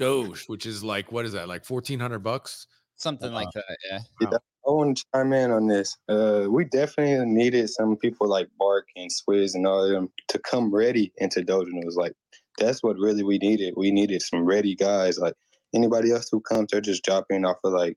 [0.00, 1.48] Doge, which is like what is that?
[1.48, 2.66] Like fourteen hundred bucks?
[2.96, 3.64] Something uh, like that.
[3.90, 3.98] Yeah.
[4.20, 4.38] yeah.
[4.66, 5.96] I want to chime in on this.
[6.08, 10.38] Uh, we definitely needed some people like Bark and Swizz and all of them to
[10.38, 11.68] come ready into Doge.
[11.68, 12.12] And it was like,
[12.58, 13.72] that's what really we needed.
[13.76, 15.18] We needed some ready guys.
[15.18, 15.34] Like
[15.74, 17.96] anybody else who comes, they're just dropping off of like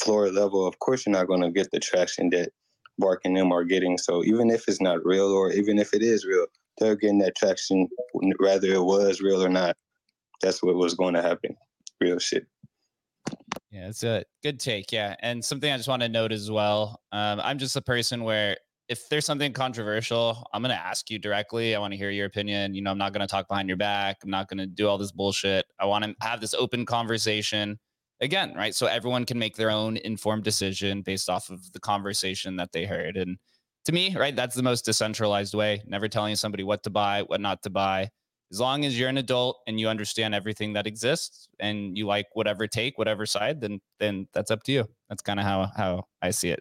[0.00, 0.64] floor level.
[0.64, 2.50] Of course, you're not going to get the traction that
[2.98, 3.98] Bark and them are getting.
[3.98, 6.46] So even if it's not real, or even if it is real,
[6.78, 7.88] they're getting that traction,
[8.38, 9.76] whether it was real or not.
[10.40, 11.56] That's what was going to happen.
[12.00, 12.46] Real shit.
[13.70, 14.90] Yeah, it's a good take.
[14.90, 15.14] Yeah.
[15.20, 17.00] And something I just want to note as well.
[17.12, 18.56] Um, I'm just a person where
[18.88, 21.76] if there's something controversial, I'm going to ask you directly.
[21.76, 22.74] I want to hear your opinion.
[22.74, 24.16] You know, I'm not going to talk behind your back.
[24.24, 25.64] I'm not going to do all this bullshit.
[25.78, 27.78] I want to have this open conversation
[28.20, 28.74] again, right?
[28.74, 32.84] So everyone can make their own informed decision based off of the conversation that they
[32.84, 33.16] heard.
[33.16, 33.38] And
[33.84, 35.82] to me, right, that's the most decentralized way.
[35.86, 38.10] Never telling somebody what to buy, what not to buy.
[38.52, 42.26] As long as you're an adult and you understand everything that exists and you like
[42.32, 44.88] whatever take, whatever side, then then that's up to you.
[45.08, 46.58] That's kind of how how I see it.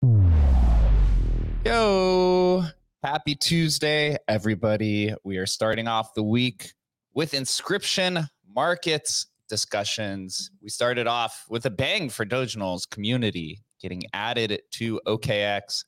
[1.66, 2.64] Yo,
[3.04, 5.16] happy Tuesday, everybody.
[5.24, 6.74] We are starting off the week
[7.16, 10.52] with inscription markets discussions.
[10.62, 15.86] We started off with a bang for Doginals community getting added to OKX.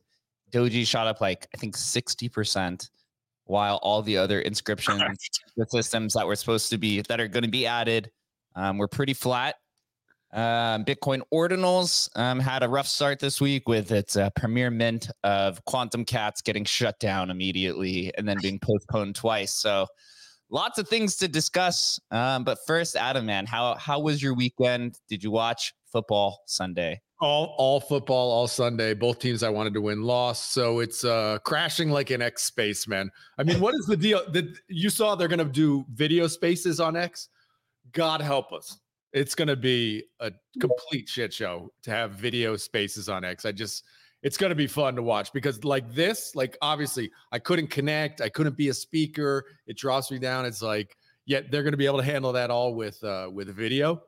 [0.52, 2.90] Doji shot up like I think 60%,
[3.46, 5.02] while all the other inscriptions,
[5.58, 8.10] the systems that were supposed to be that are going to be added
[8.56, 9.56] um, were pretty flat.
[10.34, 15.10] Um, Bitcoin Ordinals um, had a rough start this week with its uh, premier mint
[15.24, 19.54] of Quantum Cats getting shut down immediately and then being postponed twice.
[19.54, 19.88] So
[20.50, 22.00] lots of things to discuss.
[22.12, 24.98] Um, but first, Adam, man, how how was your weekend?
[25.10, 27.02] Did you watch football Sunday?
[27.22, 28.96] All all football, all Sunday.
[28.96, 30.54] Both teams I wanted to win lost.
[30.54, 33.12] So it's uh crashing like an X space, man.
[33.38, 34.22] I mean, what is the deal?
[34.32, 37.30] That you saw they're gonna do video spaces on X.
[37.92, 38.80] God help us.
[39.14, 43.46] It's gonna be a complete shit show to have video spaces on X.
[43.46, 43.84] I just
[44.24, 48.22] it's going to be fun to watch because like this like obviously i couldn't connect
[48.22, 50.96] i couldn't be a speaker it drops me down it's like
[51.26, 54.02] yet they're going to be able to handle that all with uh with video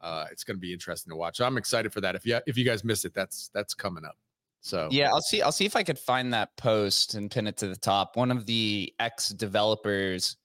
[0.00, 2.56] uh it's going to be interesting to watch i'm excited for that if you if
[2.56, 4.16] you guys miss it that's that's coming up
[4.60, 7.56] so yeah i'll see i'll see if i could find that post and pin it
[7.56, 10.36] to the top one of the X developers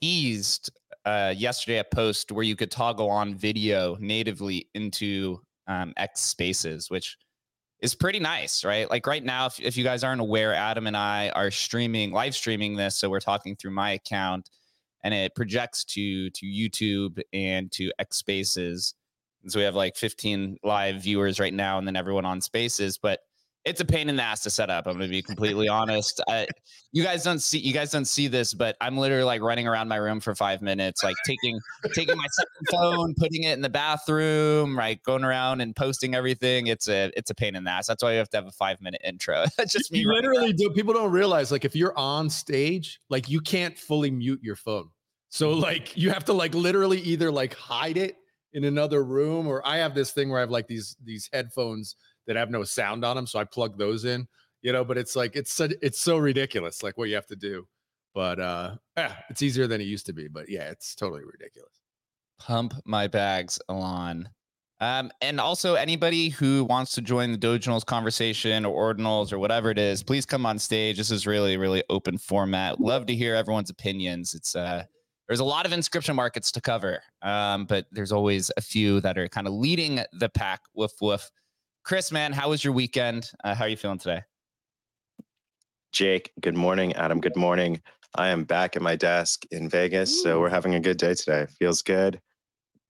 [0.00, 0.70] teased
[1.04, 6.90] uh yesterday a post where you could toggle on video natively into um, X spaces,
[6.90, 7.16] which
[7.80, 8.88] is pretty nice, right?
[8.90, 12.34] Like right now, if, if you guys aren't aware, Adam and I are streaming, live
[12.34, 12.96] streaming this.
[12.96, 14.50] So we're talking through my account
[15.04, 18.94] and it projects to to YouTube and to X Spaces.
[19.42, 22.98] And so we have like 15 live viewers right now and then everyone on Spaces.
[22.98, 23.20] But
[23.64, 24.86] it's a pain in the ass to set up.
[24.86, 26.20] I'm going to be completely honest.
[26.28, 26.46] I,
[26.92, 29.88] you guys don't see you guys don't see this, but I'm literally like running around
[29.88, 31.58] my room for five minutes, like taking
[31.92, 36.66] taking my second phone, putting it in the bathroom, right, going around and posting everything.
[36.66, 37.86] It's a it's a pain in the ass.
[37.86, 39.44] That's why you have to have a five minute intro.
[39.56, 40.00] That's just me.
[40.00, 40.70] You literally do.
[40.70, 44.90] People don't realize like if you're on stage, like you can't fully mute your phone.
[45.34, 48.18] So like you have to like literally either like hide it
[48.52, 51.96] in another room, or I have this thing where I have like these these headphones
[52.28, 53.26] that have no sound on them.
[53.26, 54.28] So I plug those in,
[54.62, 57.36] you know, but it's like, it's, so, it's so ridiculous, like what you have to
[57.36, 57.66] do.
[58.14, 60.28] But uh, yeah, it's easier than it used to be.
[60.28, 61.72] But yeah, it's totally ridiculous.
[62.38, 64.28] Pump my bags, Elon.
[64.80, 69.70] Um, and also, anybody who wants to join the Doginals conversation or Ordinals or whatever
[69.70, 70.96] it is, please come on stage.
[70.96, 72.80] This is really, really open format.
[72.80, 74.32] Love to hear everyone's opinions.
[74.34, 74.84] It's uh,
[75.28, 79.16] there's a lot of inscription markets to cover, um, but there's always a few that
[79.16, 80.60] are kind of leading the pack.
[80.74, 81.30] Woof woof.
[81.84, 83.30] Chris, man, how was your weekend?
[83.42, 84.22] Uh, how are you feeling today?
[85.92, 86.92] Jake, good morning.
[86.94, 87.80] Adam, good morning.
[88.16, 91.46] I am back at my desk in Vegas, so we're having a good day today.
[91.58, 92.20] Feels good.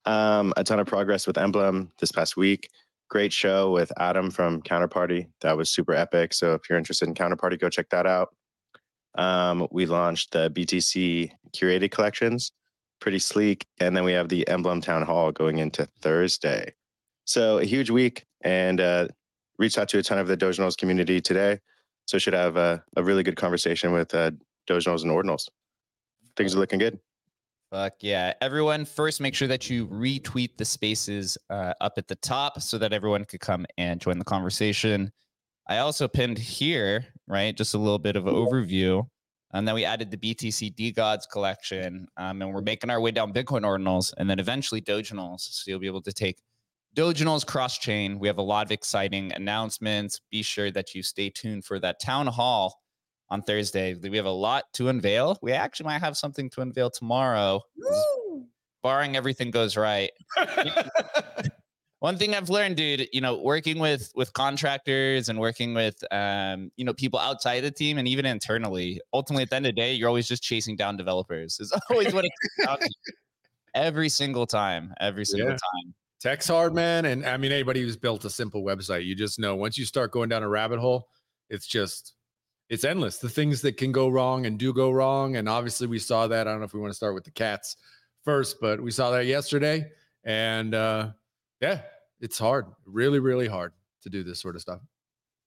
[0.04, 2.68] Um, a ton of progress with Emblem this past week.
[3.08, 5.28] Great show with Adam from Counterparty.
[5.40, 6.34] That was super epic.
[6.34, 8.34] So if you're interested in Counterparty, go check that out.
[9.16, 12.52] Um, we launched the BTC curated collections,
[13.00, 13.66] pretty sleek.
[13.80, 16.75] And then we have the Emblem Town Hall going into Thursday.
[17.25, 19.08] So a huge week and uh,
[19.58, 21.61] reached out to a ton of the Doginals community today.
[22.06, 24.32] So should have a, a really good conversation with uh,
[24.69, 25.49] and Ordinals.
[26.37, 26.99] Things are looking good.
[27.70, 28.34] Fuck yeah.
[28.40, 32.78] Everyone, first make sure that you retweet the spaces uh, up at the top so
[32.78, 35.11] that everyone could come and join the conversation.
[35.66, 39.06] I also pinned here, right, just a little bit of an overview.
[39.53, 42.09] And then we added the BTC Gods collection.
[42.17, 45.41] Um, and we're making our way down Bitcoin ordinals and then eventually Doginals.
[45.41, 46.38] So you'll be able to take
[46.97, 48.19] Doginals cross chain.
[48.19, 50.21] We have a lot of exciting announcements.
[50.31, 52.81] Be sure that you stay tuned for that town hall
[53.31, 53.94] on Thursday.
[53.94, 55.38] We have a lot to unveil.
[55.41, 57.62] We actually might have something to unveil tomorrow.
[58.82, 60.11] barring everything goes right.
[62.04, 66.70] One thing I've learned, dude, you know, working with with contractors and working with um,
[66.76, 69.80] you know, people outside the team and even internally, ultimately at the end of the
[69.80, 71.58] day, you're always just chasing down developers.
[71.60, 72.94] Is always what it comes.
[73.74, 75.56] Every single time, every single Yeah.
[75.56, 75.94] time.
[76.20, 77.06] Tech's hard, man.
[77.06, 80.10] And I mean, anybody who's built a simple website, you just know once you start
[80.10, 81.08] going down a rabbit hole,
[81.48, 82.12] it's just
[82.68, 83.16] it's endless.
[83.16, 85.36] The things that can go wrong and do go wrong.
[85.36, 86.46] And obviously we saw that.
[86.46, 87.76] I don't know if we want to start with the cats
[88.26, 89.90] first, but we saw that yesterday.
[90.22, 91.12] And uh
[91.62, 91.80] yeah,
[92.20, 92.66] it's hard.
[92.87, 93.72] Really, really hard
[94.02, 94.81] to do this sort of stuff.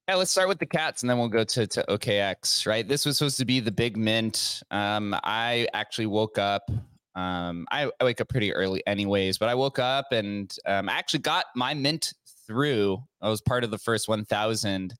[0.07, 2.87] Yeah, let's start with the cats and then we'll go to, to OKX, right?
[2.87, 4.63] This was supposed to be the big mint.
[4.71, 6.69] Um, I actually woke up.
[7.15, 10.93] Um, I, I wake up pretty early anyways, but I woke up and um, I
[10.93, 12.13] actually got my mint
[12.45, 13.03] through.
[13.21, 14.93] I was part of the first 1000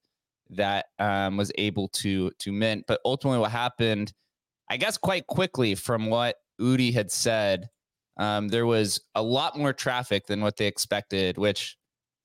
[0.50, 2.84] that um, was able to to mint.
[2.86, 4.12] But ultimately what happened,
[4.68, 7.70] I guess quite quickly from what Udi had said,
[8.18, 11.76] um, there was a lot more traffic than what they expected, which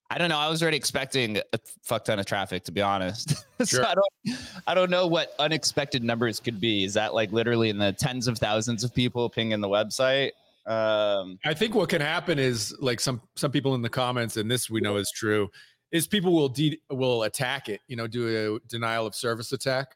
[0.09, 0.37] I don't know.
[0.37, 3.29] I was already expecting a fuck ton of traffic, to be honest.
[3.59, 3.85] so Sure.
[3.85, 4.37] I don't,
[4.67, 6.83] I don't know what unexpected numbers could be.
[6.83, 10.31] Is that like literally in the tens of thousands of people pinging the website?
[10.65, 14.49] Um, I think what can happen is like some some people in the comments, and
[14.49, 15.49] this we know is true,
[15.91, 19.95] is people will de- will attack it, you know, do a denial of service attack,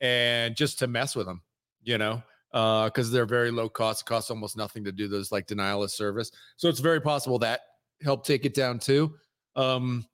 [0.00, 1.42] and just to mess with them,
[1.82, 2.22] you know,
[2.54, 5.90] because they're very low cost, it costs almost nothing to do those like denial of
[5.90, 6.30] service.
[6.56, 7.62] So it's very possible that
[8.00, 9.12] helped take it down too.
[9.56, 10.06] Um,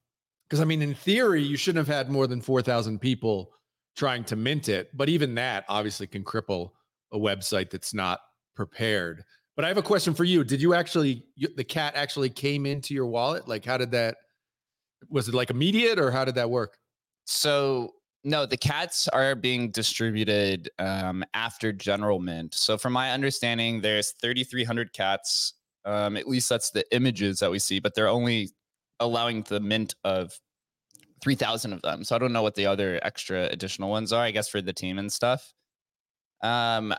[0.49, 3.53] because I mean, in theory, you shouldn't have had more than four thousand people
[3.95, 6.71] trying to mint it, but even that obviously can cripple
[7.13, 8.21] a website that's not
[8.57, 9.23] prepared.
[9.55, 10.43] But I have a question for you.
[10.43, 13.47] Did you actually you, the cat actually came into your wallet?
[13.47, 14.17] Like how did that
[15.11, 16.79] was it like immediate or how did that work?
[17.27, 22.55] So no, the cats are being distributed um, after General Mint.
[22.55, 25.55] So from my understanding, there's 3,300 cats.
[25.87, 28.51] Um, at least that's the images that we see, but they're only
[28.99, 30.39] allowing the mint of
[31.23, 32.05] 3,000 of them.
[32.05, 34.23] So I don't know what the other extra additional ones are.
[34.23, 35.55] I guess for the team and stuff.
[36.43, 36.95] Um,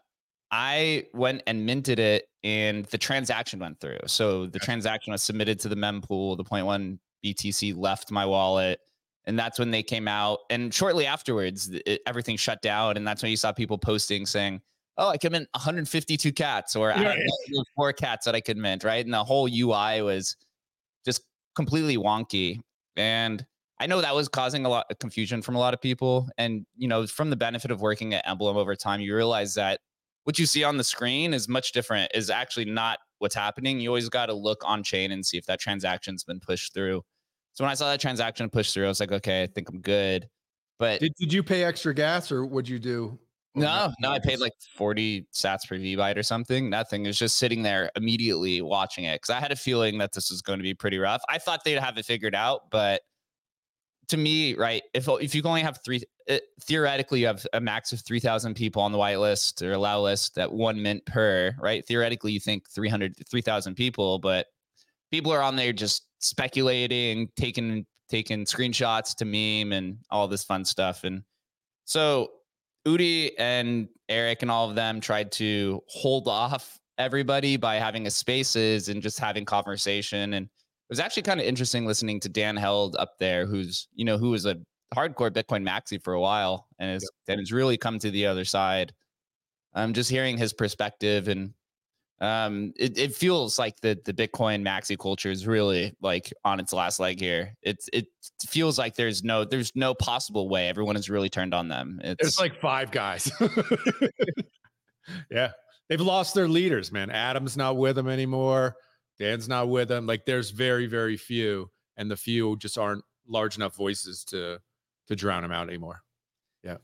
[0.52, 4.00] I went and minted it, and the transaction went through.
[4.08, 6.36] So the transaction was submitted to the mempool.
[6.36, 8.80] The 0.1 BTC left my wallet
[9.26, 13.22] and that's when they came out and shortly afterwards it, everything shut down and that's
[13.22, 14.62] when you saw people posting saying
[14.98, 17.16] oh i could mint 152 cats or Yeah,
[17.76, 19.04] four cats that i could mint right?
[19.04, 20.36] And the whole ui was
[21.06, 21.24] just
[21.56, 22.60] completely wonky
[22.96, 23.46] and
[23.80, 26.66] i know that was causing a lot of confusion from a lot of people and
[26.76, 29.80] you know from the benefit of working at emblem over time you realize that
[30.24, 33.80] what you see on the screen is much different is actually not what's happening.
[33.80, 37.04] You always got to look on chain and see if that transaction's been pushed through
[37.54, 39.82] so when I saw that transaction push through, I was like, okay, I think I'm
[39.82, 40.28] good.
[40.80, 43.20] But Did, did you pay extra gas or what'd you do?
[43.54, 46.70] No, no, I paid like 40 sats per V byte or something.
[46.70, 47.04] Nothing.
[47.04, 50.32] It was just sitting there immediately watching it because I had a feeling that this
[50.32, 51.22] was going to be pretty rough.
[51.28, 53.02] I thought they'd have it figured out, but
[54.08, 57.92] to me, right, if if you only have three, it, theoretically, you have a max
[57.92, 61.86] of 3,000 people on the whitelist or allow list at one mint per, right?
[61.86, 64.48] Theoretically, you think 300, 3,000 people, but
[65.12, 70.66] people are on there just speculating, taking taking screenshots to meme and all this fun
[70.66, 71.06] stuff.
[71.06, 71.24] And
[71.86, 72.30] so
[72.86, 78.12] Udi and Eric and all of them tried to hold off everybody by having a
[78.12, 80.34] spaces and just having conversation.
[80.34, 84.04] And it was actually kind of interesting listening to Dan Held up there, who's, you
[84.04, 84.58] know, who was a
[84.94, 88.44] hardcore Bitcoin maxi for a while and has, and has really come to the other
[88.44, 88.94] side.
[89.74, 91.54] I'm um, just hearing his perspective and
[92.22, 96.72] um, it, it feels like the the Bitcoin maxi culture is really like on its
[96.72, 97.56] last leg here.
[97.64, 98.06] It's it
[98.48, 102.00] feels like there's no there's no possible way everyone has really turned on them.
[102.04, 103.32] It's, It's like five guys.
[105.32, 105.52] yeah.
[105.90, 107.10] They've lost their leaders, man.
[107.10, 108.76] Adam's not with them anymore.
[109.20, 110.06] Dan's not with them.
[110.06, 114.60] Like there's very, very few, and the few just aren't large enough voices to
[115.08, 116.02] to drown them out anymore.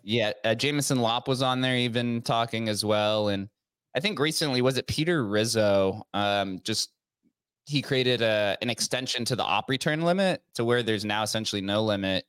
[0.02, 0.32] yeah.
[0.44, 3.50] Uh, Jameson Lopp was on there even talking as well, and
[3.98, 6.04] I think recently was it Peter Rizzo?
[6.14, 6.92] Um, just
[7.66, 11.62] he created a an extension to the op return limit to where there's now essentially
[11.64, 12.24] no limit.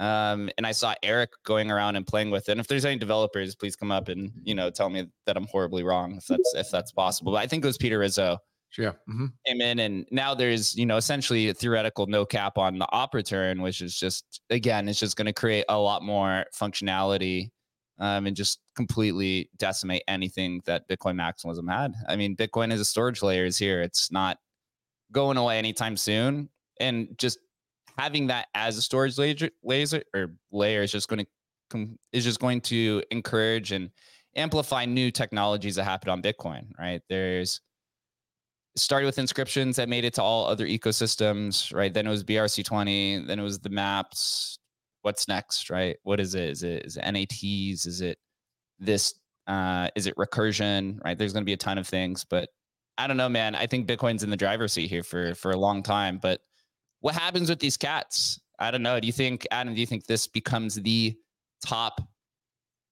[0.00, 2.52] Um, and I saw Eric going around and playing with it.
[2.52, 5.46] And if there's any developers, please come up and you know tell me that I'm
[5.46, 7.30] horribly wrong if that's if that's possible.
[7.32, 8.38] But I think it was Peter Rizzo
[8.76, 8.92] Yeah.
[9.08, 9.32] mhm.
[9.46, 13.14] came in and now there's you know essentially a theoretical no cap on the op
[13.14, 17.50] return which is just again it's just going to create a lot more functionality
[17.98, 22.84] um, and just completely decimate anything that bitcoin maximalism had i mean bitcoin as a
[22.84, 24.38] storage layer is here it's not
[25.12, 26.48] going away anytime soon
[26.80, 27.38] and just
[27.98, 31.26] having that as a storage layer, laser or layer is just going to
[31.70, 33.90] com- is just going to encourage and
[34.34, 37.60] amplify new technologies that happen on bitcoin right there's
[38.76, 41.92] started with inscriptions that made it to all other ecosystems, right?
[41.92, 44.58] Then it was BRC20, then it was the maps.
[45.06, 45.96] What's next, right?
[46.02, 46.50] What is it?
[46.50, 47.86] Is it is it NATs?
[47.86, 48.18] Is it
[48.80, 49.14] this
[49.46, 51.16] uh is it recursion, right?
[51.16, 52.48] There's going to be a ton of things, but
[52.98, 53.54] I don't know, man.
[53.54, 56.40] I think Bitcoin's in the driver's seat here for for a long time, but
[57.02, 58.40] what happens with these cats?
[58.58, 58.98] I don't know.
[58.98, 61.16] Do you think Adam, do you think this becomes the
[61.64, 62.00] top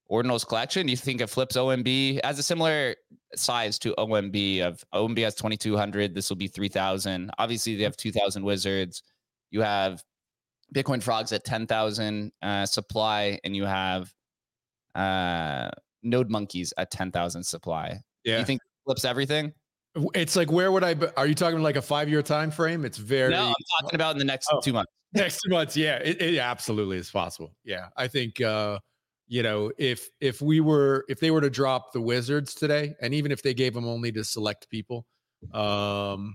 [0.09, 0.87] ordinals collection?
[0.87, 2.94] Do you think it flips OMB as a similar
[3.35, 7.33] size to OMB of OMB has 2200, this will be 3000.
[7.38, 9.02] Obviously, they have 2000 wizards.
[9.50, 10.04] You have
[10.75, 14.12] Bitcoin frogs at 10,000 uh, supply, and you have
[14.94, 15.71] uh,
[16.02, 18.00] Node monkeys at 10,000 supply.
[18.25, 18.35] Yeah.
[18.37, 19.52] Do you think flips everything?
[20.14, 20.94] It's like where would I?
[20.94, 22.85] Be, are you talking like a five year time frame?
[22.85, 23.30] It's very.
[23.30, 24.61] No, I'm talking about in the next Oh.
[24.61, 24.90] two months.
[25.14, 25.76] next two months.
[25.76, 27.54] Yeah, it, it absolutely is possible.
[27.64, 28.80] Yeah, I think uh,
[29.28, 33.14] you know if if we were if they were to drop the Wizards today, and
[33.14, 35.06] even if they gave them only to select people,
[35.52, 36.35] um,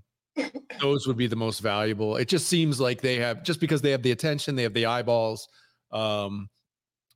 [0.81, 2.15] those would be the most valuable.
[2.15, 4.85] It just seems like they have just because they have the attention, they have the
[4.85, 5.47] eyeballs,
[5.91, 6.49] um,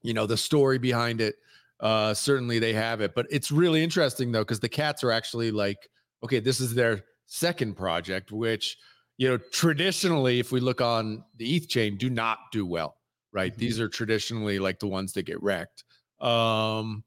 [0.02, 1.36] you know, the story behind it.
[1.80, 5.52] Uh, certainly they have it, but it's really interesting though because the cats are actually
[5.52, 5.90] like,
[6.24, 8.78] okay, this is their second project, which
[9.18, 12.98] you know, traditionally, if we look on the ETH chain, do not do well,
[13.32, 13.54] right?
[13.54, 13.58] Mhm.
[13.58, 15.84] These are traditionally like the ones that get wrecked.
[16.20, 17.04] Um,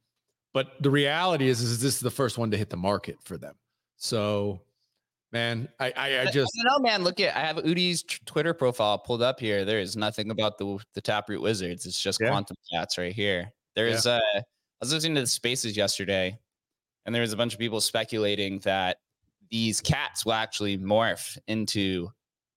[0.52, 3.36] but the reality is, is this is the first one to hit the market for
[3.36, 3.56] them.
[3.96, 4.62] So,
[5.32, 7.02] man, I, I, I just, know, man.
[7.04, 9.64] Look at I have Udi's t- Twitter profile pulled up here.
[9.64, 11.86] There is nothing about the the Taproot Wizards.
[11.86, 12.28] It's just Yeah.
[12.30, 13.52] quantum cats right here.
[13.74, 14.42] There is uh I
[14.80, 16.38] was listening to the spaces yesterday,
[17.04, 18.98] and there was a bunch of people speculating that
[19.50, 22.10] these cats will actually morph into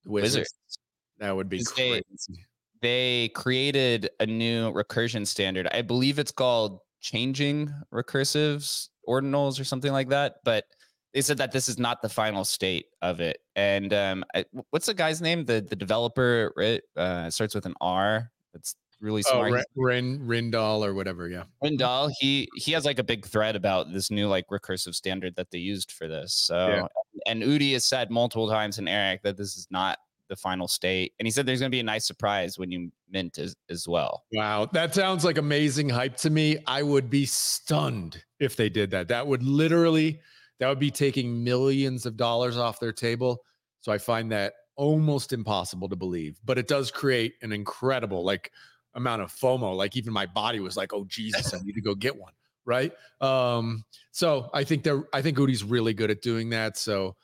[0.06, 0.80] Wizards, wizards.
[1.20, 2.46] that would be Because they- crazy.
[2.82, 5.68] They created a new recursion standard.
[5.74, 10.36] I believe it's called changing recursives ordinals or something like that.
[10.46, 10.64] But
[11.14, 13.40] they said that this is not the final state of it.
[13.56, 15.46] And um, I, what's the guy's name?
[15.46, 16.82] The the developer right?
[16.96, 18.32] Uh, it starts with an R.
[18.54, 19.66] It's really Oh, smart.
[19.76, 21.28] Rin, Rin, Rijndael or whatever.
[21.28, 21.44] Yeah.
[21.64, 25.52] Rijndael, he he has like a big thread about this new like recursive standard that
[25.52, 26.34] they used for this.
[26.34, 26.88] So Yeah.
[27.26, 31.14] and Udi has said multiple times in Eric that this is not the final state.
[31.20, 34.26] And he said there's gonna be a nice surprise when you mint as, as well.
[34.32, 36.58] Wow, that sounds like amazing hype to me.
[36.68, 39.08] I would be stunned if they did that.
[39.08, 40.20] That would literally
[40.60, 43.44] that would be taking millions of dollars off their table.
[43.82, 46.40] So I find that almost impossible to believe.
[46.46, 48.52] But it does create an incredible like
[48.96, 49.76] amount of FOMO.
[49.76, 52.34] Like even my body was like, "Oh Jesus, I need to go get one."
[52.66, 52.94] Right?
[53.22, 56.78] Um so I think they're I think Udi's really good at doing that.
[56.78, 57.16] So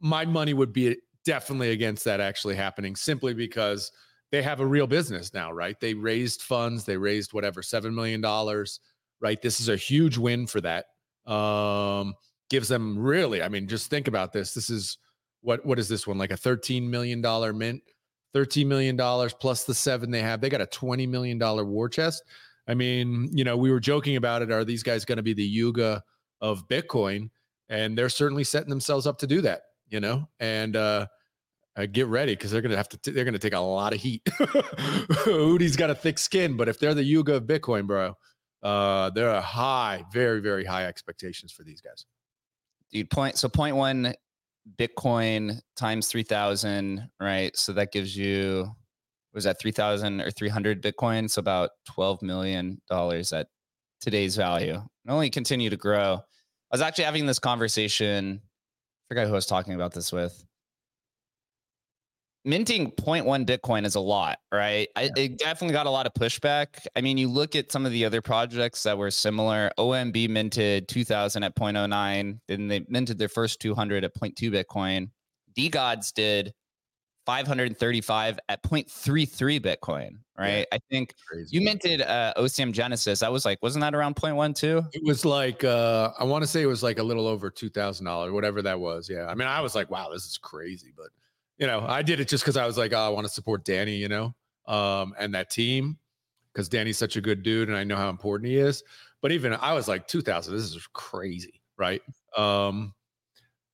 [0.00, 3.90] my money would be definitely against that actually happening simply because
[4.30, 5.78] they have a real business now, right?
[5.78, 8.20] They raised funds, they raised whatever, $7 million,
[9.20, 9.40] right?
[9.40, 10.86] This is a huge win for that.
[11.30, 12.14] Um,
[12.50, 14.54] gives them really, I mean, just think about this.
[14.54, 14.98] This is
[15.40, 16.18] what what is this one?
[16.18, 17.20] Like a $13 million
[17.56, 17.82] mint,
[18.34, 18.96] $13 million
[19.40, 20.40] plus the seven they have.
[20.40, 22.22] They got a $20 million war chest.
[22.66, 24.50] I mean, you know, we were joking about it.
[24.50, 26.02] Are these guys going to be the Yuga
[26.40, 27.30] of Bitcoin?
[27.68, 31.06] And they're certainly setting themselves up to do that, you know, and uh
[31.76, 32.98] uh, get ready because they're gonna have to.
[32.98, 34.22] T- they're gonna take a lot of heat.
[35.26, 38.16] Udi's got a thick skin, but if they're the Yuga of Bitcoin, bro,
[38.62, 42.06] uh, there are high, very, very high expectations for these guys.
[42.92, 44.14] Dude point so point one
[44.78, 47.56] bitcoin times 3000 right?
[47.56, 48.70] So that gives you
[49.32, 51.28] was that 3000 or 300 bitcoin?
[51.28, 53.48] So about 12 million dollars at
[54.00, 54.74] today's value.
[54.74, 56.14] And only continue to grow.
[56.14, 60.44] I was actually having this conversation i forgot who i was talking about this with
[62.44, 64.88] minting 0.1 bitcoin is a lot right?
[64.96, 66.86] I, it definitely got a lot of pushback.
[66.96, 69.70] I mean you look at some of the other projects that were similar.
[69.78, 75.10] Omb minted 2000 at 0.09 then they minted their first 200 at 0.2 bitcoin.
[75.56, 76.52] DeGods did
[77.26, 80.66] 535 at 0.33 bitcoin right?
[80.72, 81.14] I think
[81.48, 83.22] you minted uh ocm genesis.
[83.22, 84.82] I was like wasn't that around 0.1 too?
[84.92, 87.68] It was like uh I want to say it was like a little over two
[87.68, 89.08] thousand dollars, whatever that was.
[89.08, 91.08] Yeah, I mean, I was like, wow, this is crazy, but
[91.58, 93.64] you know, I did it just because I was like, oh, I want to support
[93.64, 94.34] Danny, you know,
[94.66, 95.98] um, and that team
[96.52, 98.82] because Danny's such a good dude, and I know how important he is.
[99.22, 102.02] But even I was like, two thousand, this is crazy, right?
[102.36, 102.94] Um,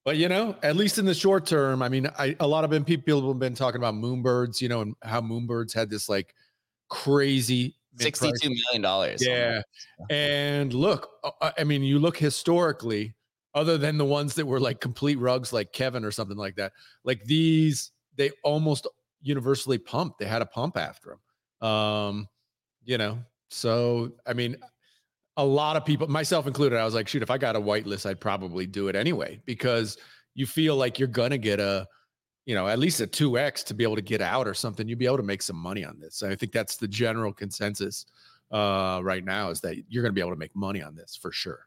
[0.04, 2.70] but you know, at least in the short term, I mean, I a lot of
[2.70, 6.34] been people have been talking about Moonbirds, you know, and how Moonbirds had this like
[6.88, 9.62] crazy 62 million dollars Yeah.
[10.08, 13.14] And look, uh, I mean, you look historically,
[13.54, 16.72] other than the ones that were like complete rugs like Kevin or something like that,
[17.04, 18.86] like these, they almost
[19.20, 20.18] universally pumped.
[20.18, 21.18] They had a pump after
[21.60, 21.68] them.
[21.68, 22.28] Um,
[22.84, 24.56] you know, so I mean,
[25.36, 28.06] a lot of people, myself included, I was like, shoot, if I got a whitelist,
[28.06, 29.96] I'd probably do it anyway because
[30.34, 31.86] you feel like you're gonna get a,
[32.46, 34.88] you know, at least a two x to be able to get out or something.
[34.88, 36.22] You'd be able to make some money on this.
[36.22, 38.06] I think that's the general consensus
[38.50, 41.32] uh, right now is that you're gonna be able to make money on this for
[41.32, 41.66] sure.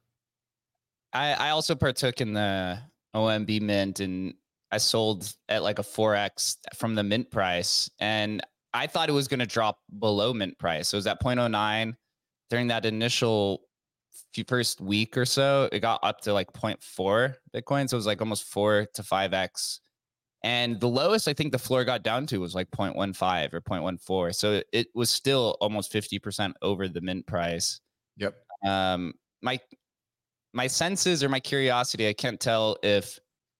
[1.13, 2.79] I, I also partook in the
[3.15, 4.33] OMB mint and
[4.71, 7.89] I sold at like a 4x from the mint price.
[7.99, 8.41] And
[8.73, 10.89] I thought it was going to drop below mint price.
[10.89, 11.93] So it was at 0.09
[12.49, 13.61] during that initial
[14.47, 15.69] first week or so.
[15.71, 17.87] It got up to like 0.4 Bitcoin.
[17.87, 19.79] So it was like almost four to 5x.
[20.43, 24.35] And the lowest I think the floor got down to was like 0.15 or 0.14.
[24.35, 27.79] So it was still almost 50% over the mint price.
[28.17, 28.35] Yep.
[28.65, 29.59] Um, my
[30.53, 33.19] my senses or my curiosity, I can't tell if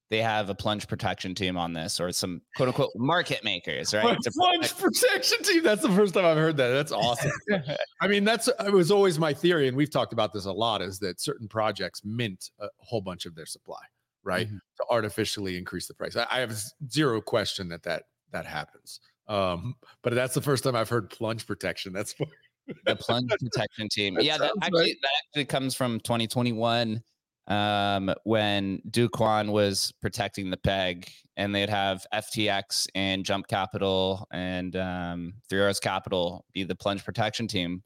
[0.09, 4.17] they have a plunge protection team on this or some quote unquote market makers, right?
[4.37, 5.63] plunge protection team.
[5.63, 6.69] That's the first time I've heard that.
[6.69, 7.31] That's awesome.
[8.01, 10.83] I mean, that's it was always my theory, and we've talked about this a lot,
[10.83, 13.81] is that certain projects mint a whole bunch of their supply,
[14.23, 14.47] right?
[14.47, 14.57] Mm-hmm.
[14.57, 16.15] To artificially increase the price.
[16.15, 16.55] I, I, have
[16.91, 18.99] zero question that that that happens.
[19.27, 21.91] Um, but that's the first time I've heard plunge protection.
[21.91, 22.13] That's
[22.85, 24.15] the plunge protection team.
[24.15, 24.95] That yeah, that actually right.
[25.01, 27.01] that actually comes from 2021
[27.47, 34.75] um, when Kwon was protecting the peg, and they'd have FTX and Jump Capital and
[34.75, 37.83] um, Three Arrows Capital be the plunge protection team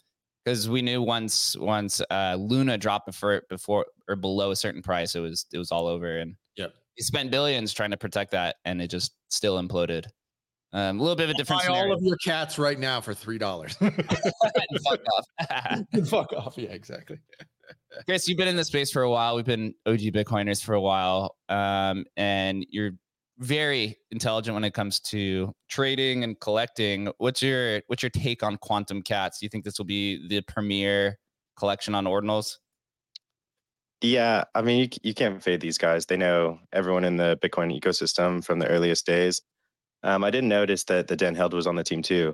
[0.48, 5.16] because we knew once once uh, Luna dropped before before or below a certain price,
[5.16, 6.74] it was it was all over, and yep.
[6.96, 10.06] he spent billions trying to protect that, and it just still imploded.
[10.74, 11.62] Um, a little bit of a different.
[11.62, 11.92] Buy scenario.
[11.92, 13.74] all of your cats right now for three dollars.
[13.76, 15.84] fuck off.
[16.10, 16.58] fuck off.
[16.58, 17.18] Yeah, exactly.
[18.06, 19.36] Chris, you've been in the space for a while.
[19.36, 22.92] We've been OG Bitcoiners for a while, um, and you're
[23.40, 27.12] very intelligent when it comes to trading and collecting.
[27.18, 29.40] What's your what's your take on Quantum Cats?
[29.40, 31.18] Do you think this will be the premier
[31.58, 32.58] collection on ordinals?
[34.02, 36.06] Yeah, I mean, you, you can't fade these guys.
[36.06, 39.42] They know everyone in the Bitcoin ecosystem from the earliest days.
[40.08, 42.34] Um, I didn't notice that the Dan Held was on the team too.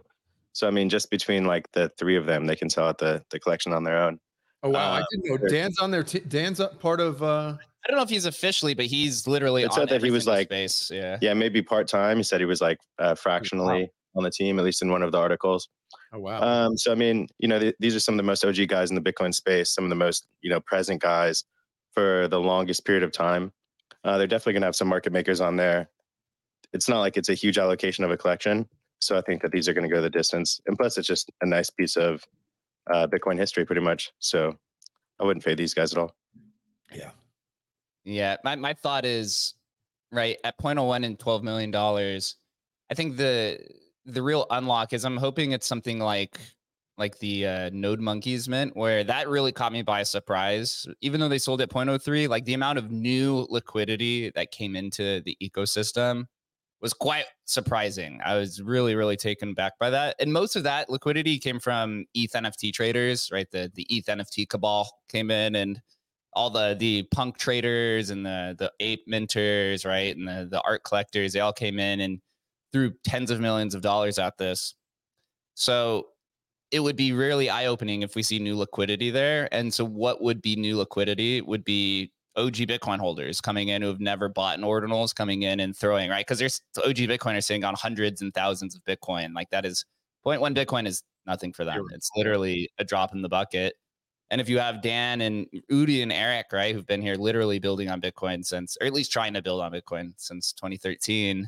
[0.53, 3.23] So I mean, just between like the three of them, they can sell out the
[3.31, 4.19] the collection on their own.
[4.61, 4.93] Oh wow!
[4.93, 6.03] Uh, I didn't know Dan's on there.
[6.03, 7.21] T- Dan's part of.
[7.23, 9.63] uh I don't know if he's officially, but he's literally.
[9.63, 10.89] It said that he was like, space.
[10.93, 12.15] yeah, yeah, maybe part time.
[12.15, 13.87] He said he was like uh, fractionally wow.
[14.15, 15.67] on the team, at least in one of the articles.
[16.13, 16.41] Oh wow!
[16.41, 18.89] Um, so I mean, you know, th- these are some of the most OG guys
[18.89, 21.43] in the Bitcoin space, some of the most you know present guys
[21.91, 23.51] for the longest period of time.
[24.03, 25.89] Uh, they're definitely gonna have some market makers on there.
[26.73, 28.67] It's not like it's a huge allocation of a collection,
[28.99, 30.61] so I think that these are going to go the distance.
[30.65, 32.23] And plus, it's just a nice piece of
[32.91, 34.11] uh, Bitcoin history, pretty much.
[34.19, 34.57] So
[35.19, 36.15] I wouldn't fade these guys at all.
[36.91, 37.11] Yeah.
[38.03, 38.37] Yeah.
[38.43, 39.53] My, my thought is
[40.11, 41.75] right at 0.01 and $12 million.
[41.75, 43.59] I think the,
[44.05, 46.37] the real unlock is I'm hoping it's something like,
[46.97, 50.85] like the uh, Node Monkeys mint, where that really caught me by surprise.
[51.01, 55.21] Even though they sold at 0.03, like the amount of new liquidity that came into
[55.21, 56.27] the ecosystem
[56.83, 58.19] was quite surprising.
[58.25, 60.17] I was really, really taken back by that.
[60.19, 63.49] And most of that liquidity came from ETH NFT traders, right?
[63.49, 65.81] The the ETH NFT cabal came in and
[66.33, 70.15] all the the punk traders and the the ape minters, right?
[70.15, 72.19] And the, the art collectors, they all came in and
[72.73, 74.75] threw tens of millions of dollars at this.
[75.55, 76.07] So
[76.71, 79.47] it would be really eye-opening if we see new liquidity there.
[79.53, 83.87] And so what would be new liquidity would be OG Bitcoin holders coming in who
[83.87, 86.25] have never bought an ordinals coming in and throwing, right?
[86.25, 89.33] Because there's OG Bitcoiners sitting on hundreds and thousands of Bitcoin.
[89.33, 89.85] Like that is
[90.25, 91.85] 0.1 Bitcoin is nothing for them.
[91.93, 93.75] It's literally a drop in the bucket.
[94.31, 97.89] And if you have Dan and Udi and Eric, right, who've been here literally building
[97.89, 101.47] on Bitcoin since, or at least trying to build on Bitcoin since 2013,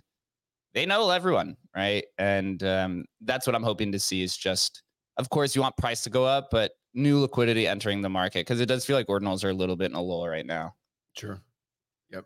[0.75, 2.03] they know everyone, right?
[2.19, 4.83] And um, that's what I'm hoping to see is just,
[5.17, 8.61] of course, you want price to go up, but new liquidity entering the market because
[8.61, 10.73] it does feel like ordinals are a little bit in a lull right now.
[11.13, 11.39] Sure.
[12.11, 12.25] Yep.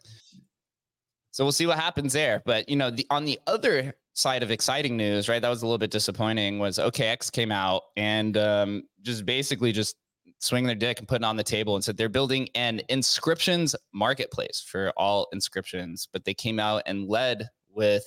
[1.31, 2.41] So we'll see what happens there.
[2.45, 5.41] But you know, the on the other side of exciting news, right?
[5.41, 6.59] That was a little bit disappointing.
[6.59, 9.95] Was OKX came out and um, just basically just
[10.39, 14.63] swinging their dick and putting on the table and said they're building an inscriptions marketplace
[14.65, 16.07] for all inscriptions.
[16.11, 18.05] But they came out and led with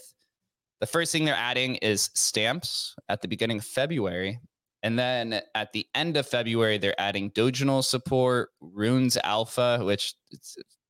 [0.81, 4.41] the first thing they're adding is stamps at the beginning of February.
[4.83, 10.15] And then at the end of February, they're adding Doginal support, Runes Alpha, which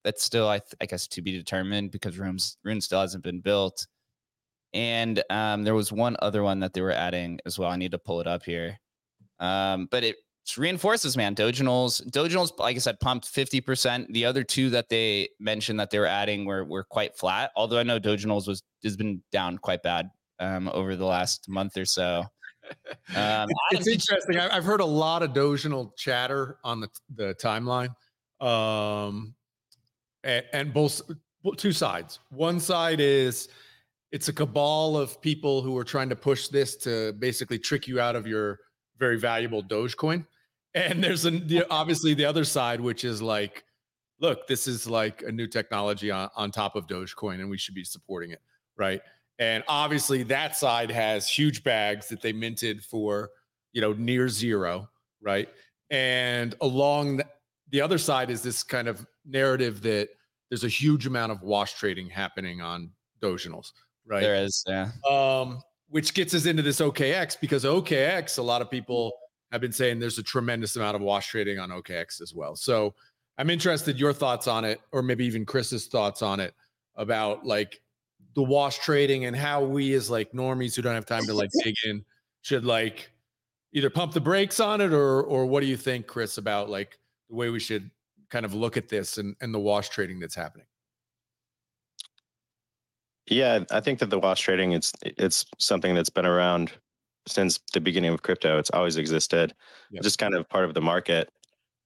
[0.02, 3.40] that's still, I, th- I, guess, to be determined because Runes Rune still hasn't been
[3.40, 3.86] built.
[4.72, 7.70] And um, there was one other one that they were adding as well.
[7.70, 8.78] I need to pull it up here.
[9.38, 10.16] Um, but it
[10.56, 11.34] reinforces, man.
[11.34, 14.06] Doginals, Doginals, like I said, pumped 50%.
[14.12, 17.50] The other two that they mentioned that they were adding were, were quite flat.
[17.54, 21.76] Although I know Doginals was has been down quite bad um, over the last month
[21.76, 22.24] or so.
[23.14, 24.38] Um, it's interesting.
[24.38, 27.94] I've heard a lot of Doginal chatter on the, the timeline.
[28.40, 29.34] Um,
[30.24, 31.02] and, and both
[31.56, 32.20] two sides.
[32.30, 33.48] One side is
[34.10, 38.00] it's a cabal of people who are trying to push this to basically trick you
[38.00, 38.58] out of your
[38.98, 40.26] very valuable Dogecoin.
[40.74, 43.64] And there's an, the, obviously the other side, which is like,
[44.20, 47.74] look, this is like a new technology on, on top of Dogecoin, and we should
[47.74, 48.40] be supporting it,
[48.76, 49.00] right?
[49.42, 53.30] And obviously that side has huge bags that they minted for,
[53.72, 54.88] you know, near zero,
[55.20, 55.48] right?
[55.90, 57.26] And along the,
[57.70, 60.10] the other side is this kind of narrative that
[60.48, 63.72] there's a huge amount of wash trading happening on Doginals,
[64.06, 64.20] right?
[64.20, 64.90] There is, yeah.
[65.10, 69.12] Um, which gets us into this OKX because OKX, a lot of people
[69.50, 72.54] have been saying there's a tremendous amount of wash trading on OKX as well.
[72.54, 72.94] So
[73.38, 76.54] I'm interested your thoughts on it, or maybe even Chris's thoughts on it
[76.94, 77.80] about like
[78.34, 81.50] the wash trading and how we as like normies who don't have time to like
[81.64, 82.04] dig in
[82.42, 83.10] should like
[83.72, 86.98] either pump the brakes on it or or what do you think, Chris, about like
[87.28, 87.90] the way we should
[88.30, 90.66] kind of look at this and, and the wash trading that's happening?
[93.26, 96.72] Yeah, I think that the wash trading it's it's something that's been around
[97.26, 98.58] since the beginning of crypto.
[98.58, 99.54] It's always existed.
[99.90, 100.02] Yep.
[100.02, 101.30] Just kind of part of the market.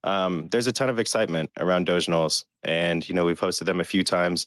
[0.04, 3.80] Um, there's a ton of excitement around doge Doginals, and you know we've hosted them
[3.80, 4.46] a few times,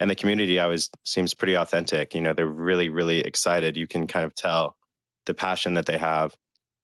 [0.00, 2.14] and the community always seems pretty authentic.
[2.14, 3.76] You know they're really really excited.
[3.76, 4.76] You can kind of tell
[5.26, 6.34] the passion that they have,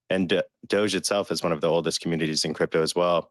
[0.08, 3.30] and Doge itself is one of the oldest communities in crypto as well.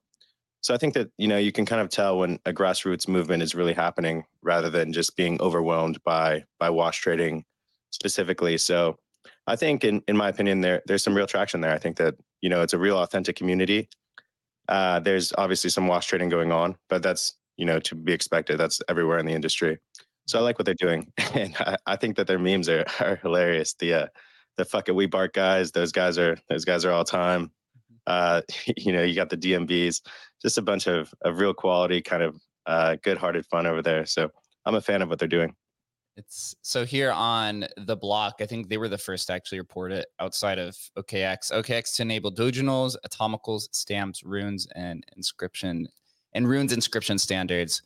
[0.61, 3.43] So I think that you know you can kind of tell when a grassroots movement
[3.43, 7.45] is really happening rather than just being overwhelmed by by wash trading
[7.91, 8.57] specifically.
[8.57, 8.97] So
[9.47, 11.73] I think in in my opinion there there's some real traction there.
[11.73, 13.89] I think that you know it's a real authentic community.
[14.67, 18.57] Uh, there's obviously some wash trading going on, but that's you know to be expected.
[18.57, 19.77] That's everywhere in the industry.
[20.27, 23.17] So I like what they're doing, and I, I think that their memes are are
[23.17, 23.75] hilarious.
[23.77, 24.07] The uh,
[24.57, 27.51] the fuck it we bark guys, those guys are those guys are all time.
[28.07, 28.41] Uh,
[28.77, 30.01] you know, you got the DMVs,
[30.41, 34.05] just a bunch of, of real quality, kind of uh, good-hearted fun over there.
[34.05, 34.29] So
[34.65, 35.53] I'm a fan of what they're doing.
[36.17, 38.35] It's so here on the block.
[38.41, 41.51] I think they were the first to actually report it outside of OKX.
[41.51, 45.87] OKX to enable Doginals, atomicals, stamps, runes, and inscription
[46.33, 47.81] and runes inscription standards.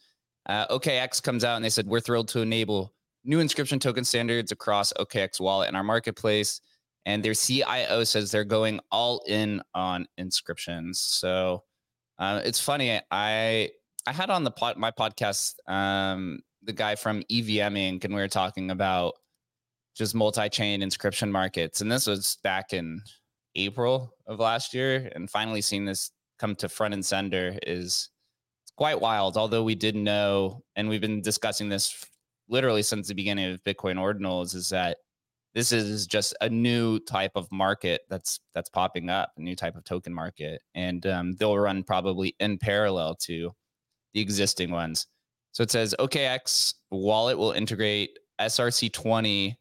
[0.47, 4.51] Uh, OKX comes out and they said we're thrilled to enable new inscription token standards
[4.51, 6.59] across OKX wallet and our marketplace
[7.05, 10.99] and their CIO says they're going all in on inscriptions.
[10.99, 11.63] So
[12.17, 13.01] uh, it's funny.
[13.11, 13.71] I
[14.05, 18.05] I had on the pod, my podcast um, the guy from EVM Inc.
[18.05, 19.15] and we were talking about
[19.95, 23.01] just multi-chain inscription markets, and this was back in
[23.55, 25.11] April of last year.
[25.13, 28.09] And finally seeing this come to front and center is
[28.77, 29.37] quite wild.
[29.37, 32.05] Although we did know, and we've been discussing this
[32.49, 34.97] literally since the beginning of Bitcoin ordinals, is that
[35.53, 39.75] this is just a new type of market that's that's popping up a new type
[39.75, 43.51] of token market and um, they'll run probably in parallel to
[44.13, 45.07] the existing ones
[45.51, 49.55] so it says okx wallet will integrate src20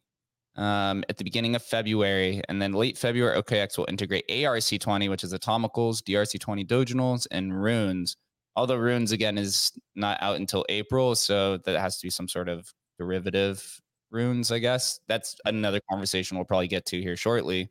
[0.55, 5.23] um, at the beginning of february and then late february okx will integrate arc20 which
[5.23, 8.17] is atomicals drc20 doginals and runes
[8.55, 12.47] although runes again is not out until april so that has to be some sort
[12.49, 13.81] of derivative
[14.13, 14.99] runes, I guess.
[15.07, 17.69] That's another conversation we'll probably get to here shortly.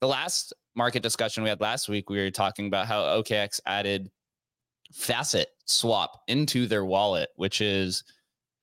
[0.00, 4.10] The last market discussion we had last week, we were talking about how OKX added
[4.92, 8.02] Facet Swap into their wallet, which is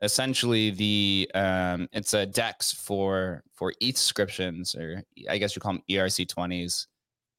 [0.01, 5.83] essentially the um, it's a DEX for for Ethscriptions, or I guess you call them
[5.89, 6.87] ERC20s.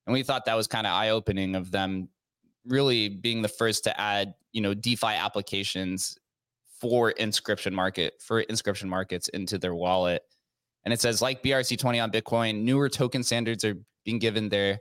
[0.06, 2.08] And we thought that was kind of eye opening of them
[2.66, 6.18] really being the first to add, you know, DeFi applications
[6.80, 10.22] for inscription market for inscription markets into their wallet.
[10.84, 14.78] And it says like BRC20 on Bitcoin, newer token standards are being given their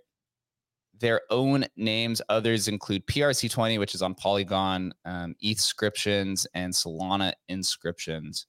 [1.00, 2.21] their own names.
[2.30, 8.48] Others include PRC20, which is on Polygon, um, ETH inscriptions, and Solana inscriptions.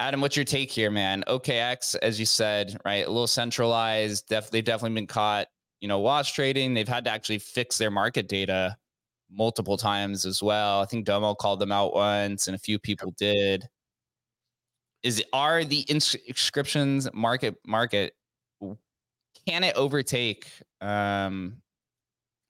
[0.00, 1.22] Adam, what's your take here, man?
[1.28, 4.28] OKX, as you said, right, a little centralized.
[4.28, 5.46] Def- they've definitely been caught,
[5.84, 6.72] you know, wash trading.
[6.72, 8.74] They've had to actually fix their market data
[9.30, 10.80] multiple times as well.
[10.80, 13.68] I think Domo called them out once, and a few people did.
[15.02, 18.14] Is are the inscriptions market market?
[19.46, 20.48] Can it overtake
[20.80, 21.58] um,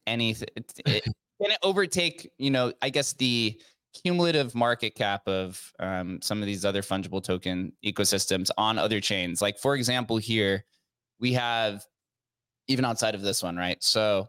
[0.07, 0.47] anything?
[0.87, 1.03] It,
[1.43, 2.31] can it overtake?
[2.39, 3.61] You know, I guess the
[4.05, 9.43] cumulative market cap of um, some of these other fungible token ecosystems on other chains.
[9.43, 10.65] Like for example, here
[11.19, 11.85] we have
[12.69, 13.83] even outside of this one, right?
[13.83, 14.29] So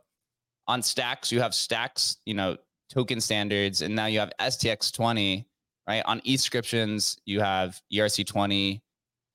[0.67, 2.57] on stacks, you have stacks, you know,
[2.89, 5.45] token standards, and now you have STX20,
[5.87, 6.03] right?
[6.05, 8.81] On inscriptions, you have ERC20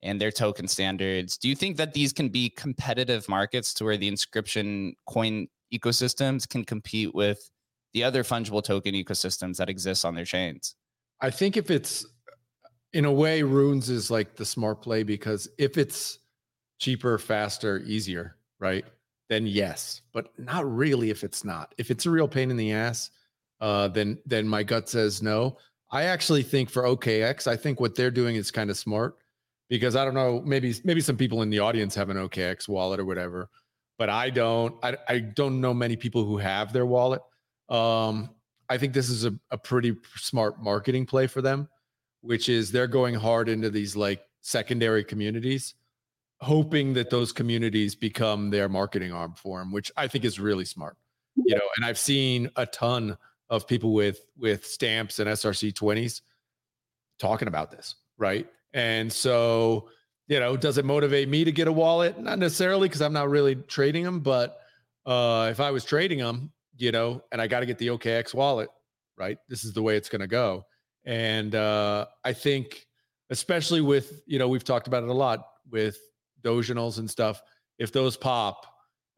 [0.02, 1.36] and their token standards.
[1.36, 6.48] Do you think that these can be competitive markets to where the inscription coin ecosystems
[6.48, 7.50] can compete with
[7.92, 10.74] the other fungible token ecosystems that exist on their chains?
[11.20, 12.06] I think if it's
[12.92, 16.18] in a way, runes is like the smart play because if it's
[16.78, 18.84] cheaper, faster, easier, right?
[19.28, 21.74] Then yes, but not really if it's not.
[21.78, 23.10] If it's a real pain in the ass,
[23.60, 25.56] uh, then then my gut says no.
[25.90, 29.16] I actually think for OKX, I think what they're doing is kind of smart
[29.68, 33.00] because I don't know, maybe maybe some people in the audience have an OKX wallet
[33.00, 33.48] or whatever,
[33.98, 34.74] but I don't.
[34.82, 37.22] I, I don't know many people who have their wallet.
[37.68, 38.30] Um,
[38.68, 41.68] I think this is a, a pretty smart marketing play for them,
[42.20, 45.74] which is they're going hard into these like secondary communities,
[46.40, 50.64] hoping that those communities become their marketing arm for them, which I think is really
[50.64, 50.96] smart.
[51.36, 53.16] You know, and I've seen a ton
[53.48, 56.22] of people with with stamps and SRC 20s
[57.18, 58.46] talking about this, right?
[58.72, 59.88] And so,
[60.28, 62.18] you know, does it motivate me to get a wallet?
[62.18, 64.60] Not necessarily because I'm not really trading them, but
[65.06, 68.34] uh, if I was trading them, you know, and I got to get the OKX
[68.34, 68.70] wallet,
[69.16, 69.38] right?
[69.48, 70.64] This is the way it's going to go.
[71.04, 72.86] And uh, I think,
[73.30, 75.98] especially with, you know, we've talked about it a lot with
[76.42, 77.42] Doginals and stuff.
[77.78, 78.66] If those pop,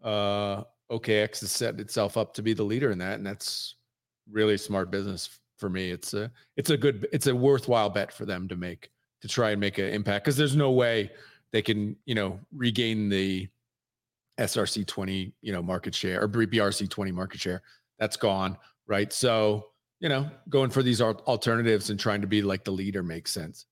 [0.03, 3.77] uh, OKX has set itself up to be the leader in that, and that's
[4.31, 5.91] really smart business for me.
[5.91, 8.91] It's a it's a good it's a worthwhile bet for them to make
[9.23, 11.11] to try and make an impact because there's no way
[11.53, 13.49] they can you know regain the
[14.39, 17.63] SRC 20 you know market share or BRC 20 market share
[17.99, 18.57] that's gone
[18.87, 19.69] right so
[20.01, 23.67] you know going for these alternatives and trying to be like the leader makes sense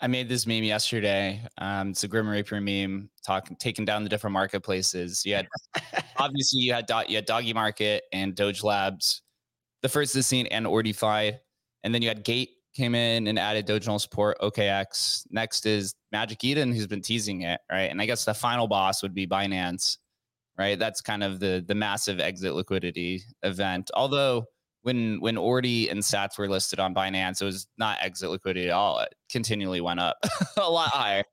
[0.00, 1.40] I made this meme yesterday.
[1.58, 5.24] Um, it's a Grim Reaper meme, talking taking down the different marketplaces.
[5.24, 5.48] You had
[6.18, 9.22] obviously you had you had Doggy Market and Doge Labs,
[9.82, 11.38] the first to scene and Ortify,
[11.84, 15.26] and then you had Gate came in and added Dogecoin support, OKX.
[15.30, 17.90] Next is Magic Eden, who's been teasing it, right?
[17.90, 19.98] And I guess the final boss would be Binance,
[20.58, 20.78] right?
[20.78, 23.90] That's kind of the the massive exit liquidity event.
[23.94, 24.46] Although
[24.84, 28.72] when when Ordi and Sats were listed on Binance, it was not exit liquidity at
[28.72, 29.00] all.
[29.00, 30.18] It continually went up
[30.56, 31.24] a lot higher,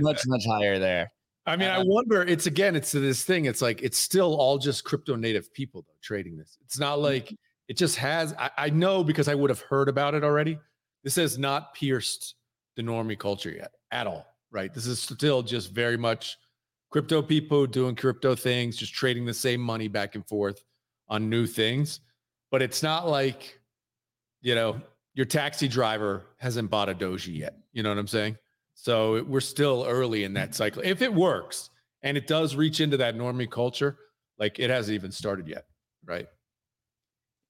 [0.00, 1.10] much much higher there.
[1.46, 2.22] I mean, I um, wonder.
[2.22, 3.46] It's again, it's this thing.
[3.46, 6.58] It's like it's still all just crypto native people though trading this.
[6.64, 7.04] It's not mm-hmm.
[7.04, 7.34] like
[7.68, 10.58] it just has, I, I know because I would have heard about it already.
[11.02, 12.34] This has not pierced
[12.76, 14.72] the normie culture yet at all, right?
[14.72, 16.36] This is still just very much
[16.90, 20.62] crypto people doing crypto things, just trading the same money back and forth
[21.08, 22.00] on new things.
[22.54, 23.58] But it's not like,
[24.40, 24.80] you know,
[25.14, 27.56] your taxi driver hasn't bought a doji yet.
[27.72, 28.38] You know what I'm saying?
[28.74, 30.80] So it, we're still early in that cycle.
[30.84, 31.70] If it works
[32.04, 33.98] and it does reach into that normie culture,
[34.38, 35.66] like it hasn't even started yet,
[36.04, 36.28] right?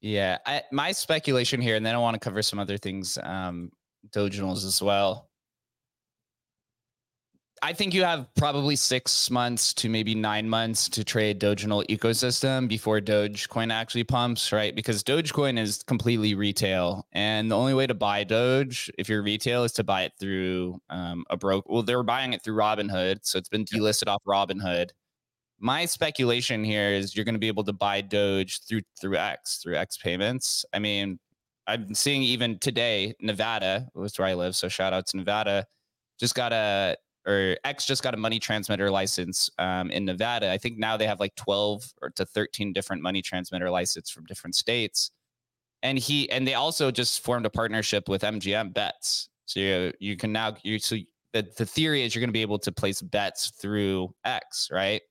[0.01, 3.73] Yeah, I, my speculation here, and then I want to cover some other things, um,
[4.09, 5.29] Doginals as well.
[7.62, 12.69] I think you have probably six months to maybe nine months to trade Doginal ecosystem
[12.69, 14.75] before Dogecoin actually pumps, right?
[14.75, 19.64] Because Dogecoin is completely retail, and the only way to buy Doge if you're retail
[19.64, 21.67] is to buy it through um, a broker.
[21.71, 24.90] Well, they're buying it through Robinhood, so it's been delisted off Robinhood
[25.61, 29.59] my speculation here is you're going to be able to buy Doge through through X
[29.62, 30.64] through X payments.
[30.75, 31.19] I mean,
[31.67, 35.67] I'm seeing even today Nevada, was where I live, so shout out to Nevada,
[36.21, 40.51] just got a or X just got a money transmitter license um, in Nevada.
[40.51, 44.25] I think now they have like 12 or to 13 different money transmitter licenses from
[44.27, 45.11] different states.
[45.83, 49.29] And he and they also just formed a partnership with MGM Bets.
[49.47, 50.97] So you, you can now you so
[51.33, 55.03] the, the theory is you're going to be able to place bets through X, right?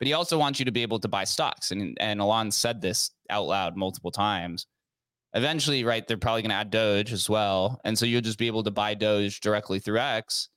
[0.00, 1.70] but he also wants you to be able to buy stocks.
[1.70, 4.66] And and Elon said this out loud multiple times.
[5.34, 8.48] Eventually, right, they're probably going to add Doge as well, and so you'll just be
[8.48, 10.48] able to buy Doge directly through X,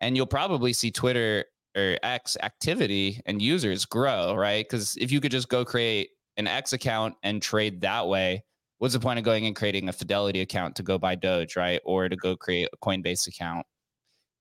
[0.00, 1.44] and you'll probably see Twitter
[1.76, 4.64] or X activity and users grow, right?
[4.64, 8.44] Because if you could just go create an X account and trade that way,
[8.78, 11.80] what's the point of going and creating a Fidelity account to go buy Doge, right?
[11.84, 13.66] Or to go create a Coinbase account?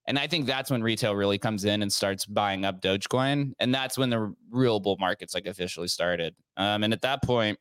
[0.06, 3.54] And I think that's when retail really comes in and starts buying up Dogecoin.
[3.60, 6.36] And that's when the real bull markets like officially started.
[6.58, 7.58] Um, and at that point,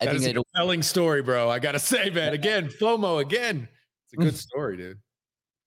[0.00, 1.48] I that think it's a compelling story, bro.
[1.48, 2.32] I gotta say, man.
[2.32, 3.68] Again, FOMO again.
[4.06, 4.98] It's a good story, dude.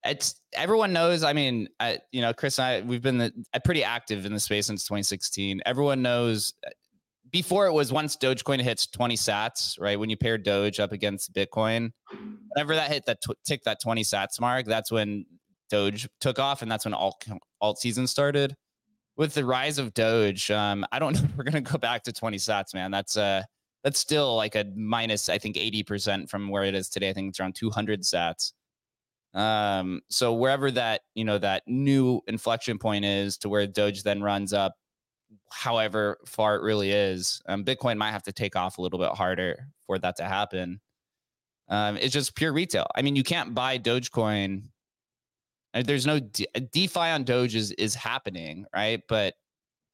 [0.04, 1.22] It's everyone knows.
[1.22, 3.32] I mean, I, you know, Chris and I, we've been the,
[3.64, 5.62] pretty active in the space since 2016.
[5.64, 6.54] Everyone knows.
[6.66, 6.70] Uh,
[7.30, 9.98] before it was once Dogecoin hits 20 Sats, right?
[9.98, 11.92] When you pair Doge up against Bitcoin,
[12.50, 15.24] whenever that hit that t- tick that 20 Sats mark, that's when
[15.70, 17.24] Doge took off, and that's when alt
[17.60, 18.54] alt season started.
[19.16, 22.12] With the rise of Doge, um, I don't know if we're gonna go back to
[22.12, 22.90] 20 sats, man.
[22.90, 23.42] That's uh
[23.82, 27.08] that's still like a minus, I think, 80% from where it is today.
[27.10, 28.52] I think it's around 200 sats.
[29.34, 34.22] Um, so wherever that, you know, that new inflection point is to where Doge then
[34.22, 34.74] runs up,
[35.50, 39.10] however far it really is, um, Bitcoin might have to take off a little bit
[39.10, 40.80] harder for that to happen.
[41.68, 42.86] Um, it's just pure retail.
[42.94, 44.64] I mean, you can't buy Dogecoin.
[45.72, 49.00] Uh, there's no De- DeFi on Doge is, is happening, right?
[49.08, 49.34] But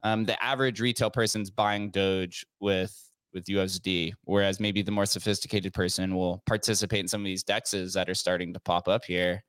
[0.03, 5.75] um, the average retail person's buying Doge with with USD, whereas maybe the more sophisticated
[5.75, 9.43] person will participate in some of these dexes that are starting to pop up here.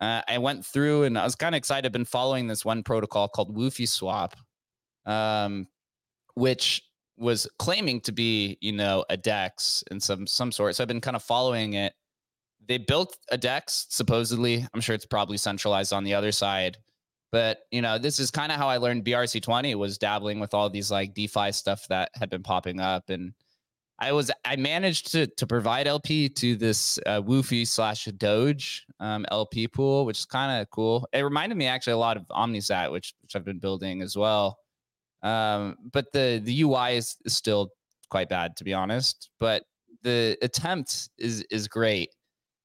[0.00, 1.86] Uh, I went through and I was kind of excited.
[1.86, 4.34] I've been following this one protocol called Woofy Swap,
[5.06, 5.68] um,
[6.34, 6.82] which
[7.16, 10.74] was claiming to be, you know, a DEX in some some sort.
[10.74, 11.92] So I've been kind of following it.
[12.66, 14.66] They built a DEX supposedly.
[14.74, 16.78] I'm sure it's probably centralized on the other side.
[17.32, 20.68] But you know, this is kind of how I learned BRC20 was dabbling with all
[20.68, 23.32] these like DeFi stuff that had been popping up, and
[23.98, 29.24] I was I managed to to provide LP to this uh, Woofy slash Doge um,
[29.30, 31.08] LP pool, which is kind of cool.
[31.12, 34.58] It reminded me actually a lot of Omnisat, which which I've been building as well.
[35.22, 37.70] Um, but the the UI is, is still
[38.10, 39.30] quite bad to be honest.
[39.40, 39.62] But
[40.02, 42.10] the attempt is is great.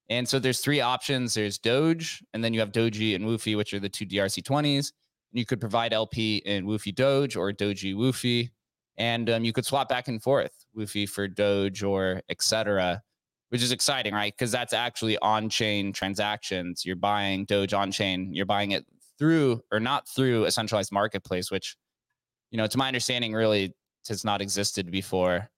[0.10, 1.34] And so there's three options.
[1.34, 4.92] There's Doge, and then you have Doji and Woofy, which are the two DRC20s.
[5.32, 8.52] And you could provide LP in Woofy Doge or Doji Woofy,
[8.98, 13.02] and um, you could swap back and forth Woofy for Doge or etc.,
[13.50, 14.34] which is exciting, right?
[14.34, 16.86] Because that's actually on-chain transactions.
[16.86, 18.34] You're buying Doge on-chain.
[18.34, 18.86] You're buying it
[19.18, 21.76] through or not through a centralized marketplace, which,
[22.52, 23.74] you know, to my understanding, really
[24.10, 25.50] has not existed before.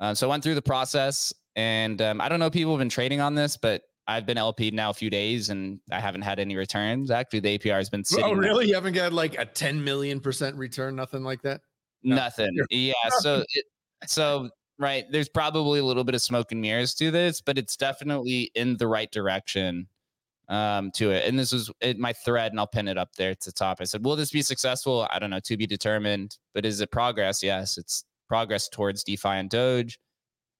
[0.00, 2.88] Um, so I went through the process, and um, I don't know people have been
[2.88, 6.40] trading on this, but I've been LP'd now a few days and I haven't had
[6.40, 7.10] any returns.
[7.10, 8.24] Actually, the APR has been sitting.
[8.24, 8.64] Oh, really?
[8.64, 8.68] There.
[8.68, 10.96] You haven't got like a 10 million percent return?
[10.96, 11.60] Nothing like that?
[12.02, 12.16] No.
[12.16, 12.58] Nothing.
[12.70, 12.94] Yeah.
[13.20, 13.66] So, it,
[14.06, 15.04] so right.
[15.10, 18.78] There's probably a little bit of smoke and mirrors to this, but it's definitely in
[18.78, 19.88] the right direction
[20.48, 21.28] um, to it.
[21.28, 23.78] And this was it, my thread, and I'll pin it up there at the top.
[23.80, 25.06] I said, "Will this be successful?
[25.10, 25.40] I don't know.
[25.40, 26.38] To be determined.
[26.54, 27.42] But is it progress?
[27.42, 29.98] Yes, it's progress towards DeFi and Doge."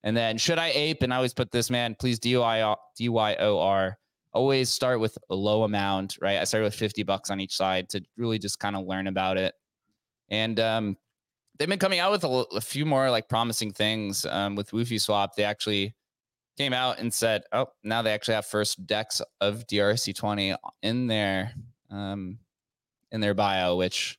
[0.09, 1.03] And then should I ape?
[1.03, 3.92] And I always put this man, please DYO, DYOR.
[4.33, 6.38] Always start with a low amount, right?
[6.38, 9.37] I started with 50 bucks on each side to really just kind of learn about
[9.37, 9.55] it.
[10.31, 10.97] And um,
[11.59, 14.99] they've been coming out with a, a few more like promising things um, with Woofy
[14.99, 15.37] Swap.
[15.37, 15.94] They actually
[16.57, 21.53] came out and said, oh, now they actually have first DEX of DRC20 in their
[21.90, 22.38] um,
[23.12, 24.18] in their bio, which,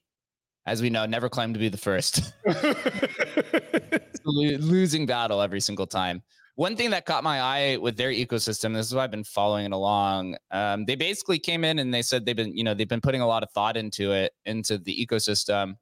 [0.70, 2.32] as we know, never claimed to be the first.
[4.24, 6.22] losing battle every single time.
[6.56, 9.66] One thing that caught my eye with their ecosystem, this is why I've been following
[9.66, 10.38] it along.
[10.52, 13.22] Um, they basically came in and they said they've been, you know, they've been putting
[13.22, 15.76] a lot of thought into it, into the ecosystem.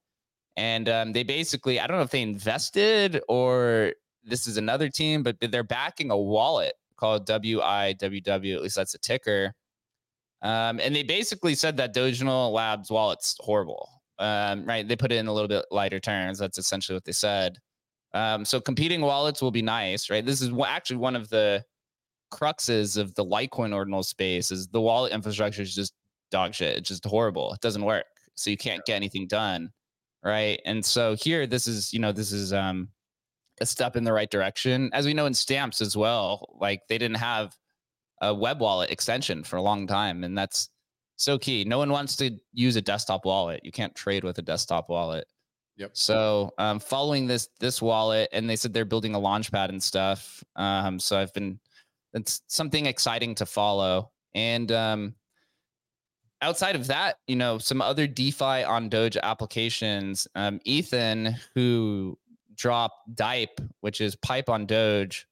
[0.56, 5.22] And um, they basically, I don't know if they invested or this is another team,
[5.22, 8.56] but they're backing a wallet called WIWW.
[8.56, 9.54] At least that's a ticker.
[10.44, 13.97] Um, and they basically said that Dogenal Labs wallet's horrible.
[14.20, 14.88] Um, right?
[14.88, 16.40] They put it in a little bit lighter terms.
[16.40, 17.58] That's essentially what they said.
[18.14, 20.26] Um, so competing wallets will be nice, right?
[20.26, 21.64] This is actually one of the
[22.32, 25.94] cruxes of the Litecoin ordinal space is the wallet infrastructure is just
[26.32, 26.78] dog shit.
[26.78, 27.54] It's just horrible.
[27.54, 28.06] It doesn't work.
[28.36, 29.72] So you can't get anything done.
[30.24, 30.60] Right.
[30.66, 32.90] And so here, this is, you know, this is um
[33.60, 34.90] a step in the right direction.
[34.94, 37.56] As we know in stamps as well, like they didn't have
[38.22, 40.24] a web wallet extension for a long time.
[40.24, 40.70] And that's
[41.18, 41.66] so key.
[41.66, 43.62] No one wants to use a desktop wallet.
[43.64, 45.28] You can't trade with a desktop wallet.
[45.78, 45.92] Yep.
[45.94, 50.44] So um, following this this wallet, and they said they're building a launchpad and stuff.
[50.56, 51.60] Um, so I've been
[52.14, 54.12] it's something exciting to follow.
[54.34, 55.16] And um,
[56.42, 60.28] outside of that, you know, some other DeFi on Doge applications.
[60.36, 62.18] Um, Ethan, who
[62.56, 65.28] dropped Dipe, which is pipe on Doge,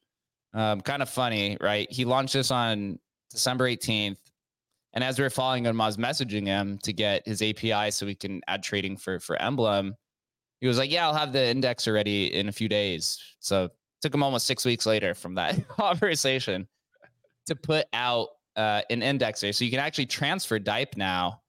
[0.53, 1.91] um, kind of funny, right?
[1.91, 2.99] He launched this on
[3.31, 4.17] December 18th.
[4.95, 8.05] And as we are following him, I was messaging him to get his API so
[8.05, 9.95] we can add trading for for Emblem
[10.61, 13.69] he was like, "Yeah, I'll have the index ready in a few days." So
[14.01, 16.67] took him almost six weeks later from that conversation
[17.47, 21.41] to put out uh, an indexer, so you can actually transfer DIPE now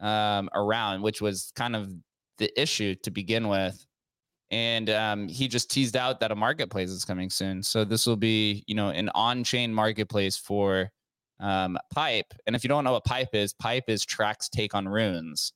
[0.00, 1.92] um, around, which was kind of
[2.38, 3.86] the issue to begin with.
[4.50, 7.62] And um, he just teased out that a marketplace is coming soon.
[7.62, 10.90] So this will be, you know, an on-chain marketplace for
[11.40, 12.32] um, Pipe.
[12.46, 15.52] And if you don't know what Pipe is, Pipe is Trac's take on runes.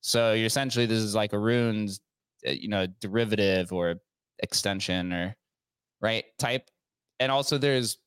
[0.00, 2.00] So you're essentially this is like a runes
[2.46, 3.96] uh, you know derivative or
[4.40, 5.36] extension or
[6.00, 6.68] right type
[7.20, 7.98] and also there's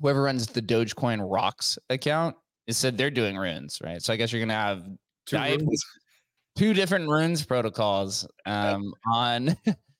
[0.00, 2.36] whoever runs the dogecoin rocks account
[2.66, 4.84] it said they're doing runes right so i guess you're gonna have
[5.26, 5.36] two,
[6.56, 9.56] two different runes protocols um, on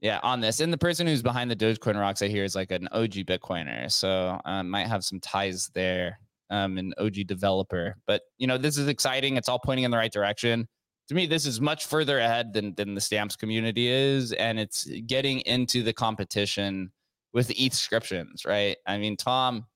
[0.00, 2.70] yeah on this and the person who's behind the dogecoin rocks i hear is like
[2.70, 6.18] an og bitcoiner so um, might have some ties there
[6.50, 9.96] um, an og developer but you know this is exciting it's all pointing in the
[9.96, 10.66] right direction
[11.08, 14.84] to me, this is much further ahead than than the stamps community is, and it's
[15.06, 16.92] getting into the competition
[17.32, 18.76] with the Ethscriptions, right?
[18.86, 19.66] I mean, Tom,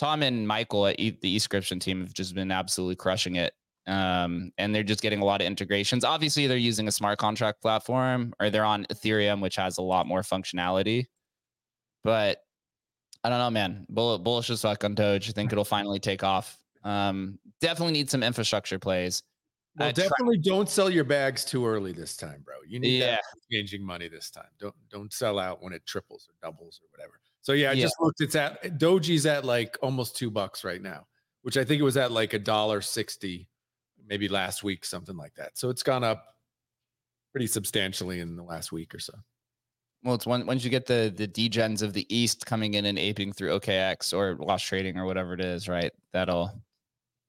[0.00, 3.52] Tom and Michael at the Ethscription team have just been absolutely crushing it.
[3.88, 6.04] Um, and they're just getting a lot of integrations.
[6.04, 10.06] Obviously, they're using a smart contract platform or they're on Ethereum, which has a lot
[10.06, 11.06] more functionality.
[12.04, 12.42] But
[13.24, 13.86] I don't know, man.
[13.88, 15.30] Bull, bullish as fuck on Doge.
[15.30, 16.58] I think it'll finally take off.
[16.84, 19.22] Um, definitely need some infrastructure plays.
[19.76, 22.56] Well, uh, definitely tra- don't sell your bags too early this time, bro.
[22.66, 23.18] You need yeah.
[23.50, 24.48] changing money this time.
[24.58, 27.20] Don't don't sell out when it triples or doubles or whatever.
[27.42, 27.84] So yeah, I yeah.
[27.84, 28.20] just looked.
[28.20, 31.06] It's at Doji's at like almost two bucks right now,
[31.42, 33.48] which I think it was at like a dollar sixty,
[34.08, 35.58] maybe last week, something like that.
[35.58, 36.24] So it's gone up
[37.32, 39.12] pretty substantially in the last week or so.
[40.04, 42.98] Well, it's when once you get the the degens of the East coming in and
[42.98, 45.92] aping through OKX or Wash Trading or whatever it is, right?
[46.12, 46.52] That'll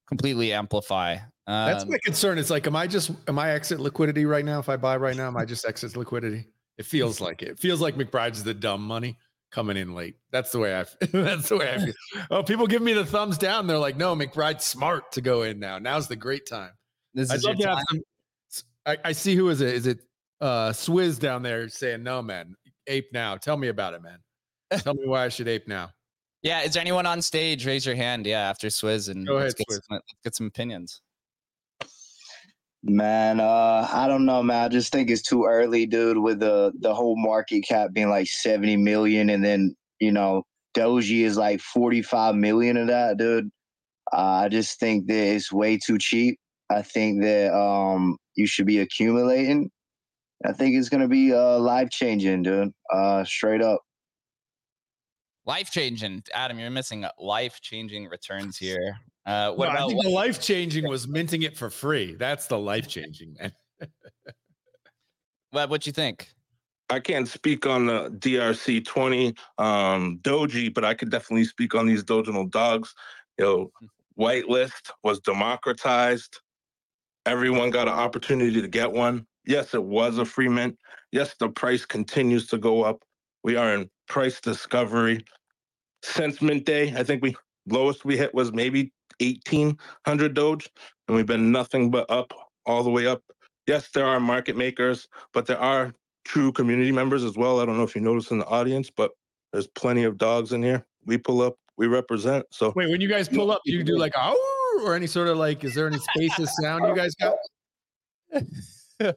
[0.08, 1.14] completely amplify.
[1.48, 2.38] Um, That's my concern.
[2.38, 4.60] It's like, am I just am I exit liquidity right now?
[4.60, 6.46] If I buy right now, am I just exit liquidity?
[6.78, 7.50] It feels like it.
[7.50, 9.18] It feels like McBride's the dumb money
[9.52, 10.16] coming in late.
[10.32, 10.86] That's the way I.
[11.12, 11.94] That's the way I feel.
[12.32, 13.68] Oh, people give me the thumbs down.
[13.68, 15.80] They're like, no, McBride's smart to go in now.
[15.80, 16.72] Now's the great time.
[17.14, 17.84] This is time.
[18.50, 19.74] Some, I, I see who is it?
[19.74, 20.00] Is it
[20.42, 22.56] uh Swizz down there saying, no, man,
[22.88, 23.38] ape now.
[23.38, 24.20] Tell me about it, man.
[24.82, 25.92] Tell me why I should ape now.
[26.42, 27.66] Yeah, is there anyone on stage?
[27.66, 28.26] Raise your hand.
[28.26, 29.74] Yeah, after Swizz and Go let's, ahead, get Swizz.
[29.74, 31.02] some, let's get some opinions.
[32.82, 34.64] Man, uh, I don't know, man.
[34.64, 36.18] I just think it's too early, dude.
[36.18, 40.44] With the the whole market cap being like seventy million, and then you know
[40.78, 43.50] Doji is like forty five million of that, dude.
[44.14, 46.40] Uh, I just think that it's way too cheap.
[46.70, 49.70] I think that um you should be accumulating.
[50.46, 52.72] I think it's gonna be uh life changing, dude.
[52.94, 53.82] Uh, straight up.
[55.46, 56.60] Life changing, Adam.
[56.60, 59.00] You're missing life changing returns here.
[59.26, 62.16] Uh, what no, about I think the life changing was minting it for free.
[62.16, 63.52] That's the life changing, man.
[65.52, 66.30] what what you think?
[66.90, 71.86] I can't speak on the DRC twenty um, Doji, but I could definitely speak on
[71.86, 72.94] these Doginal dogs.
[73.38, 74.24] You know, hmm.
[74.24, 76.40] whitelist was democratized.
[77.26, 79.28] Everyone got an opportunity to get one.
[79.46, 80.78] Yes, it was a free mint.
[81.12, 83.04] Yes, the price continues to go up.
[83.44, 85.26] We are in price discovery.
[86.04, 87.36] Since mint day, I think we
[87.68, 90.70] lowest we hit was maybe 1800 Doge,
[91.08, 92.34] and we've been nothing but up
[92.66, 93.22] all the way up.
[93.68, 95.94] Yes, there are market makers, but there are
[96.26, 97.60] true community members as well.
[97.60, 99.12] I don't know if you notice in the audience, but
[99.52, 100.86] there's plenty of dogs in here.
[101.06, 102.46] We pull up, we represent.
[102.52, 105.38] So wait, when you guys pull up, you do like oh, or any sort of
[105.38, 107.36] like, is there any spaces sound you guys got?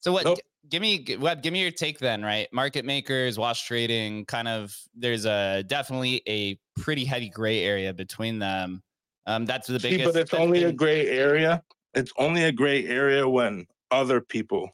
[0.00, 0.24] so what?
[0.24, 0.36] Nope.
[0.36, 2.22] G- give me web Give me your take then.
[2.22, 4.24] Right, market makers, wash trading.
[4.26, 4.76] Kind of.
[4.94, 8.82] There's a definitely a pretty heavy gray area between them.
[9.26, 10.00] Um, that's the biggest.
[10.00, 11.62] See, but it's only been, a gray area.
[11.94, 14.70] It's only a gray area when other people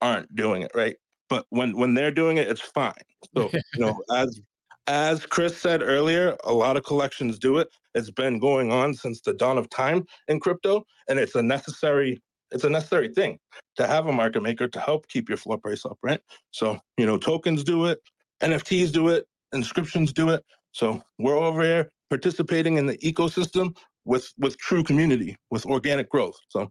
[0.00, 0.96] aren't doing it, right?
[1.28, 2.92] But when when they're doing it, it's fine.
[3.36, 4.40] So you know, as
[4.86, 7.68] as Chris said earlier, a lot of collections do it.
[7.94, 12.22] It's been going on since the dawn of time in crypto, and it's a necessary
[12.54, 13.38] it's a necessary thing
[13.76, 16.20] to have a market maker to help keep your floor price up, right?
[16.52, 18.00] So, you know, tokens do it,
[18.42, 20.44] NFTs do it, inscriptions do it.
[20.74, 26.36] So we're over here participating in the ecosystem with with true community, with organic growth.
[26.48, 26.68] So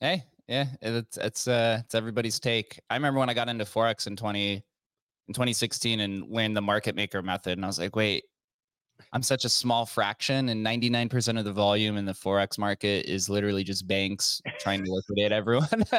[0.00, 2.78] hey, yeah, it's it's uh it's everybody's take.
[2.90, 4.52] I remember when I got into Forex in 20
[5.28, 8.24] in 2016 and learned the market maker method, and I was like, wait,
[9.16, 13.30] I'm such a small fraction, and 99% of the volume in the forex market is
[13.30, 15.66] literally just banks trying to liquidate everyone.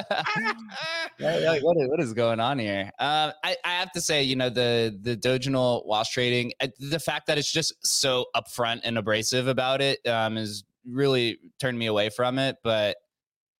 [1.19, 2.91] like, what, is, what is going on here?
[2.99, 6.99] Uh, I, I have to say, you know, the the Doginal wash trading, uh, the
[6.99, 11.87] fact that it's just so upfront and abrasive about it um, is really turned me
[11.87, 12.57] away from it.
[12.63, 12.97] But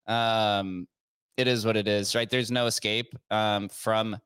[0.06, 0.88] um,
[1.36, 2.30] it is what it is, right?
[2.30, 4.18] There's no escape um, from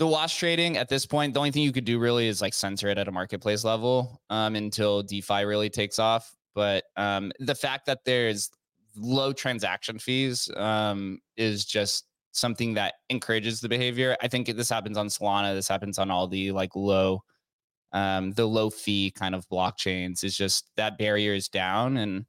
[0.00, 2.54] the wash trading at this point, the only thing you could do really is like
[2.54, 6.34] censor it at a marketplace level um, until DeFi really takes off.
[6.54, 8.48] But um, the fact that there's
[8.96, 14.16] low transaction fees um, is just something that encourages the behavior.
[14.22, 15.54] I think this happens on Solana.
[15.54, 17.22] This happens on all the like low,
[17.92, 20.24] um, the low fee kind of blockchains.
[20.24, 22.24] Is just that barrier is down, and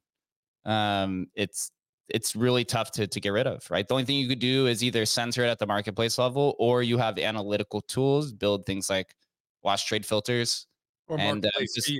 [0.66, 1.70] um, it's
[2.08, 3.86] it's really tough to, to get rid of, right?
[3.86, 6.82] The only thing you could do is either censor it at the marketplace level or
[6.82, 9.14] you have analytical tools, build things like
[9.62, 10.66] wash trade filters.
[11.08, 11.90] Or and, uh, just,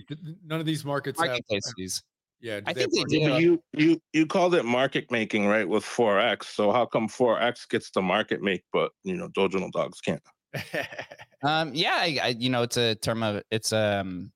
[0.44, 2.03] none of these markets marketplace have, fees.
[2.40, 3.18] Yeah, I think they do.
[3.38, 5.68] You you you called it market making, right?
[5.68, 6.44] With forex.
[6.44, 10.22] So how come forex gets the market make, but you know Doginal dogs can't?
[11.44, 14.32] um, yeah, I, I, you know, it's a term of it's um,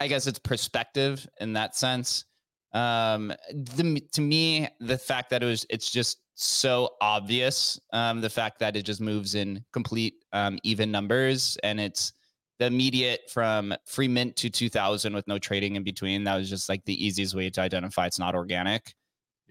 [0.00, 2.24] I guess it's perspective in that sense
[2.72, 7.80] um the, to me the fact that it was it's just so obvious.
[7.92, 12.12] Um, the fact that it just moves in complete um, even numbers and it's
[12.60, 16.24] the immediate from free mint to 2000 with no trading in between.
[16.24, 18.94] That was just like the easiest way to identify it's not organic.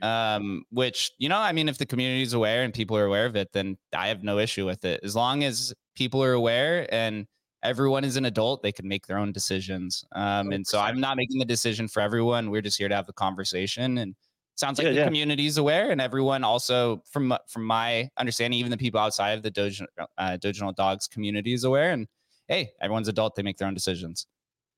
[0.01, 3.25] Um, which, you know, I mean, if the community is aware and people are aware
[3.25, 5.01] of it, then I have no issue with it.
[5.03, 7.25] As long as people are aware and
[7.63, 10.05] everyone is an adult, they can make their own decisions.
[10.13, 12.49] Um, and so I'm not making the decision for everyone.
[12.49, 14.15] We're just here to have the conversation and
[14.55, 15.05] sounds like Yeah, the yeah.
[15.05, 19.43] community is aware and everyone also from from my understanding even the people outside of
[19.43, 19.81] the Doge,
[20.17, 20.37] uh,
[20.75, 22.07] Dogs community is aware and
[22.47, 24.25] hey everyone's adult they make their own decisions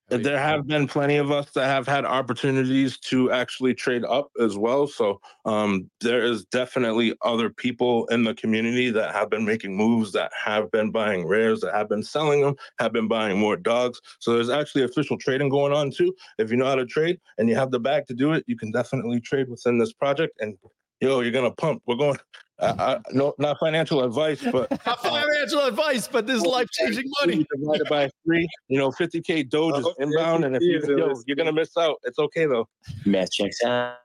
[0.10, 4.58] There have been plenty of us that have had opportunities to actually trade up as
[4.58, 4.88] well.
[4.88, 10.12] So um, there is definitely other people in the community that have been making moves,
[10.14, 14.02] that have been buying rares, that have been selling them, have been buying more dogs.
[14.20, 16.16] So there's actually official trading going on too.
[16.40, 18.58] If you know how to trade and you have the bag to do it, you
[18.58, 20.40] can definitely trade within this project.
[20.40, 20.58] And
[21.02, 21.84] yo, you're gonna pump.
[21.86, 22.18] We're going.
[22.60, 27.46] Uh, uh, no, not financial advice, but Not financial advice, but this life changing money.
[27.56, 28.48] divided by three.
[28.68, 31.24] You know, 50k Doge is hope the inbound, and if you SEC is yo, listening.
[31.28, 31.96] you're gonna miss out.
[32.04, 32.68] It's okay though.
[33.06, 33.96] Math checks out.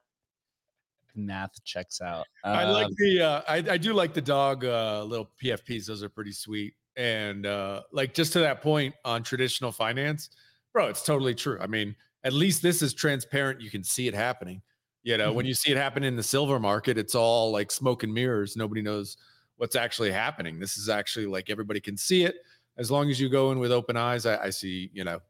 [1.17, 5.03] math checks out I like Um, the uh, I, I do like the dog uh,
[5.05, 5.87] little PFPs.
[5.87, 6.75] Those are pretty sweet.
[6.97, 10.31] And uh, like just to that point on traditional finance,
[10.73, 11.59] bro, it's totally true.
[11.61, 13.61] I mean, at least this is transparent.
[13.61, 14.63] You can see it happening.
[15.05, 18.03] You know, when you see it happen in the silver market, it's all like smoke
[18.03, 18.57] and mirrors.
[18.57, 19.19] Nobody knows
[19.59, 20.59] what's actually happening.
[20.59, 22.37] This is actually like everybody can see it.
[22.79, 25.21] As long as you go in with open eyes, I, I see, you know,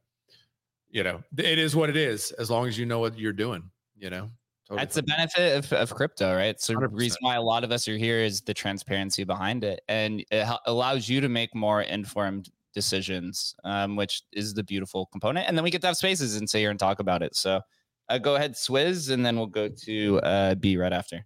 [0.91, 3.68] you know, it is what it is, as long as you know what you're doing,
[3.99, 4.31] you know.
[4.68, 6.59] Totally That's the benefit of, of crypto, right?
[6.59, 6.89] So the 100%.
[6.93, 10.49] reason why a lot of us are here is the transparency behind it, and it
[10.66, 15.49] allows you to make more informed decisions, um, which is the beautiful component.
[15.49, 17.35] And then we get to have spaces and sit here and talk about it.
[17.37, 17.61] So
[18.09, 21.24] uh, go ahead, Swizz, and then we'll go to uh, B right after.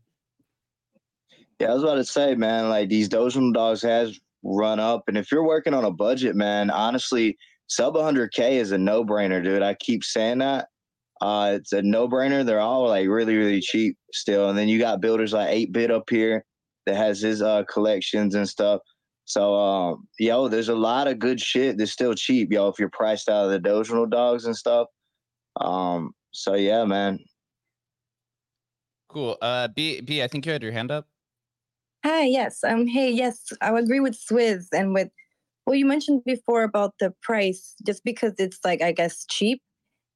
[1.58, 5.18] Yeah, I was about to say, man, like these Dogecoin dogs has run up, and
[5.18, 9.62] if you're working on a budget, man, honestly, sub 100k is a no brainer, dude.
[9.62, 10.68] I keep saying that.
[11.20, 12.46] Uh, it's a no brainer.
[12.46, 16.08] They're all like really, really cheap still, and then you got builders like 8bit up
[16.08, 16.44] here
[16.86, 18.80] that has his uh collections and stuff.
[19.24, 22.68] So, um, yo, there's a lot of good shit that's still cheap, yo.
[22.68, 24.86] If you're priced out of the Dogecoin dogs and stuff.
[25.60, 27.18] Um, so yeah, man.
[29.08, 29.38] Cool.
[29.40, 31.06] Uh, B, B, I think you had your hand up.
[32.04, 32.62] Hi, yes.
[32.62, 35.08] Um, hey, yes, I agree with Swizz and with
[35.64, 39.60] what you mentioned before about the price, just because it's like I guess cheap.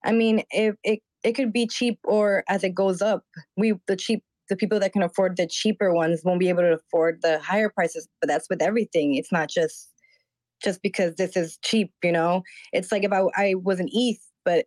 [0.05, 3.25] I mean, if it it could be cheap or as it goes up,
[3.57, 6.75] we the cheap the people that can afford the cheaper ones won't be able to
[6.75, 8.09] afford the higher prices.
[8.21, 9.15] But that's with everything.
[9.15, 9.91] It's not just
[10.63, 12.43] just because this is cheap, you know.
[12.73, 14.67] It's like if I I was an ETH, but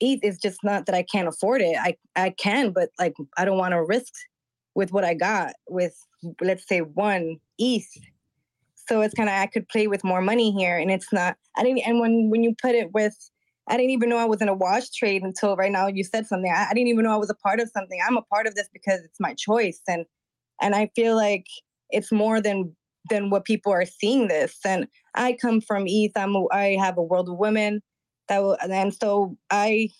[0.00, 1.76] ETH is just not that I can't afford it.
[1.78, 4.12] I I can, but like I don't want to risk
[4.74, 5.94] with what I got with
[6.40, 7.88] let's say one ETH.
[8.88, 11.36] So it's kind of I could play with more money here, and it's not.
[11.56, 11.86] I didn't.
[11.86, 13.16] And when when you put it with,
[13.68, 15.86] I didn't even know I was in a wash trade until right now.
[15.86, 16.52] You said something.
[16.54, 17.98] I, I didn't even know I was a part of something.
[18.06, 20.04] I'm a part of this because it's my choice, and
[20.60, 21.46] and I feel like
[21.90, 22.74] it's more than
[23.10, 24.58] than what people are seeing this.
[24.64, 26.12] And I come from ETH.
[26.16, 27.82] I'm I have a world of women
[28.28, 29.90] that will, and so I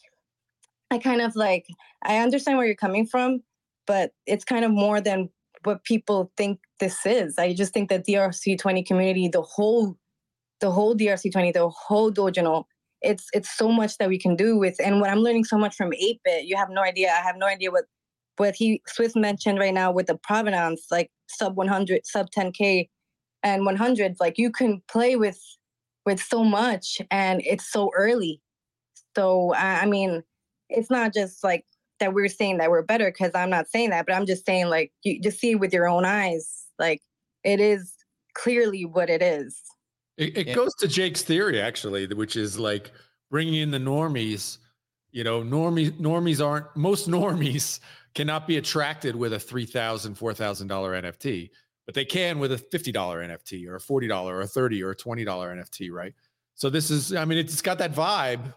[0.91, 1.67] I kind of like
[2.05, 3.43] I understand where you're coming from,
[3.87, 5.31] but it's kind of more than
[5.65, 7.39] what people think this is.
[7.39, 9.97] I just think that DRC 20 community, the whole,
[10.61, 12.65] the whole DRC 20, the whole Doginal,
[13.03, 14.77] it's it's so much that we can do with.
[14.83, 17.11] And what I'm learning so much from 8-bit, you have no idea.
[17.11, 17.85] I have no idea what
[18.37, 22.89] what he Swizz mentioned right now with the provenance, like sub 100, sub 10k,
[23.43, 24.17] and 100.
[24.21, 25.41] Like you can play with
[26.05, 28.41] with so much, and it's so early.
[29.17, 30.23] So I, I mean,
[30.69, 31.65] it's not just like
[32.01, 34.69] that we're saying that we're better because I'm not saying that, but I'm just saying
[34.69, 37.03] like you just see with your own eyes, like
[37.45, 37.95] it is
[38.35, 39.61] clearly what it is.
[40.17, 40.55] It, it Yeah.
[40.55, 42.93] goes to Jake's theory actually, which is like
[43.31, 44.59] bringing in the normies.
[45.13, 47.81] You know, normies normies aren't most normies
[48.15, 51.51] cannot be attracted with a three thousand, four thousand dollar NFT,
[51.87, 54.83] but they can with a fifty dollar NFT or a forty dollar or a thirty
[54.83, 56.15] or a twenty dollar NFT, right?
[56.55, 58.55] So this is, I mean, it's got that vibe.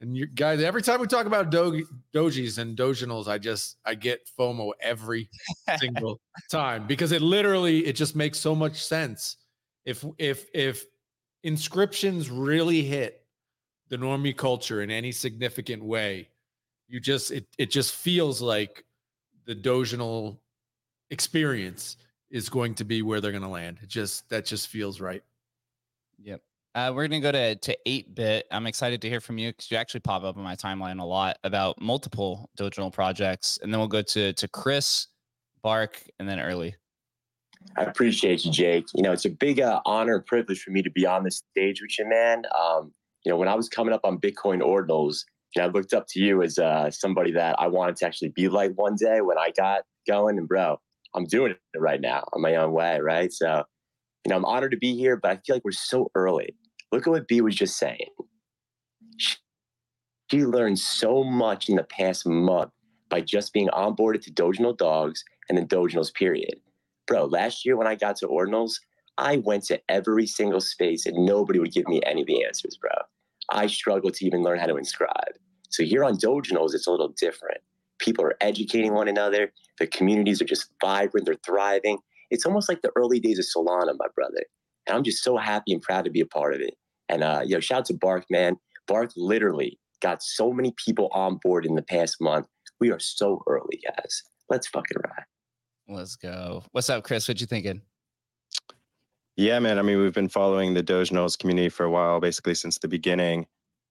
[0.00, 3.94] And you guys, every time we talk about do- dojis and doginals, I just I
[3.94, 5.28] get FOMO every
[5.78, 9.36] single time because it literally it just makes so much sense.
[9.84, 10.84] If if if
[11.42, 13.22] inscriptions really hit
[13.88, 16.28] the normie culture in any significant way,
[16.88, 18.84] you just it it just feels like
[19.46, 20.38] the doginal
[21.10, 21.96] experience
[22.30, 23.78] is going to be where they're going to land.
[23.82, 25.22] It just that just feels right.
[26.22, 26.40] Yep.
[26.74, 28.46] Uh, we're gonna go to to eight bit.
[28.50, 31.04] I'm excited to hear from you because you actually pop up on my timeline a
[31.04, 35.06] lot about multiple Dogecoin projects, and then we'll go to to Chris,
[35.62, 36.74] Bark, and then Early.
[37.76, 38.86] I appreciate you, Jake.
[38.92, 41.42] You know, it's a big uh, honor and privilege for me to be on this
[41.52, 42.42] stage with you, man.
[42.58, 42.92] Um,
[43.24, 46.06] you know, when I was coming up on Bitcoin Ordinals, you know, I looked up
[46.10, 49.38] to you as uh, somebody that I wanted to actually be like one day when
[49.38, 50.38] I got going.
[50.38, 50.80] And bro,
[51.14, 53.32] I'm doing it right now on my own way, right?
[53.32, 53.64] So,
[54.24, 56.54] you know, I'm honored to be here, but I feel like we're so early.
[56.92, 58.08] Look at what B was just saying.
[59.16, 59.36] She,
[60.30, 62.70] she learned so much in the past month
[63.08, 66.54] by just being onboarded to Doginal Dogs and then Doginals, period.
[67.06, 68.80] Bro, last year when I got to Ordinals,
[69.18, 72.76] I went to every single space and nobody would give me any of the answers,
[72.76, 72.90] bro.
[73.50, 75.34] I struggled to even learn how to inscribe.
[75.68, 77.60] So here on Doginals, it's a little different.
[78.04, 79.50] People are educating one another.
[79.78, 81.24] The communities are just vibrant.
[81.24, 81.98] They're thriving.
[82.30, 84.44] It's almost like the early days of Solana, my brother.
[84.86, 86.74] And I'm just so happy and proud to be a part of it.
[87.08, 88.56] And uh, know, shout out to Bark, man.
[88.86, 92.46] Bark literally got so many people on board in the past month.
[92.78, 94.22] We are so early, guys.
[94.50, 95.24] Let's fucking ride.
[95.88, 96.62] Let's go.
[96.72, 97.26] What's up, Chris?
[97.26, 97.80] What you thinking?
[99.36, 99.78] Yeah, man.
[99.78, 103.46] I mean, we've been following the Doginals community for a while, basically since the beginning.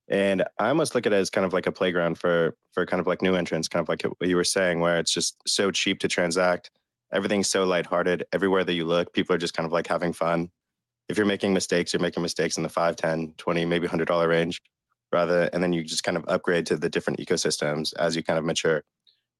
[0.09, 2.99] And I almost look at it as kind of like a playground for for kind
[2.99, 5.71] of like new entrants, kind of like what you were saying, where it's just so
[5.71, 6.71] cheap to transact.
[7.13, 8.25] Everything's so lighthearted.
[8.33, 10.49] Everywhere that you look, people are just kind of like having fun.
[11.09, 14.61] If you're making mistakes, you're making mistakes in the 5, 10, 20, maybe $100 range
[15.13, 18.39] rather, and then you just kind of upgrade to the different ecosystems as you kind
[18.39, 18.83] of mature.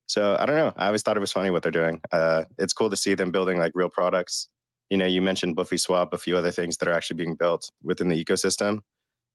[0.06, 0.74] So I don't know.
[0.78, 2.00] I always thought it was funny what they're doing.
[2.12, 4.48] Uh, it's cool to see them building like real products.
[4.90, 7.70] You know, you mentioned Woofy Swap, a few other things that are actually being built
[7.82, 8.80] within the ecosystem.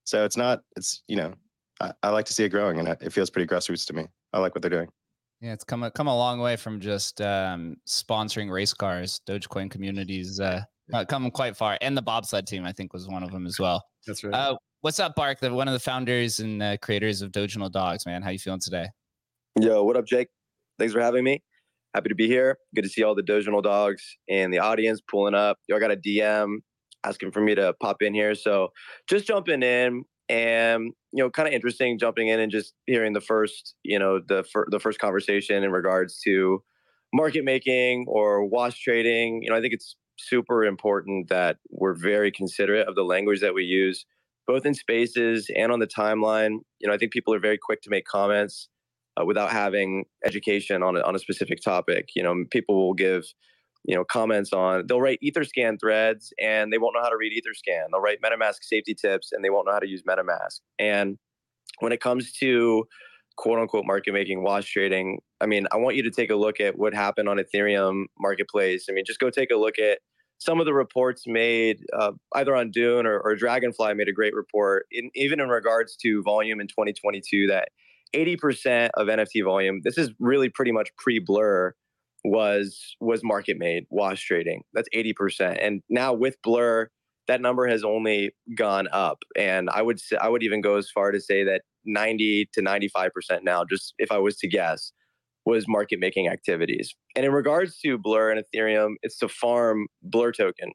[0.09, 1.35] So it's not, it's, you know,
[1.83, 4.07] I, I like to see it growing and it feels pretty grassroots to me.
[4.33, 4.89] I like what they're doing.
[5.43, 9.21] Yeah, it's come a, come a long way from just um, sponsoring race cars.
[9.29, 10.63] Dogecoin communities uh,
[11.09, 13.85] come quite far, and the bobsled team I think was one of them as well.
[14.07, 14.33] That's right.
[14.33, 15.41] Uh, what's up, Bark?
[15.41, 18.23] The, one of the founders and uh, creators of Doginal Dogs, man.
[18.23, 18.87] How you feeling today?
[19.61, 20.29] Yo, what up, Jake?
[20.79, 21.43] Thanks for having me.
[21.95, 22.57] Happy to be here.
[22.75, 25.59] Good to see all the Doginal dogs and the audience pulling up.
[25.69, 26.61] Yo, I got a DM
[27.09, 28.35] asking for me to pop in here.
[28.35, 28.69] So
[29.09, 33.21] just jumping in and you know, kind of interesting jumping in and just hearing the
[33.21, 36.63] first, you know, the fir- the first conversation in regards to
[37.15, 39.43] market making or wash trading.
[39.43, 43.55] You know, I think it's super important that we're very considerate of the language that
[43.55, 44.05] we use,
[44.47, 46.59] both in spaces and on the timeline.
[46.81, 48.69] You know, I think people are very quick to make comments
[49.19, 52.11] uh, without having education on a, on a specific topic.
[52.15, 53.25] You know, people will give
[53.85, 57.33] you know comments on they'll write etherscan threads and they won't know how to read
[57.33, 57.87] etherscan.
[57.91, 60.61] They'll write metamask safety tips and they won't know how to use metamask.
[60.79, 61.19] And
[61.81, 62.85] when it comes to
[63.37, 66.61] quote unquote market making wash trading i mean i want you to take a look
[66.61, 68.87] at what happened on ethereum marketplace.
[68.91, 70.01] I mean just go take a look at
[70.39, 74.35] some of the reports made uh, either on dune or, or dragonfly made a great
[74.35, 77.69] report in, even in regards to volume in 2022 that
[78.15, 81.75] 80% of nft volume this is really pretty much pre-blur
[82.31, 84.63] was was market made wash trading.
[84.75, 85.59] That's 80%.
[85.61, 86.89] And now with Blur,
[87.27, 89.19] that number has only gone up.
[89.37, 92.63] And I would say, I would even go as far to say that 90 to
[92.63, 93.11] 95%
[93.43, 94.93] now, just if I was to guess,
[95.45, 96.95] was market making activities.
[97.17, 100.73] And in regards to Blur and Ethereum, it's to farm Blur token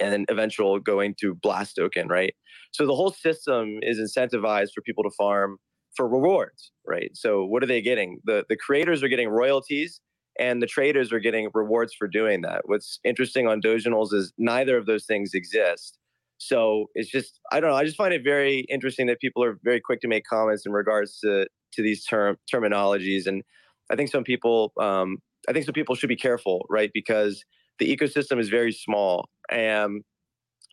[0.00, 2.34] and then eventual going to Blast token, right?
[2.72, 5.58] So the whole system is incentivized for people to farm
[5.96, 7.10] for rewards, right?
[7.14, 8.18] So what are they getting?
[8.24, 10.00] The the creators are getting royalties
[10.38, 12.62] and the traders are getting rewards for doing that.
[12.64, 15.98] What's interesting on Doginals is neither of those things exist.
[16.38, 17.76] So it's just I don't know.
[17.76, 20.72] I just find it very interesting that people are very quick to make comments in
[20.72, 23.42] regards to to these term terminologies, and
[23.90, 25.18] I think some people um,
[25.48, 26.90] I think some people should be careful, right?
[26.92, 27.44] Because
[27.78, 30.02] the ecosystem is very small, and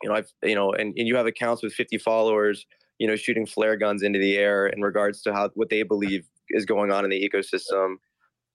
[0.02, 2.66] you know I've you know and, and you have accounts with 50 followers,
[2.98, 6.26] you know, shooting flare guns into the air in regards to how what they believe
[6.50, 7.94] is going on in the ecosystem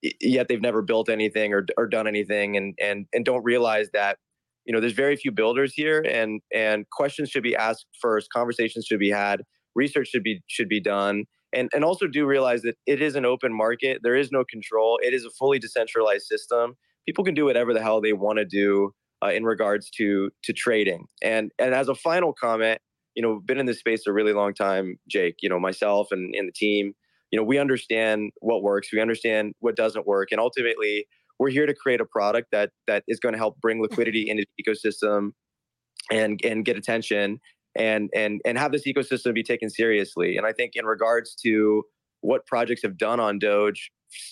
[0.01, 4.17] yet they've never built anything or, or done anything and and and don't realize that
[4.65, 8.85] you know there's very few builders here and and questions should be asked first conversations
[8.85, 9.41] should be had
[9.75, 13.25] research should be should be done and and also do realize that it is an
[13.25, 16.75] open market there is no control it is a fully decentralized system
[17.05, 18.91] people can do whatever the hell they want to do
[19.23, 22.79] uh, in regards to to trading and and as a final comment
[23.15, 26.35] you know been in this space a really long time jake you know myself and,
[26.35, 26.93] and the team
[27.31, 31.05] you know we understand what works we understand what doesn't work and ultimately
[31.39, 34.45] we're here to create a product that that is going to help bring liquidity into
[34.57, 35.31] the ecosystem
[36.11, 37.39] and and get attention
[37.75, 40.37] and and and have this ecosystem be taken seriously.
[40.37, 41.83] And i think in regards to
[42.21, 43.91] what projects have done on doge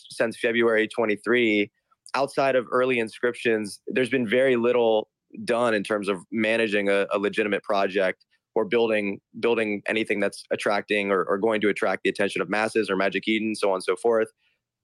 [0.09, 1.69] since february 23
[2.15, 5.09] outside of early inscriptions there's been very little
[5.43, 8.25] done in terms of managing a, a legitimate project
[8.55, 12.89] or building building anything that's attracting or, or going to attract the attention of masses
[12.89, 14.29] or Magic Eden, so on and so forth.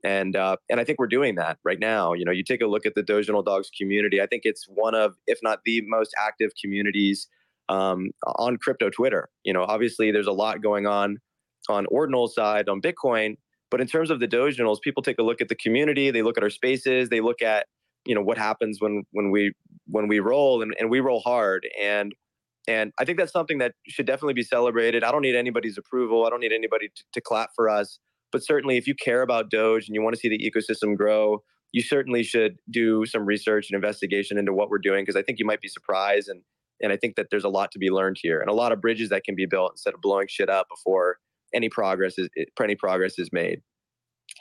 [0.04, 2.14] and uh, and I think we're doing that right now.
[2.14, 4.22] You know, you take a look at the Doginal Dogs community.
[4.22, 7.28] I think it's one of, if not the most active communities
[7.70, 9.30] um, on crypto Twitter.
[9.44, 11.20] You know, obviously there's a lot going on
[11.70, 13.38] on Ordinal side on Bitcoin,
[13.70, 16.12] but in terms of the Doginals, people take a look at the community.
[16.12, 17.10] They look at our spaces.
[17.10, 17.68] They look at
[18.06, 19.54] you know what happens when when we
[19.88, 22.14] when we roll and, and we roll hard and
[22.68, 25.04] and I think that's something that should definitely be celebrated.
[25.04, 26.26] I don't need anybody's approval.
[26.26, 28.00] I don't need anybody to, to clap for us.
[28.32, 31.44] But certainly, if you care about Doge and you want to see the ecosystem grow,
[31.72, 35.40] you certainly should do some research and investigation into what we're doing because I think
[35.40, 36.42] you might be surprised and
[36.84, 38.82] and I think that there's a lot to be learned here and a lot of
[38.82, 41.18] bridges that can be built instead of blowing shit up before
[41.54, 42.30] any progress is
[42.62, 43.62] any progress is made.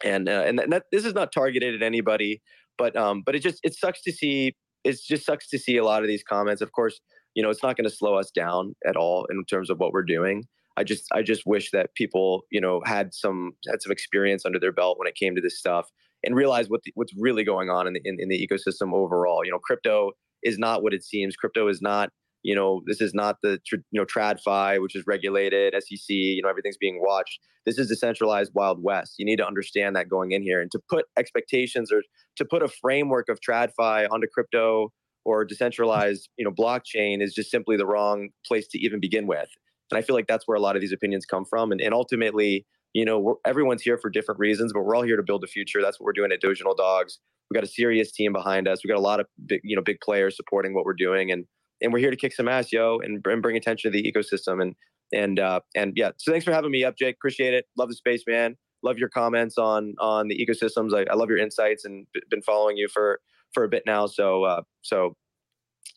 [0.05, 2.41] And uh, and, that, this is not targeted at anybody,
[2.79, 4.55] but um, but it just it sucks to see.
[4.83, 6.62] It just sucks to see a lot of these comments.
[6.62, 7.01] Of course,
[7.35, 9.93] you know it's not going to slow us down at all in terms of what
[9.93, 10.45] we're doing.
[10.76, 14.59] I just I just wish that people you know had some had some experience under
[14.59, 15.89] their belt when it came to this stuff
[16.22, 19.45] and realize what the, what's really going on in the in, in the ecosystem overall.
[19.45, 20.12] You know, crypto
[20.43, 21.37] is not what it seems.
[21.37, 22.11] Crypto is not
[22.43, 26.49] you know this is not the you know tradfi which is regulated sec you know
[26.49, 30.43] everything's being watched this is decentralized wild west you need to understand that going in
[30.43, 32.03] here and to put expectations or
[32.37, 34.91] to put a framework of tradfi onto crypto
[35.25, 39.49] or decentralized you know blockchain is just simply the wrong place to even begin with
[39.91, 41.73] and I feel like that's where a lot of these opinions come from.
[41.73, 45.23] And, and ultimately, you know, everyone's here for different reasons, but we're all here to
[45.23, 45.83] build a future.
[45.83, 47.18] That's what we're doing at Doginal Dogs.
[47.51, 48.81] We've got a serious team behind us.
[48.85, 51.47] We've got a lot of big, you know, big players supporting what we're doing, and
[51.83, 54.62] and we're here to kick some ass, yo, and, and bring attention to the ecosystem.
[54.62, 54.77] And
[55.12, 57.16] and uh, and yeah, so thanks for having me up, Jake.
[57.16, 57.64] Appreciate it.
[57.77, 58.57] Love the space, man.
[58.85, 60.95] Love your comments on on the ecosystems.
[60.95, 63.21] I, I love your insights and been following you for
[63.53, 64.07] for a bit now.
[64.07, 65.16] So uh, so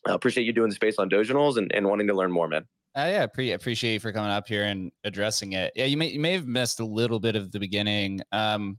[0.06, 2.66] I appreciate you doing the space on Doginals and, and wanting to learn more, man.
[2.96, 5.72] Uh, yeah, pre- appreciate you for coming up here and addressing it.
[5.74, 8.78] Yeah, you may you may have missed a little bit of the beginning, um,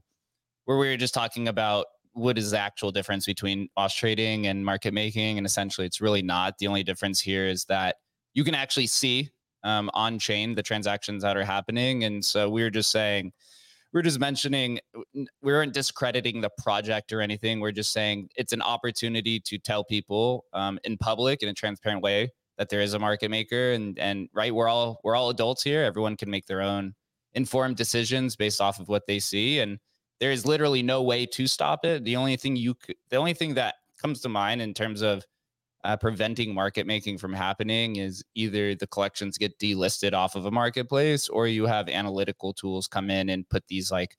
[0.64, 4.64] where we were just talking about what is the actual difference between wash trading and
[4.64, 6.56] market making, and essentially, it's really not.
[6.58, 7.96] The only difference here is that
[8.32, 9.28] you can actually see
[9.64, 13.32] um, on chain the transactions that are happening, and so we were just saying,
[13.96, 14.78] we we're just mentioning,
[15.14, 17.60] we weren't discrediting the project or anything.
[17.60, 22.02] We're just saying it's an opportunity to tell people um, in public in a transparent
[22.02, 23.72] way that there is a market maker.
[23.72, 25.82] And and right we're all we're all adults here.
[25.82, 26.92] Everyone can make their own
[27.32, 29.60] informed decisions based off of what they see.
[29.60, 29.78] And
[30.20, 32.04] there is literally no way to stop it.
[32.04, 35.24] The only thing you could, the only thing that comes to mind in terms of
[35.86, 40.50] uh, preventing market making from happening is either the collections get delisted off of a
[40.50, 44.16] marketplace or you have analytical tools come in and put these like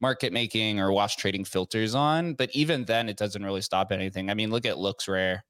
[0.00, 4.30] market making or wash trading filters on but even then it doesn't really stop anything
[4.30, 5.40] i mean look at LooksRare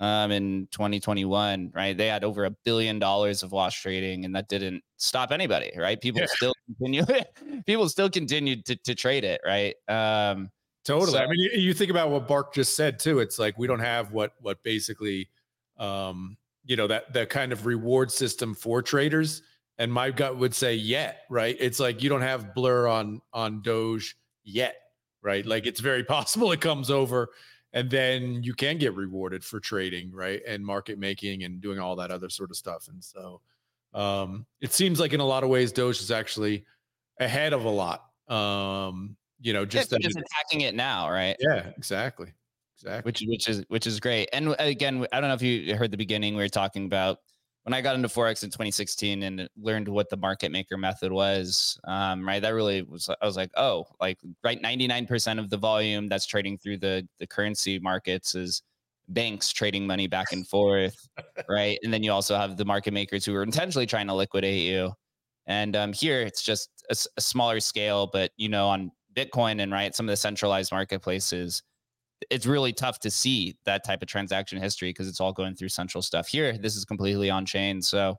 [0.00, 1.96] um, in 2021, right?
[1.96, 6.00] They had over a billion dollars of wash trading, and that didn't stop anybody, right?
[6.00, 6.28] People yeah.
[6.30, 7.04] still continue,
[7.66, 9.74] people still continued to, to trade it, right?
[9.88, 10.50] Um,
[10.88, 11.12] totally.
[11.12, 13.20] So, I mean, you, you, think about what Bark just said too.
[13.20, 15.28] It's like we don't have what what basically,
[15.78, 19.42] um, you know, that that kind of reward system for traders.
[19.80, 21.56] And my gut would say yet, right?
[21.60, 24.76] It's like you don't have blur on on Doge yet,
[25.22, 25.46] right?
[25.46, 27.30] Like it's very possible it comes over
[27.72, 31.96] and then you can get rewarded for trading right and market making and doing all
[31.96, 33.40] that other sort of stuff and so
[33.94, 36.64] um, it seems like in a lot of ways doge is actually
[37.20, 42.32] ahead of a lot um, you know just, just attacking it now right yeah exactly
[42.76, 45.90] exactly which which is which is great and again i don't know if you heard
[45.90, 47.18] the beginning we were talking about
[47.68, 51.78] when I got into forex in 2016 and learned what the market maker method was,
[51.84, 53.10] um, right, that really was.
[53.10, 57.26] I was like, oh, like right, 99% of the volume that's trading through the the
[57.26, 58.62] currency markets is
[59.10, 60.96] banks trading money back and forth,
[61.48, 61.78] right?
[61.82, 64.92] And then you also have the market makers who are intentionally trying to liquidate you.
[65.46, 69.72] And um, here it's just a, a smaller scale, but you know, on Bitcoin and
[69.72, 71.62] right, some of the centralized marketplaces
[72.30, 75.68] it's really tough to see that type of transaction history because it's all going through
[75.68, 76.28] central stuff.
[76.28, 77.80] Here, this is completely on chain.
[77.82, 78.16] So,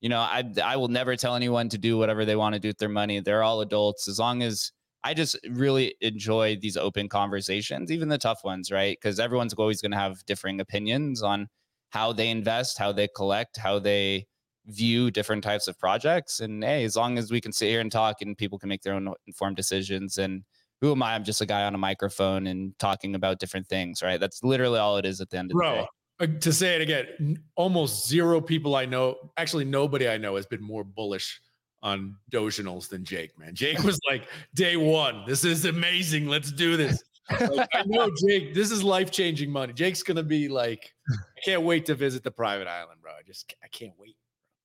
[0.00, 2.68] you know, I I will never tell anyone to do whatever they want to do
[2.68, 3.20] with their money.
[3.20, 4.08] They're all adults.
[4.08, 4.72] As long as
[5.04, 8.96] I just really enjoy these open conversations, even the tough ones, right?
[9.00, 11.48] Because everyone's always going to have differing opinions on
[11.90, 14.26] how they invest, how they collect, how they
[14.66, 16.40] view different types of projects.
[16.40, 18.82] And hey, as long as we can sit here and talk and people can make
[18.82, 20.44] their own informed decisions and
[20.80, 21.14] who am I?
[21.14, 24.18] I'm just a guy on a microphone and talking about different things, right?
[24.18, 25.86] That's literally all it is at the end of Bro,
[26.18, 26.34] the day.
[26.34, 30.46] Uh, to say it again, almost zero people I know, actually nobody I know has
[30.46, 31.40] been more bullish
[31.82, 33.54] on Doginals than Jake, man.
[33.54, 36.26] Jake was like, day one, this is amazing.
[36.28, 37.02] Let's do this.
[37.30, 39.72] Like, I know Jake, this is life changing money.
[39.72, 43.12] Jake's gonna be like, I can't wait to visit the private island, bro.
[43.12, 44.16] I just I can't wait.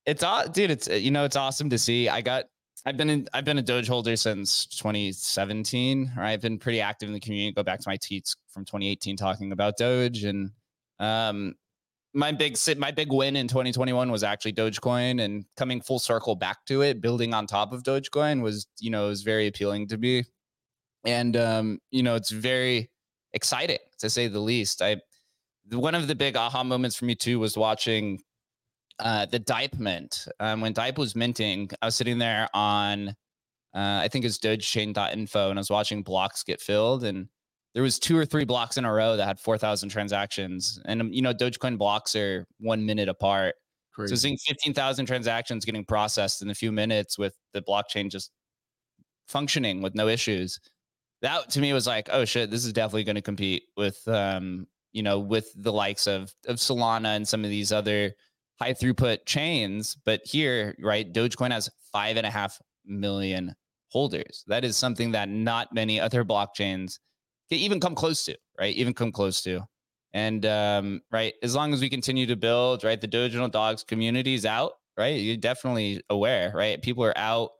[0.06, 0.70] It's dude.
[0.70, 2.08] It's you know it's awesome to see.
[2.08, 2.44] I got
[2.86, 6.12] I've been in, I've been a Doge holder since 2017.
[6.16, 7.52] Right, I've been pretty active in the community.
[7.52, 10.52] Go back to my tweets from 2018 talking about Doge, and
[11.00, 11.54] um,
[12.14, 16.64] my big my big win in 2021 was actually Dogecoin, and coming full circle back
[16.66, 20.24] to it, building on top of Dogecoin was you know was very appealing to me,
[21.04, 22.88] and um, you know it's very
[23.32, 24.80] exciting to say the least.
[24.80, 24.98] I
[25.72, 28.20] one of the big aha moments for me too was watching
[28.98, 30.26] uh, the Dipe mint.
[30.40, 33.08] Um, when Dipe was minting, I was sitting there on,
[33.74, 37.04] uh, I think it's dogechain.info, and I was watching blocks get filled.
[37.04, 37.28] And
[37.74, 40.80] there was two or three blocks in a row that had 4,000 transactions.
[40.86, 43.54] And, um, you know, Dogecoin blocks are one minute apart.
[43.92, 44.14] Crazy.
[44.14, 48.30] So seeing 15,000 transactions getting processed in a few minutes with the blockchain just
[49.28, 50.58] functioning with no issues.
[51.22, 54.66] That to me was like, oh shit, this is definitely going to compete with, um,
[54.92, 58.14] you know, with the likes of of Solana and some of these other
[58.60, 59.96] high throughput chains.
[60.04, 63.54] But here, right, Dogecoin has five and a half million
[63.88, 64.44] holders.
[64.46, 66.98] That is something that not many other blockchains
[67.48, 68.74] can even come close to, right?
[68.74, 69.62] Even come close to.
[70.12, 74.34] And um, right, as long as we continue to build, right, the Dogecoin dogs community
[74.34, 75.20] is out, right?
[75.20, 76.80] You're definitely aware, right?
[76.80, 77.50] People are out.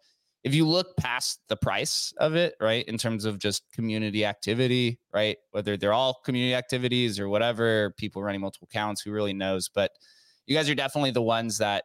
[0.43, 4.99] If you look past the price of it, right, in terms of just community activity,
[5.13, 9.69] right, whether they're all community activities or whatever, people running multiple accounts, who really knows?
[9.69, 9.91] But
[10.47, 11.85] you guys are definitely the ones that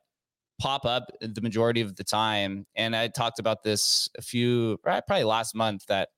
[0.59, 2.65] pop up the majority of the time.
[2.75, 6.09] And I talked about this a few, probably last month that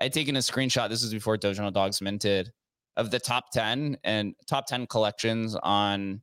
[0.00, 0.88] I'd taken a screenshot.
[0.88, 2.52] This was before Dogecoin Dogs minted
[2.96, 6.20] of the top 10 and top 10 collections on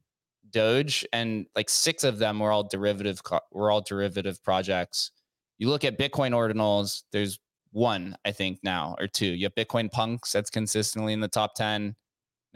[0.52, 1.06] Doge.
[1.12, 5.12] And like six of them were all derivative, were all derivative projects.
[5.58, 7.40] You look at Bitcoin ordinals, there's
[7.72, 9.28] one, I think now or two.
[9.28, 11.96] You have Bitcoin punks that's consistently in the top 10.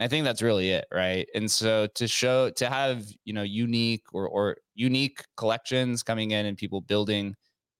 [0.00, 1.28] I think that's really it, right?
[1.34, 6.46] And so to show to have you know unique or or unique collections coming in
[6.46, 7.34] and people building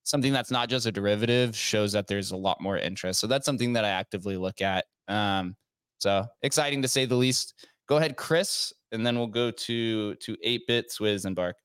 [0.05, 3.21] something that's not just a derivative shows that there's a lot more interest.
[3.21, 4.85] So that's something that I actively look at.
[5.09, 5.57] Um,
[5.99, 7.67] so exciting to say the least.
[7.89, 11.57] Go ahead, Chris, and then we'll go to to eight bit Swizz and Bark.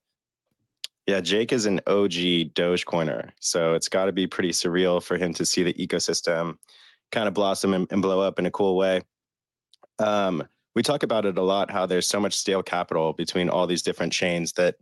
[1.06, 5.34] Yeah, Jake is an OG Dogecoiner, so it's got to be pretty surreal for him
[5.36, 6.56] to see the ecosystem
[7.12, 9.02] kind of blossom and, and blow up in a cool way.
[10.00, 10.44] Um,
[10.76, 13.82] we talk about it a lot how there's so much stale capital between all these
[13.82, 14.76] different chains that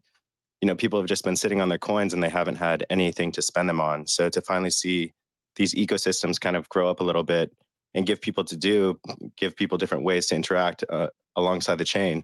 [0.62, 3.32] you know people have just been sitting on their coins and they haven't had anything
[3.34, 4.08] to spend them on.
[4.08, 5.14] So to finally see
[5.56, 7.56] these ecosystems kind of grow up a little bit
[7.94, 9.00] and give people to do
[9.38, 12.24] give people different ways to interact uh, alongside the chain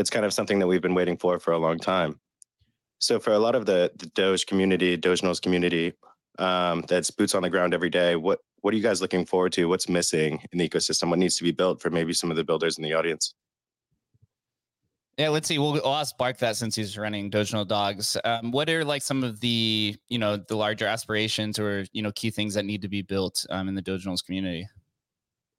[0.00, 2.18] it's kind of something that we've been waiting for for a long time.
[3.00, 5.92] So for a lot of the, the doge community doge community
[6.38, 9.52] um, that's boots on the ground every day what what are you guys looking forward
[9.54, 9.66] to?
[9.66, 11.10] What's missing in the ecosystem?
[11.10, 13.34] What needs to be built for maybe some of the builders in the audience?
[15.18, 15.58] Yeah, let's see.
[15.58, 18.16] We'll, we'll ask Bark that since he's running Dogecoin Dogs.
[18.24, 22.12] Um, what are like some of the you know the larger aspirations or you know
[22.12, 24.66] key things that need to be built um, in the Dogecoin community?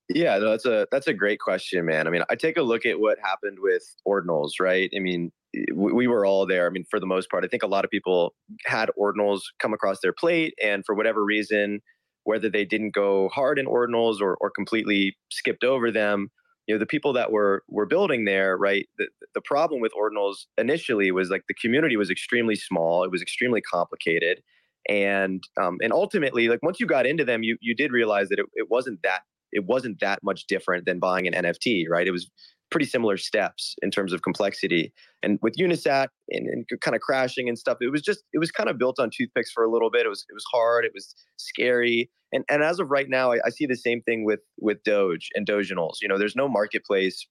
[0.10, 2.08] Yeah, no, that's a that's a great question, man.
[2.08, 4.90] I mean, I take a look at what happened with ordinals, right?
[4.96, 5.32] I mean,
[5.76, 6.66] we, we were all there.
[6.66, 8.34] I mean, for the most part, I think a lot of people
[8.66, 11.82] had ordinals come across their plate, and for whatever reason,
[12.24, 16.30] whether they didn't go hard in ordinals or, or completely skipped over them
[16.68, 20.46] you know the people that were were building there right the, the problem with ordinals
[20.58, 24.42] initially was like the community was extremely small it was extremely complicated
[24.90, 28.40] and um, and ultimately like once you got into them you you did realize that
[28.40, 32.08] it, it wasn't that it wasn't that much different than buying an nft right?
[32.08, 32.30] It was
[32.72, 34.94] pretty similar steps in terms of complexity.
[35.22, 38.50] And with Unisat and, and, kind of crashing and stuff, it was just it was
[38.50, 40.06] kind of built on toothpicks for a little bit.
[40.06, 40.86] It was it was hard.
[40.86, 42.10] It was scary.
[42.32, 45.30] And and as of right now, I, I see the same thing with with Doge
[45.36, 45.98] and Doginals.
[46.02, 47.28] You know, there's no marketplace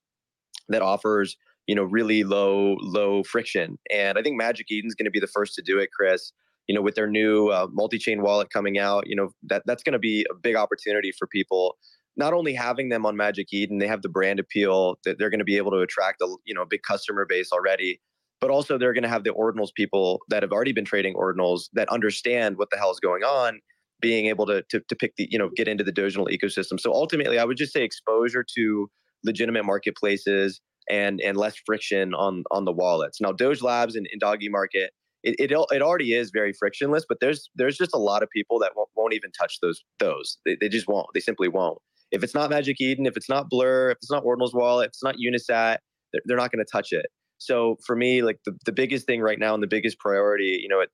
[0.69, 1.35] that offers
[1.67, 3.77] you know really low low friction.
[3.91, 6.31] And I think Magic Eden's going to be the first to do it, Chris.
[6.67, 9.93] You know, with their new uh, multi-chain wallet coming out, you know that that's going
[9.93, 11.77] to be a big opportunity for people
[12.17, 15.39] not only having them on Magic Eden, they have the brand appeal that they're going
[15.39, 18.01] to be able to attract a you know big customer base already,
[18.39, 21.69] but also they're going to have the ordinals people that have already been trading ordinals
[21.73, 23.59] that understand what the hell is going on,
[24.01, 26.79] being able to to, to pick the you know get into the Dogecoin ecosystem.
[26.79, 28.89] So ultimately, I would just say exposure to
[29.23, 30.59] legitimate marketplaces
[30.89, 33.21] and and less friction on on the wallets.
[33.21, 34.91] Now, Doge Labs and, and Doggy Market.
[35.23, 38.57] It, it, it already is very frictionless, but there's there's just a lot of people
[38.57, 40.39] that won't, won't even touch those those.
[40.47, 41.05] They, they just won't.
[41.13, 41.77] They simply won't
[42.11, 44.89] if it's not Magic Eden, if it's not Blur, if it's not Ordinals Wallet, if
[44.89, 45.77] it's not Unisat,
[46.11, 47.07] they're, they're not going to touch it.
[47.37, 50.67] So for me, like the, the biggest thing right now and the biggest priority, you
[50.67, 50.89] know, it,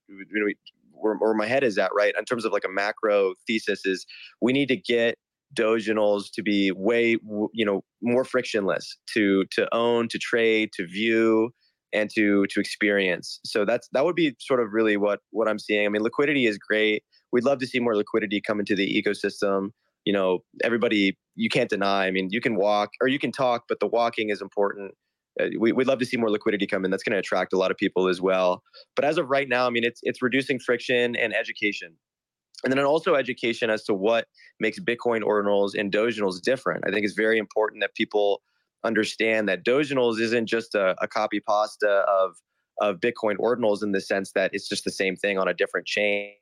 [0.92, 4.06] where, where my head is at, right, in terms of like a macro thesis, is
[4.40, 5.16] we need to get
[5.54, 7.16] Doginals to be way,
[7.52, 11.50] you know, more frictionless to to own, to trade, to view.
[11.92, 13.40] and to to experience.
[13.44, 15.86] So that's that would be sort of really what what I'm seeing.
[15.86, 17.02] I mean, liquidity is great.
[17.32, 19.70] We'd love to see more liquidity come into the ecosystem.
[20.08, 22.06] You know, everybody you can't deny.
[22.06, 24.94] I mean, you can walk or you can talk, but the walking is important.
[25.38, 26.90] Uh, we, would love to see more liquidity come in.
[26.90, 28.62] That's going to attract a lot of people as well.
[28.96, 31.90] But as of right now, I mean, it's it's reducing friction and education,
[32.64, 34.28] and then also education as to what
[34.60, 36.84] makes Bitcoin ordinals and Doginals different.
[36.86, 38.40] I think it's very important that people
[38.84, 42.36] understand that Doginals isn't just a, a copy pasta of
[42.80, 45.86] of Bitcoin ordinals in the sense that it's just the same thing on a different
[45.86, 46.32] chain.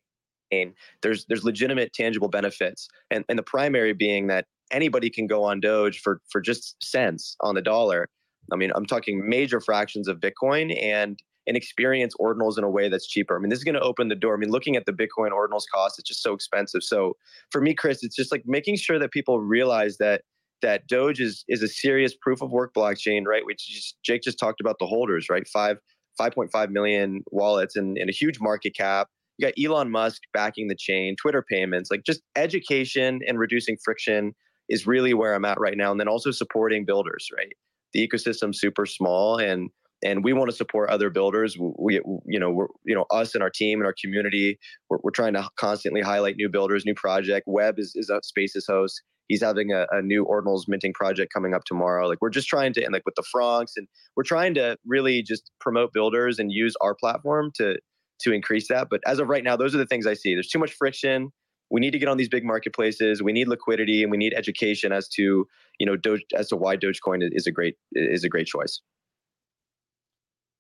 [1.03, 5.61] There's there's legitimate tangible benefits, and and the primary being that anybody can go on
[5.61, 8.09] Doge for for just cents on the dollar.
[8.53, 12.89] I mean, I'm talking major fractions of Bitcoin and and experience ordinals in a way
[12.89, 13.37] that's cheaper.
[13.37, 14.35] I mean, this is going to open the door.
[14.35, 16.83] I mean, looking at the Bitcoin ordinals cost, it's just so expensive.
[16.83, 17.17] So
[17.51, 20.23] for me, Chris, it's just like making sure that people realize that
[20.63, 23.45] that Doge is is a serious proof of work blockchain, right?
[23.45, 25.47] Which just, Jake just talked about the holders, right?
[25.47, 25.79] Five
[26.21, 29.09] 5.5 million wallets and, and a huge market cap.
[29.39, 34.35] You got Elon Musk backing the chain, Twitter payments, like just education and reducing friction
[34.69, 35.91] is really where I'm at right now.
[35.91, 37.53] And then also supporting builders, right?
[37.93, 39.71] The ecosystem's super small and
[40.05, 41.57] and we want to support other builders.
[41.59, 44.59] We, you know, we're, you know, us and our team and our community,
[44.91, 47.47] we're, we're trying to constantly highlight new builders, new project.
[47.49, 51.65] Webb is, is Spaces host he's having a, a, new ordinals minting project coming up
[51.65, 54.77] tomorrow like we're just trying to and like with the francs and we're trying to
[54.87, 57.77] really just promote builders and use our platform to
[58.19, 60.35] to increase that but as of right now those are the things i see.
[60.35, 61.33] There's too much friction.
[61.71, 63.23] We need to get on these big marketplaces.
[63.23, 65.47] We need liquidity and we need education as to
[65.79, 68.81] you know Doge, as to why dogecoin is a great is a great choice.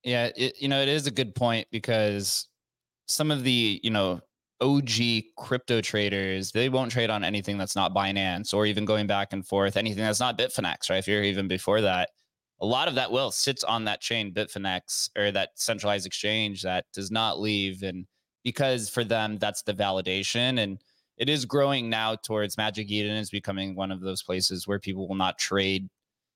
[0.02, 2.48] Yeah it, you know it is a good point because
[3.06, 4.20] some of the you know
[4.60, 4.90] OG
[5.36, 9.46] crypto traders, they won't trade on anything that's not Binance or even going back and
[9.46, 10.96] forth, anything that's not Bitfinex, right?
[10.96, 12.10] If you're even before that,
[12.60, 16.86] a lot of that wealth sits on that chain, Bitfinex, or that centralized exchange that
[16.92, 17.82] does not leave.
[17.82, 18.06] And
[18.44, 20.60] because for them, that's the validation.
[20.60, 20.80] And
[21.18, 25.08] it is growing now towards Magic Eden is becoming one of those places where people
[25.08, 25.88] will not trade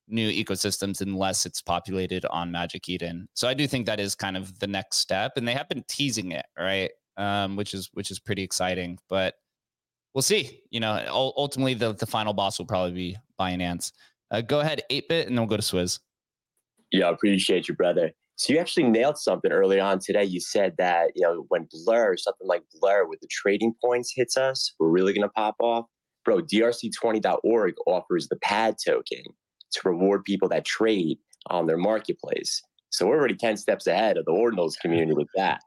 [0.08, 3.28] new ecosystems unless it's populated on Magic Eden.
[3.34, 5.32] So I do think that is kind of the next step.
[5.36, 6.90] And they have been teasing it, right?
[7.20, 8.98] um, which is which is pretty exciting.
[9.08, 9.34] But
[10.14, 10.62] we'll see.
[10.70, 13.92] You know, ultimately the the final boss will probably be Binance.
[14.30, 15.98] Uh, go ahead, eight bit, and then we'll go to Swizz.
[16.92, 18.12] Yeah, I appreciate you, brother.
[18.36, 20.24] So you actually nailed something early on today.
[20.24, 24.36] You said that you know when Blur, something like Blur with the trading points hits
[24.36, 25.86] us, we're really gonna pop off.
[26.24, 29.22] Bro, DRC20.org offers the pad token
[29.72, 31.18] to reward people that trade
[31.48, 32.62] on their marketplace.
[32.90, 35.60] So we're already 10 steps ahead of the ordinals community with that.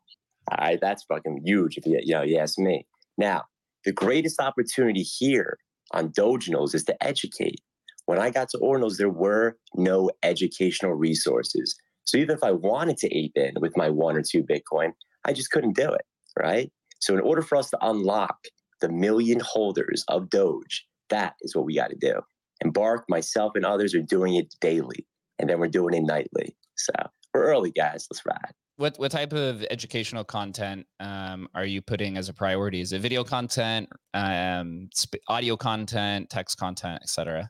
[0.51, 2.85] All right, that's fucking huge if you, you know, you ask me.
[3.17, 3.43] Now,
[3.85, 5.57] the greatest opportunity here
[5.91, 7.61] on Doginals is to educate.
[8.05, 11.75] When I got to Ordinals, there were no educational resources.
[12.05, 14.91] So even if I wanted to ape in with my one or two Bitcoin,
[15.25, 16.05] I just couldn't do it,
[16.37, 16.71] right?
[16.99, 18.37] So in order for us to unlock
[18.81, 22.21] the million holders of Doge, that is what we got to do.
[22.61, 25.05] And Bark, myself, and others are doing it daily,
[25.39, 26.55] and then we're doing it nightly.
[26.75, 26.93] So
[27.33, 28.07] we're early, guys.
[28.11, 32.81] Let's ride what what type of educational content um, are you putting as a priority?
[32.81, 34.89] Is it video content, um,
[35.27, 37.49] audio content, text content, etc.?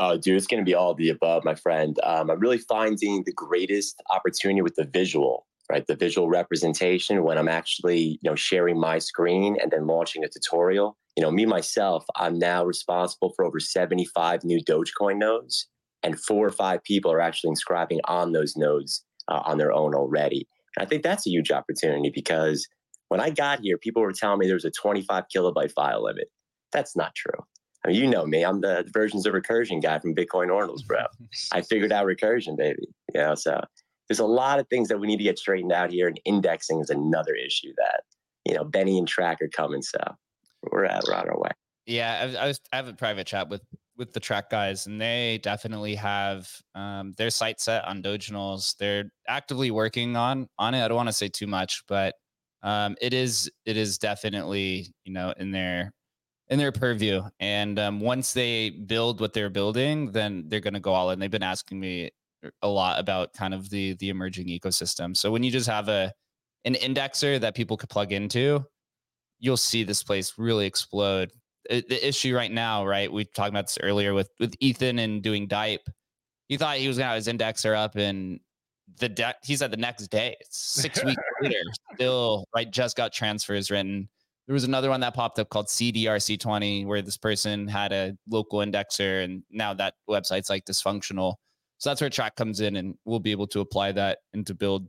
[0.00, 1.98] Oh, dude, it's going to be all the above, my friend.
[2.04, 5.84] Um, I'm really finding the greatest opportunity with the visual, right?
[5.86, 10.28] The visual representation when I'm actually, you know, sharing my screen and then launching a
[10.28, 10.96] tutorial.
[11.16, 15.66] You know, me myself, I'm now responsible for over 75 new Dogecoin nodes,
[16.04, 19.96] and four or five people are actually inscribing on those nodes uh, on their own
[19.96, 20.46] already.
[20.76, 22.68] And I think that's a huge opportunity because
[23.08, 26.28] when I got here, people were telling me there was a 25 kilobyte file limit.
[26.72, 27.44] That's not true.
[27.84, 28.44] I mean, you know me.
[28.44, 31.04] I'm the versions of recursion guy from Bitcoin Ordinals, bro.
[31.52, 32.88] I figured out recursion, baby.
[33.14, 33.60] You know, so
[34.08, 36.80] there's a lot of things that we need to get straightened out here, and indexing
[36.80, 38.02] is another issue that
[38.44, 39.82] you know Benny and Trac are coming.
[39.82, 39.98] So
[40.70, 41.50] we're at we're on our way.
[41.86, 43.62] Yeah, I, I was I have a private chat with
[43.96, 48.76] with the Trac guys, and they definitely have um, their sight set on Doginals.
[48.76, 50.84] They're actively working on on it.
[50.84, 52.14] I don't want to say too much, but
[52.62, 55.92] um, it is it is definitely you know in their
[56.50, 57.22] in their purview.
[57.40, 61.18] And um, once they build what they're building, then they're going to go all in.
[61.18, 62.10] They've been asking me
[62.62, 65.16] a lot about kind of the the emerging ecosystem.
[65.16, 66.12] So when you just have a
[66.64, 68.64] an indexer that people could plug into,
[69.40, 71.32] you'll see this place really explode
[71.68, 73.12] the issue right now, right?
[73.12, 75.88] We talked about this earlier with with Ethan and doing Dipe.
[76.48, 78.40] He thought he was gonna have his indexer up and
[78.98, 81.60] the deck he said the next day, six weeks later,
[81.94, 84.08] still right, just got transfers written.
[84.48, 88.60] There was another one that popped up called CDRC20, where this person had a local
[88.60, 91.34] indexer and now that website's like dysfunctional.
[91.76, 94.54] So that's where Trac comes in, and we'll be able to apply that and to
[94.54, 94.88] build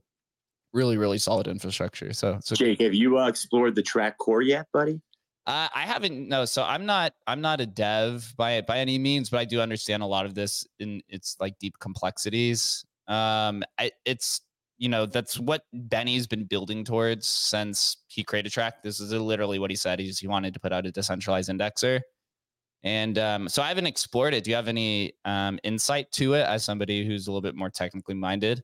[0.71, 2.13] really, really solid infrastructure.
[2.13, 5.01] So, so Jake, have you uh, explored the Trac core yet, buddy?
[5.45, 6.29] Uh, I haven't.
[6.29, 7.13] No, so I'm not.
[7.27, 10.35] I'm not a dev by by any means, but I do understand a lot of
[10.35, 12.85] this in its like deep complexities.
[13.09, 14.41] Um, I, it's
[14.79, 18.81] you know that's what Benny's been building towards since he created Trac.
[18.83, 19.99] This is literally what he said.
[19.99, 22.01] He's he wanted to put out a decentralized indexer,
[22.83, 24.45] and um, so I haven't explored it.
[24.45, 27.69] Do you have any um, insight to it as somebody who's a little bit more
[27.69, 28.63] technically minded?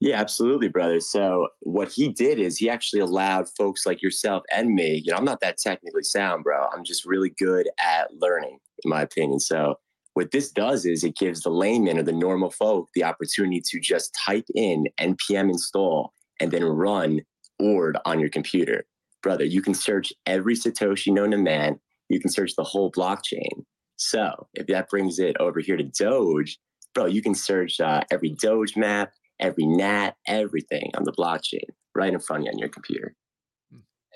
[0.00, 0.98] Yeah, absolutely, brother.
[0.98, 5.16] So what he did is he actually allowed folks like yourself and me, you know,
[5.16, 6.66] I'm not that technically sound, bro.
[6.74, 9.38] I'm just really good at learning, in my opinion.
[9.38, 9.76] So
[10.14, 13.80] what this does is it gives the layman or the normal folk the opportunity to
[13.80, 17.20] just type in npm install and then run
[17.62, 18.84] ord on your computer.
[19.22, 21.78] Brother, you can search every Satoshi known to man.
[22.08, 23.64] You can search the whole blockchain.
[23.96, 26.58] So if that brings it over here to Doge,
[26.94, 32.12] bro, you can search uh, every Doge map, every NAT, everything on the blockchain right
[32.12, 33.14] in front of you on your computer.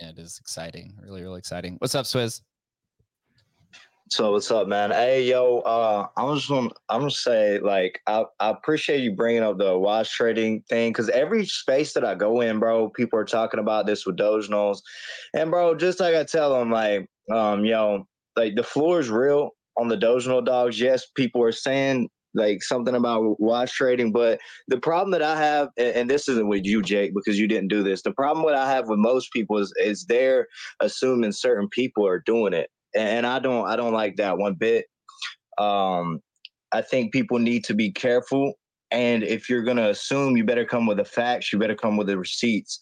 [0.01, 0.95] Yeah, it is exciting.
[1.01, 1.77] Really, really exciting.
[1.79, 2.43] What's up, Swizz?
[4.09, 4.93] So what's up, man?
[4.93, 9.43] Hey, yo, uh, I'm just gonna, I'm gonna say, like, I, I appreciate you bringing
[9.43, 13.25] up the wash trading thing because every space that I go in, bro, people are
[13.25, 14.79] talking about this with Doginals,
[15.35, 19.51] and bro, just like I tell them, like, um, yo, like the floor is real
[19.77, 20.81] on the Doginal dogs.
[20.81, 24.13] Yes, people are saying like something about wash trading.
[24.13, 24.39] But
[24.69, 27.83] the problem that I have, and this isn't with you, Jake, because you didn't do
[27.83, 28.03] this.
[28.03, 30.47] The problem what I have with most people is is they're
[30.81, 34.87] assuming certain people are doing it, and I don't I don't like that one bit.
[35.59, 36.21] Um,
[36.73, 38.55] I think people need to be careful,
[38.91, 41.53] and if you're gonna assume, you better come with the facts.
[41.53, 42.79] You better come with the receipts.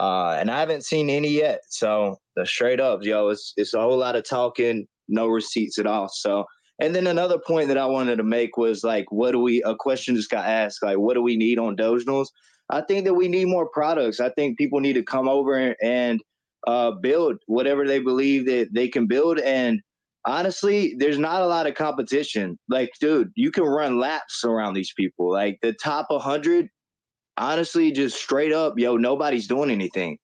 [0.00, 1.60] Uh, and I haven't seen any yet.
[1.68, 5.86] So the straight up, yo, it's it's a whole lot of talking, no receipts at
[5.86, 6.08] all.
[6.08, 6.44] So
[6.80, 9.62] and then another point that I wanted to make was like, what do we?
[9.62, 12.28] A question just got asked, like, what do we need on Doginals?
[12.70, 14.20] I think that we need more products.
[14.20, 16.20] I think people need to come over and
[16.66, 19.38] uh, build whatever they believe that they can build.
[19.40, 19.80] And
[20.24, 22.58] honestly, there's not a lot of competition.
[22.68, 25.30] Like, dude, you can run laps around these people.
[25.30, 26.68] Like the top 100,
[27.36, 30.18] honestly, just straight up, yo, nobody's doing anything.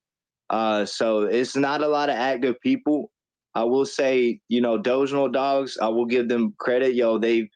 [0.48, 3.10] Uh, so it's not a lot of active people.
[3.54, 6.94] I will say, you know, Doginal Dogs, I will give them credit.
[6.94, 7.48] Yo, they've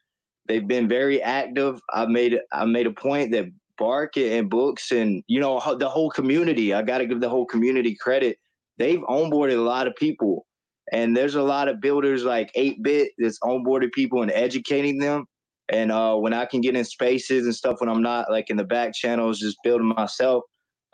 [0.47, 1.79] they've been very active.
[1.93, 3.45] I made I made a point that
[3.77, 6.73] Bark and Books and you know the whole community.
[6.73, 8.37] I got to give the whole community credit.
[8.77, 10.45] They've onboarded a lot of people,
[10.91, 15.25] and there's a lot of builders like 8-Bit that's onboarded people and educating them.
[15.69, 18.57] And uh, when I can get in spaces and stuff when I'm not like in
[18.57, 20.43] the back channels, just building myself,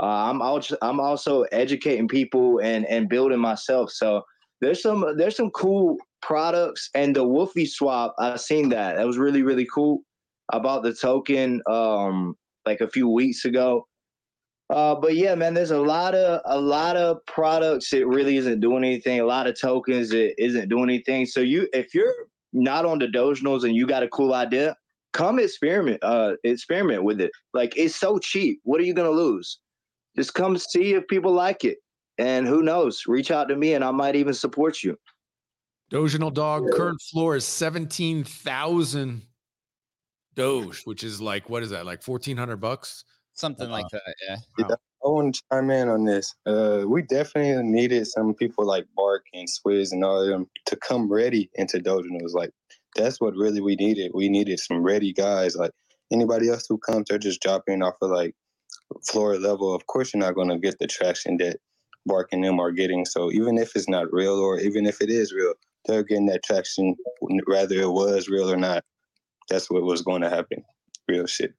[0.01, 3.91] uh, I'm also I'm also educating people and and building myself.
[3.91, 4.23] So
[4.59, 8.15] there's some there's some cool products and the Woofy swap.
[8.17, 8.95] I seen that.
[8.95, 10.01] That was really really cool.
[10.51, 13.85] I bought the token um like a few weeks ago.
[14.71, 18.61] Uh, but yeah, man, there's a lot of a lot of products that really isn't
[18.61, 19.19] doing anything.
[19.19, 21.25] A lot of tokens that isn't doing anything.
[21.25, 22.13] So you, if you're
[22.53, 24.77] not on the Doginals and you got a cool idea,
[25.11, 26.01] come experiment.
[26.01, 27.31] Uh, experiment with it.
[27.53, 28.61] Like it's so cheap.
[28.63, 29.59] What are you gonna lose?
[30.15, 31.79] Just come see if people like it.
[32.17, 33.03] And who knows?
[33.07, 34.97] Reach out to me and I might even support you.
[35.91, 39.23] Doginal dog current floor is 17,000
[40.35, 41.85] Doge, which is like, what is that?
[41.85, 43.03] Like 1400 bucks?
[43.33, 44.15] Something uh, like that.
[44.27, 44.35] Yeah.
[44.57, 44.75] yeah.
[45.03, 46.35] I want to chime in on this.
[46.45, 50.75] Uh, we definitely needed some people like Bark and Swizz and all of them to
[50.75, 52.33] come ready into Doginals.
[52.33, 52.51] Like,
[52.95, 54.11] that's what really we needed.
[54.13, 55.55] We needed some ready guys.
[55.55, 55.71] Like,
[56.11, 58.35] anybody else who comes, they're just dropping off of like
[59.09, 59.73] floor level.
[59.73, 61.57] Of course, you're not going to get the traction that
[62.05, 63.05] Bark and them are getting.
[63.05, 65.53] So even if it's not real or even if it is real,
[65.85, 66.95] they're getting that traction,
[67.47, 68.83] whether it was real or not.
[69.49, 70.63] That's what was going to happen.
[71.07, 71.53] Real shit.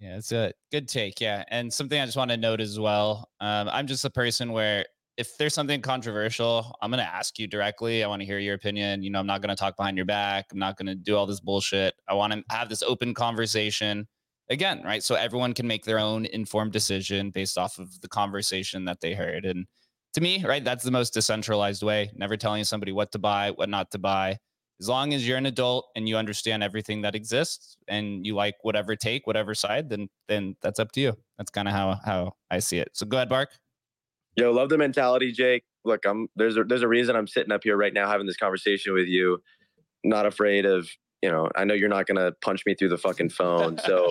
[0.00, 1.20] Yeah, it's a good take.
[1.20, 1.44] Yeah.
[1.48, 3.28] And something I just want to note as well.
[3.40, 4.84] Um, I'm just a person where
[5.16, 8.02] if there's something controversial, I'm going to ask you directly.
[8.02, 9.02] I want to hear your opinion.
[9.02, 10.46] You know, I'm not going to talk behind your back.
[10.50, 11.94] I'm not going to do all this bullshit.
[12.08, 14.08] I want to have this open conversation
[14.48, 15.02] again, right?
[15.02, 19.14] So everyone can make their own informed decision based off of the conversation that they
[19.14, 19.44] heard.
[19.44, 19.66] And
[20.14, 22.10] to me, right, that's the most decentralized way.
[22.14, 24.38] Never telling somebody what to buy, what not to buy.
[24.80, 28.56] As long as you're an adult and you understand everything that exists and you like
[28.62, 31.16] whatever take, whatever side, then then that's up to you.
[31.38, 32.88] That's kind of how how I see it.
[32.94, 33.50] So go ahead, Bark.
[34.36, 35.64] Yo, love the mentality, Jake.
[35.84, 38.36] Look, I'm there's a, there's a reason I'm sitting up here right now having this
[38.36, 39.40] conversation with you.
[40.04, 40.88] Not afraid of
[41.22, 43.78] you know, I know you're not going to punch me through the fucking phone.
[43.78, 44.10] So,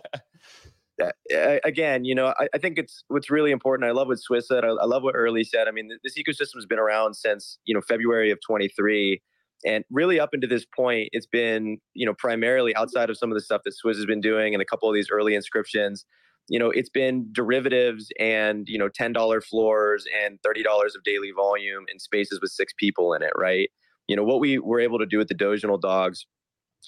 [1.64, 3.88] again, you know, I, I, think it's what's really important.
[3.88, 4.64] I love what Swizz said.
[4.64, 5.68] I, I love what Early said.
[5.68, 9.22] I mean, this ecosystem has been around since, you know, February of 23.
[9.66, 13.36] And really up into this point, it's been you know primarily outside of some of
[13.36, 16.06] the stuff that Swizz has been doing and a couple of these early inscriptions.
[16.50, 21.04] You know, it's been derivatives and you know ten dollar floors and thirty dollars of
[21.04, 23.70] daily volume in spaces with six people in it, right?
[24.08, 26.26] You know what we were able to do with the Doginal dogs.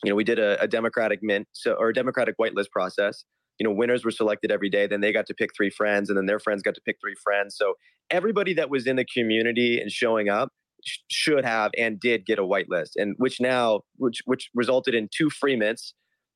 [0.04, 3.24] You know, we did a, a democratic mint so or a democratic whitelist process
[3.60, 6.18] you know winners were selected every day then they got to pick three friends and
[6.18, 7.76] then their friends got to pick three friends so
[8.10, 10.50] everybody that was in the community and showing up
[11.10, 15.30] should have and did get a whitelist, and which now which which resulted in two
[15.30, 15.94] free mints,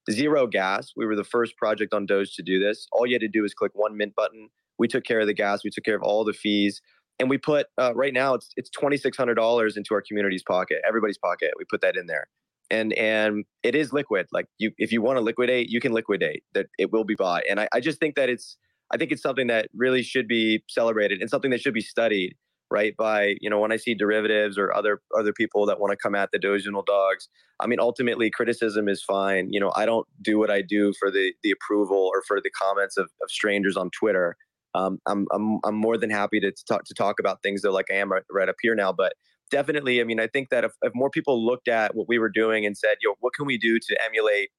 [0.10, 0.91] zero gas.
[0.95, 2.88] We were the first project on Doge to do this.
[2.91, 4.49] All you had to do was click one mint button.
[4.80, 5.64] We took care of the gas.
[5.64, 6.82] We took care of all the fees,
[7.19, 10.44] and we put uh, right now it's it's twenty six hundred dollars into our community's
[10.44, 11.52] pocket, everybody's pocket.
[11.57, 12.28] We put that in there,
[12.69, 14.28] and and it is liquid.
[14.32, 16.44] Like you, if you want to liquidate, you can liquidate.
[16.53, 18.57] That it will be bought, and I, I just think that it's
[18.91, 22.36] I think it's something that really should be celebrated and something that should be studied
[22.69, 25.98] right by you know when i see derivatives or other other people that want to
[25.98, 27.30] come at the doginal dogs
[27.60, 31.10] i mean ultimately criticism is fine you know i don't do what i do for
[31.10, 34.35] the the approval or for the comments of, of strangers on twitter.
[34.76, 37.88] Um, I'm, I'm i'm more than happy to, talk to talk about things though, like
[37.91, 39.14] i am right, right up here now but
[39.49, 42.30] definitely i mean i think that if, if more people looked at what we were
[42.30, 44.49] doing and said yo what can we do to emulate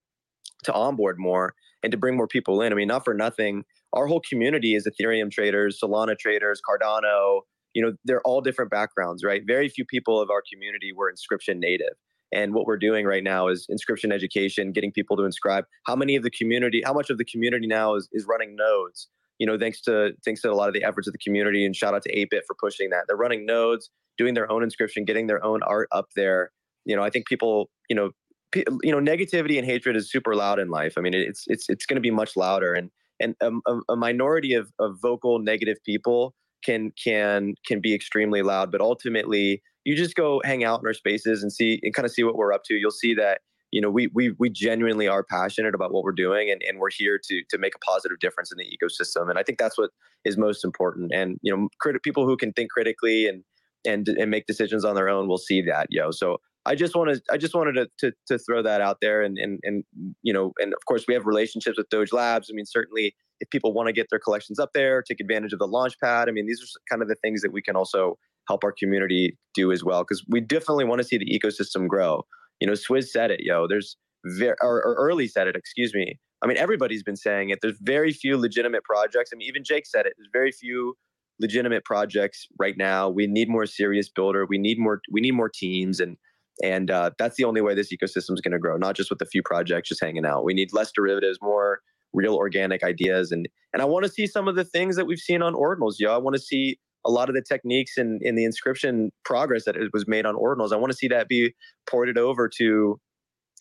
[0.64, 1.54] to onboard more
[1.84, 2.72] and to bring more people in?
[2.72, 7.42] I mean not for nothing our whole community is ethereum traders solana traders cardano
[7.78, 9.42] you know they're all different backgrounds right?
[9.46, 11.94] Very few people of our community were inscription native.
[12.34, 15.64] And what we're doing right now is inscription education getting people to inscribe.
[15.86, 19.06] How many of the community how much of the community now is, is running nodes?
[19.38, 21.76] You know thanks to thanks to a lot of the efforts of the community and
[21.76, 23.04] shout out to 8bit for pushing that.
[23.06, 26.50] They're running nodes doing their own inscription getting their own art up there.
[26.84, 28.10] You know i think people you know
[28.50, 30.94] p- you know negativity and hatred is super loud in life.
[30.98, 32.74] I mean it's it's it's going to be much louder.
[32.74, 32.90] And
[33.20, 33.50] and a,
[33.88, 39.62] a minority of, of vocal negative people can can can be extremely loud but ultimately
[39.88, 42.36] you just go hang out in our spaces and see and kind of see what
[42.36, 42.74] we're up to.
[42.74, 43.40] You'll see that
[43.70, 46.90] you know we we we genuinely are passionate about what we're doing and, and we're
[46.90, 49.90] here to to make a positive difference in the ecosystem and i think that's what
[50.24, 51.12] is most important.
[51.12, 53.42] And you know crit- people who can think critically and
[53.86, 56.10] and and make decisions on their own will see that yo.
[56.10, 59.38] So I just wanted I just wanted to, to, to throw that out there and
[59.38, 59.84] and and
[60.22, 62.50] you know and of course we have relationships with Doge Labs.
[62.50, 65.58] I mean certainly if people want to get their collections up there, take advantage of
[65.58, 66.28] the launch pad.
[66.28, 69.36] I mean these are kind of the things that we can also help our community
[69.54, 72.24] do as well because we definitely want to see the ecosystem grow.
[72.60, 73.66] You know, Swizz said it, yo.
[73.68, 76.18] There's very or, or early said it, excuse me.
[76.42, 77.60] I mean everybody's been saying it.
[77.62, 79.30] There's very few legitimate projects.
[79.32, 80.14] I mean even Jake said it.
[80.16, 80.96] There's very few
[81.40, 83.08] legitimate projects right now.
[83.08, 84.46] We need more serious builder.
[84.46, 86.16] We need more we need more teams and
[86.62, 89.22] and uh, that's the only way this ecosystem is going to grow, not just with
[89.22, 90.44] a few projects just hanging out.
[90.44, 91.80] We need less derivatives, more
[92.12, 93.32] real organic ideas.
[93.32, 95.94] And and I want to see some of the things that we've seen on ordinals.
[95.98, 99.64] Yo, I want to see a lot of the techniques in, in the inscription progress
[99.64, 100.72] that it was made on ordinals.
[100.72, 101.54] I want to see that be
[101.88, 103.00] ported over to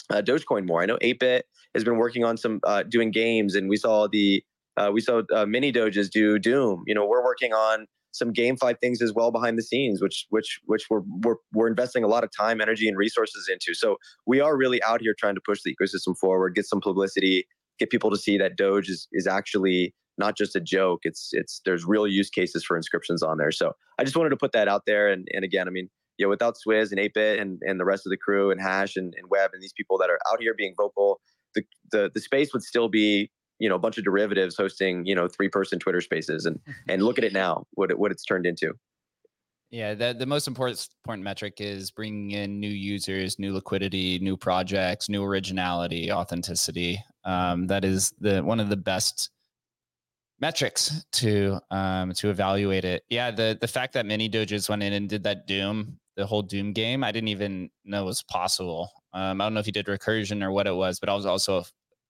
[0.09, 0.81] uh, Dogecoin more.
[0.81, 1.41] I know 8bit
[1.73, 4.43] has been working on some uh, doing games, and we saw the
[4.77, 6.83] uh, we saw uh, mini doges do Doom.
[6.85, 10.59] You know, we're working on some GameFi things as well behind the scenes, which which
[10.65, 13.73] which we're, we're we're investing a lot of time, energy, and resources into.
[13.73, 17.47] So we are really out here trying to push the ecosystem forward, get some publicity,
[17.79, 21.01] get people to see that Doge is is actually not just a joke.
[21.03, 23.51] It's it's there's real use cases for inscriptions on there.
[23.51, 25.09] So I just wanted to put that out there.
[25.09, 28.05] And and again, I mean, you know, without Swizz and 8bit and, and the rest
[28.05, 30.53] of the crew and Hash and, and Web and these people that are out here
[30.55, 31.19] being vocal,
[31.55, 33.29] the, the the space would still be
[33.59, 37.01] you know a bunch of derivatives hosting you know three person twitter spaces and and
[37.01, 38.73] look at it now what it, what it's turned into
[39.71, 44.37] yeah the, the most important important metric is bringing in new users new liquidity new
[44.37, 49.29] projects new originality authenticity um, that is the one of the best
[50.39, 53.03] metrics to um, to evaluate it.
[53.09, 56.41] Yeah the the fact that many doges went in and did that doom the whole
[56.41, 58.89] doom game i didn't even know was possible.
[59.13, 61.25] Um, i don't know if he did recursion or what it was but i was
[61.25, 61.63] also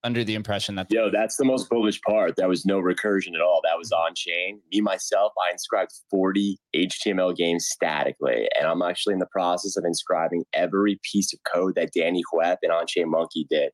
[0.04, 2.36] under the impression that yo that's the most bullish part.
[2.36, 3.62] There was no recursion at all.
[3.64, 4.62] That was on chain.
[4.72, 9.84] Me myself i inscribed 40 html games statically and i'm actually in the process of
[9.84, 13.72] inscribing every piece of code that danny Huep and on-chain monkey did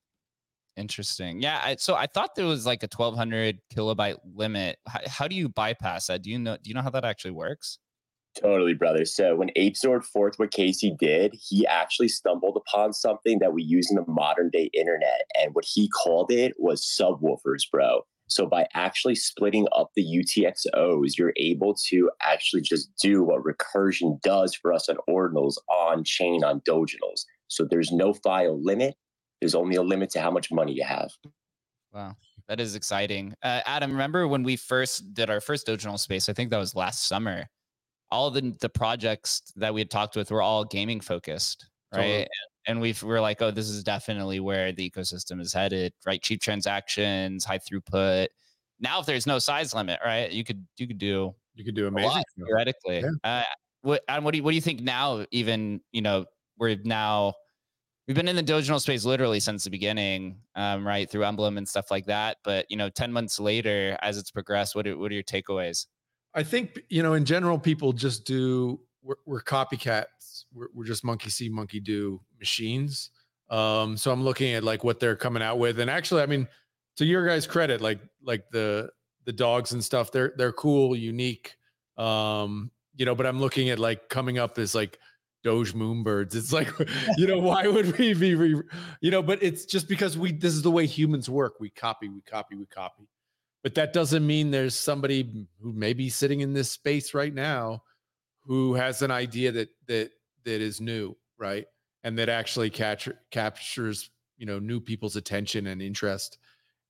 [0.75, 5.27] interesting yeah I, so i thought there was like a 1200 kilobyte limit how, how
[5.27, 7.79] do you bypass that do you know do you know how that actually works
[8.35, 9.05] Totally, brother.
[9.05, 13.91] So when Apezord fourth, what Casey did, he actually stumbled upon something that we use
[13.91, 15.21] in the modern day internet.
[15.39, 18.01] And what he called it was subwoofers, bro.
[18.27, 24.19] So by actually splitting up the UTXOs, you're able to actually just do what recursion
[24.21, 27.25] does for us on ordinals on chain on doginals.
[27.49, 28.95] So there's no file limit.
[29.39, 31.11] There's only a limit to how much money you have.
[31.93, 32.15] Wow.
[32.47, 33.33] That is exciting.
[33.41, 36.27] Uh, Adam, remember when we first did our first doginal space?
[36.29, 37.47] I think that was last summer
[38.13, 41.99] all the the projects that we had talked with were all gaming focused, right?
[42.01, 42.27] Totally.
[42.67, 46.21] And we've we're like, oh, this is definitely where the ecosystem is headed, right?
[46.21, 48.27] Cheap transactions, high throughput.
[48.79, 51.85] Now, if there's no size limit, right, you could you could do You could do
[51.85, 52.09] a amazing.
[52.09, 52.99] lot theoretically.
[53.01, 53.09] Yeah.
[53.23, 53.43] Uh,
[53.81, 55.25] what Adam, what do you what do you think now?
[55.31, 56.25] Even you know,
[56.59, 57.33] we're now
[58.07, 61.67] we've been in the dogecoin space literally since the beginning, um, right, through Emblem and
[61.67, 62.37] stuff like that.
[62.43, 65.87] But you know, ten months later, as it's progressed, what are, what are your takeaways?
[66.33, 68.79] I think you know, in general, people just do.
[69.01, 70.45] We're, we're copycats.
[70.53, 73.09] We're, we're just monkey see, monkey do machines.
[73.49, 76.47] Um, so I'm looking at like what they're coming out with, and actually, I mean,
[76.97, 78.89] to your guys' credit, like like the
[79.25, 81.55] the dogs and stuff, they're they're cool, unique.
[81.97, 84.99] Um, you know, but I'm looking at like coming up as like
[85.43, 86.35] Doge Moonbirds.
[86.35, 86.69] It's like,
[87.17, 88.61] you know, why would we be, re,
[89.01, 91.59] you know, but it's just because we, this is the way humans work.
[91.59, 93.07] We copy, we copy, we copy.
[93.61, 97.83] But that doesn't mean there's somebody who may be sitting in this space right now
[98.41, 100.11] who has an idea that, that,
[100.43, 101.65] that is new, right?
[102.03, 106.39] And that actually capture, captures, you know, new people's attention and interest.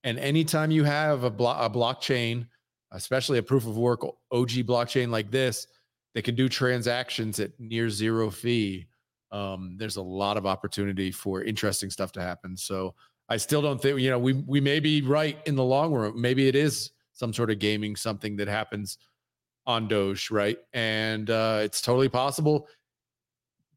[0.04, 2.48] And anytime you have a, blo- a blockchain,
[2.92, 5.68] especially a proof of work OG blockchain like this,
[6.14, 8.88] that can do transactions at near zero fee,
[9.32, 12.56] um, there's a lot of opportunity for interesting stuff to happen.
[12.56, 12.94] So
[13.30, 16.20] I still don't think you know we we may be right in the long run.
[16.20, 18.98] Maybe it is some sort of gaming something that happens
[19.66, 20.58] on Doge, right?
[20.74, 22.68] And uh, it's totally possible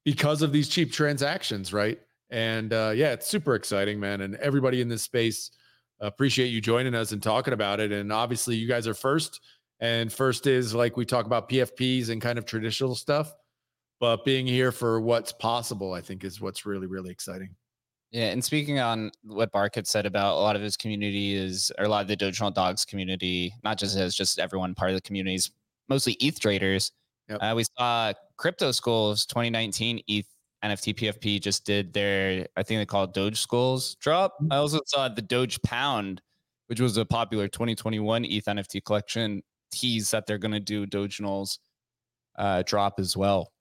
[0.05, 2.01] because of these cheap transactions, right?
[2.31, 4.23] And uh, yeah, it's super exciting, man.
[4.23, 5.53] And everybody in this space
[6.01, 7.93] appreciate you joining us and talking about it.
[7.93, 9.41] And obviously, you guys are first
[9.81, 13.35] and first is like we talk about PFPs and kind of traditional stuff,
[14.01, 17.55] but being here for what's possible, I think is what's really, really exciting.
[18.12, 21.73] Yeah, and speaking on what Bark had said about a lot of his community is,
[21.78, 24.97] or a lot of the Dogecoin Dogs community, not just his, just everyone part of
[24.97, 25.51] the community is
[25.89, 26.93] mostly ETH traders.
[27.28, 27.39] Yep.
[27.43, 30.27] Uh, we saw CryptoSkulls 2019 ETH
[30.65, 34.36] NFT PFP just did their, I think they call it Doge Skulls drop.
[34.51, 36.23] I also saw the Doge Pound,
[36.69, 41.59] which was a popular 2021 ETH NFT collection, tease that they're going to do Doginals
[42.39, 43.53] uh, drop as well.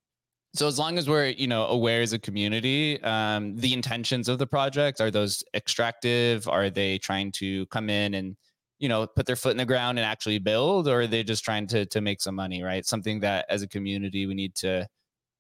[0.53, 4.39] So as long as we're you know aware as a community, um, the intentions of
[4.39, 6.47] the project are those extractive?
[6.47, 8.37] Are they trying to come in and
[8.79, 11.43] you know put their foot in the ground and actually build, or are they just
[11.43, 12.63] trying to to make some money?
[12.63, 14.87] Right, something that as a community we need to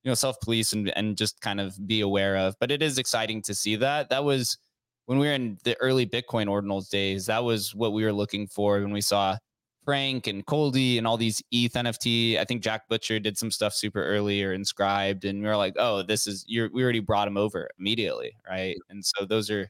[0.03, 2.55] you know self police and and just kind of be aware of.
[2.59, 4.09] But it is exciting to see that.
[4.09, 4.57] That was
[5.05, 7.25] when we were in the early Bitcoin ordinals days.
[7.27, 9.37] That was what we were looking for when we saw
[9.85, 12.37] Frank and Coldy and all these ETH NFT.
[12.39, 15.75] I think Jack Butcher did some stuff super early or inscribed, and we were like,
[15.77, 18.75] oh, this is you're we already brought him over immediately, right?
[18.89, 19.69] And so those are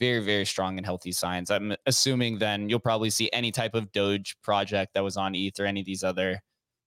[0.00, 1.50] very, very strong and healthy signs.
[1.50, 5.58] I'm assuming then you'll probably see any type of Doge project that was on ETH
[5.58, 6.40] or any of these other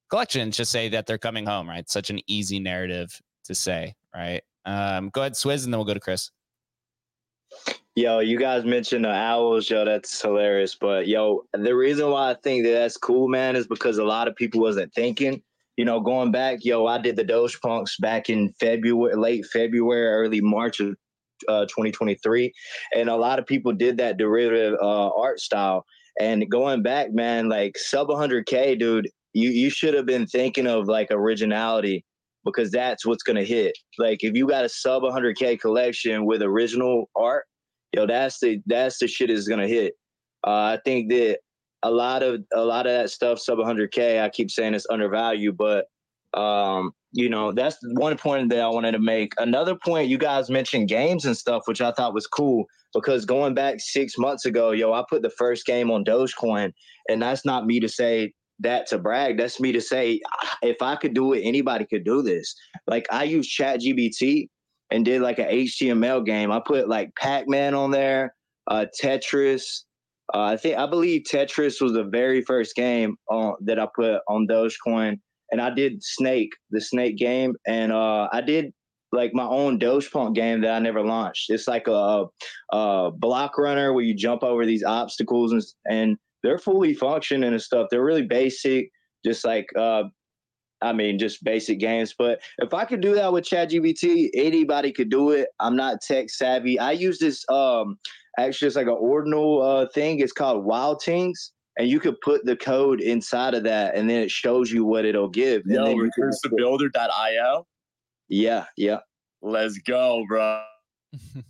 [0.10, 1.90] collections just say that they're coming home, right?
[1.90, 4.42] Such an easy narrative to say, right?
[4.66, 6.30] Um, go ahead, Swizz, and then we'll go to Chris.
[7.96, 9.70] Yo, you guys mentioned the owls.
[9.70, 10.76] Yo, that's hilarious.
[10.76, 14.30] But yo, the reason why I think that that's cool, man, is because a lot
[14.30, 15.42] of people wasn't thinking.
[15.76, 20.08] You know, going back, yo, I did the Doge Punks back in February, late February,
[20.08, 20.96] early March of
[21.50, 22.54] uh, 2023,
[22.96, 25.86] and a lot of people did that derivative uh, art style.
[26.20, 30.88] And going back, man, like sub 100k, dude, you you should have been thinking of
[30.88, 32.06] like originality
[32.46, 33.78] because that's what's gonna hit.
[33.98, 37.46] Like if you got a sub 100k collection with original art
[37.94, 39.94] yo, that's the that's the shit is gonna hit.
[40.46, 41.40] Uh, I think that
[41.84, 44.22] a lot of a lot of that stuff sub 100k.
[44.22, 45.86] I keep saying it's undervalued, but
[46.34, 49.34] um, you know that's one point that I wanted to make.
[49.38, 53.54] Another point, you guys mentioned games and stuff, which I thought was cool because going
[53.54, 56.72] back six months ago, yo, I put the first game on Dogecoin,
[57.10, 59.38] and that's not me to say that to brag.
[59.38, 60.22] That's me to say
[60.62, 62.56] if I could do it, anybody could do this.
[62.88, 64.48] Like I use ChatGPT
[64.92, 66.52] and did like an HTML game.
[66.52, 68.36] I put like Pac Man on there,
[68.68, 69.84] uh, Tetris.
[70.34, 74.22] Uh, I think I believe Tetris was the very first game on, that I put
[74.28, 75.20] on Dogecoin,
[75.52, 78.74] and I did Snake, the Snake game, and uh, I did
[79.12, 81.50] like my own Dogepunk game that I never launched.
[81.50, 82.26] It's like a,
[82.72, 87.62] a block runner where you jump over these obstacles and and they're fully functioning and
[87.62, 87.88] stuff.
[87.92, 88.90] They're really basic,
[89.26, 90.04] just like uh,
[90.82, 92.14] I mean, just basic games.
[92.18, 95.50] But if I could do that with ChatGPT, anybody could do it.
[95.60, 96.80] I'm not tech savvy.
[96.80, 98.00] I use this um
[98.40, 100.20] actually it's like an ordinal uh thing.
[100.20, 101.52] It's called Wild Things.
[101.78, 105.06] And you could put the code inside of that and then it shows you what
[105.06, 105.64] it'll give.
[105.64, 107.66] and Yo, then you can returns to builder.io.
[108.28, 109.00] Yeah, yeah.
[109.42, 110.64] Let's go, bro.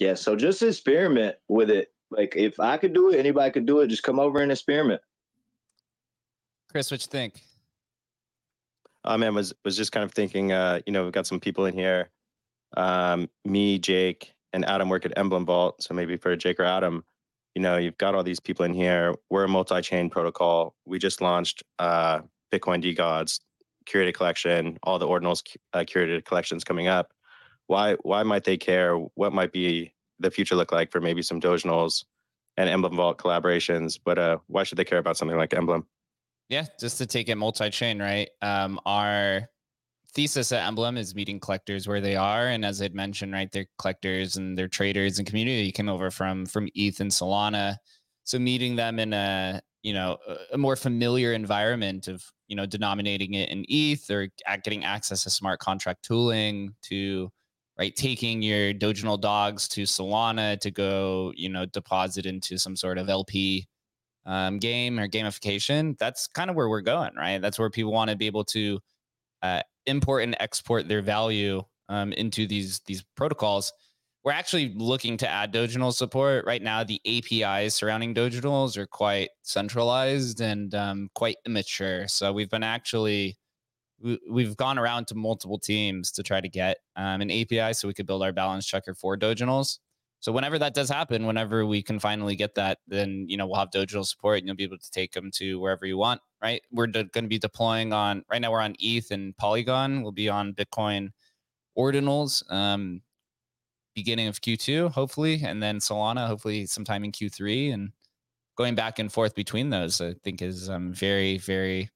[0.00, 0.14] Yeah.
[0.14, 1.88] So just experiment with it.
[2.10, 3.88] Like if I could do it, anybody could do it.
[3.88, 5.00] Just come over and experiment.
[6.74, 7.34] Chris, what you think?
[9.04, 10.50] Oh man, was was just kind of thinking.
[10.50, 12.10] Uh, you know, we've got some people in here.
[12.76, 15.80] Um, me, Jake, and Adam work at Emblem Vault.
[15.80, 17.04] So maybe for Jake or Adam,
[17.54, 19.14] you know, you've got all these people in here.
[19.30, 20.74] We're a multi-chain protocol.
[20.84, 22.22] We just launched uh,
[22.52, 23.38] Bitcoin Gods
[23.86, 25.44] curated collection, all the ordinals
[25.74, 27.12] uh, curated collections coming up.
[27.68, 28.96] Why why might they care?
[28.96, 32.04] What might be the future look like for maybe some Doginals
[32.56, 33.96] and Emblem Vault collaborations?
[34.04, 35.86] But uh, why should they care about something like Emblem?
[36.48, 38.28] Yeah, just to take it multi-chain, right?
[38.42, 39.48] Um, our
[40.14, 43.66] thesis at Emblem is meeting collectors where they are, and as I'd mentioned, right, they're
[43.78, 47.76] collectors and they're traders and community came over from from ETH and Solana.
[48.24, 50.18] So meeting them in a you know
[50.52, 54.28] a more familiar environment of you know denominating it in ETH or
[54.62, 57.30] getting access to smart contract tooling to
[57.78, 62.98] right taking your Doginal dogs to Solana to go you know deposit into some sort
[62.98, 63.66] of LP
[64.26, 65.96] um, game or gamification.
[65.98, 67.40] That's kind of where we're going, right?
[67.40, 68.80] That's where people want to be able to
[69.42, 73.72] uh, import and export their value um, into these these protocols.
[74.24, 76.82] We're actually looking to add Doginal support right now.
[76.82, 82.08] The APIs surrounding Doginals are quite centralized and um, quite immature.
[82.08, 83.36] So we've been actually
[84.28, 87.94] we've gone around to multiple teams to try to get um, an API so we
[87.94, 89.78] could build our balance checker for Doginals.
[90.24, 93.58] So whenever that does happen, whenever we can finally get that, then you know we'll
[93.58, 96.22] have Doginal support and you'll be able to take them to wherever you want.
[96.42, 96.62] Right?
[96.72, 98.50] We're de- going to be deploying on right now.
[98.50, 100.00] We're on ETH and Polygon.
[100.00, 101.10] We'll be on Bitcoin
[101.76, 103.02] ordinals um,
[103.94, 107.74] beginning of Q2, hopefully, and then Solana, hopefully sometime in Q3.
[107.74, 107.92] And
[108.56, 111.90] going back and forth between those, I think is um, very, very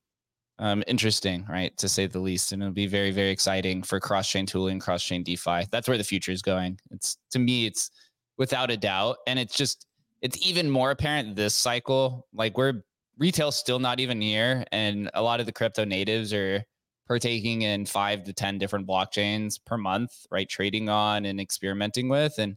[0.58, 2.52] um, interesting, right, to say the least.
[2.52, 5.64] And it'll be very, very exciting for cross chain tooling, cross chain DeFi.
[5.72, 6.78] That's where the future is going.
[6.90, 7.90] It's to me, it's
[8.38, 9.18] without a doubt.
[9.26, 9.86] And it's just,
[10.22, 12.26] it's even more apparent this cycle.
[12.32, 12.82] Like we're
[13.18, 14.64] retail still not even here.
[14.72, 16.64] And a lot of the crypto natives are
[17.06, 20.48] partaking in five to 10 different blockchains per month, right?
[20.48, 22.38] Trading on and experimenting with.
[22.38, 22.56] And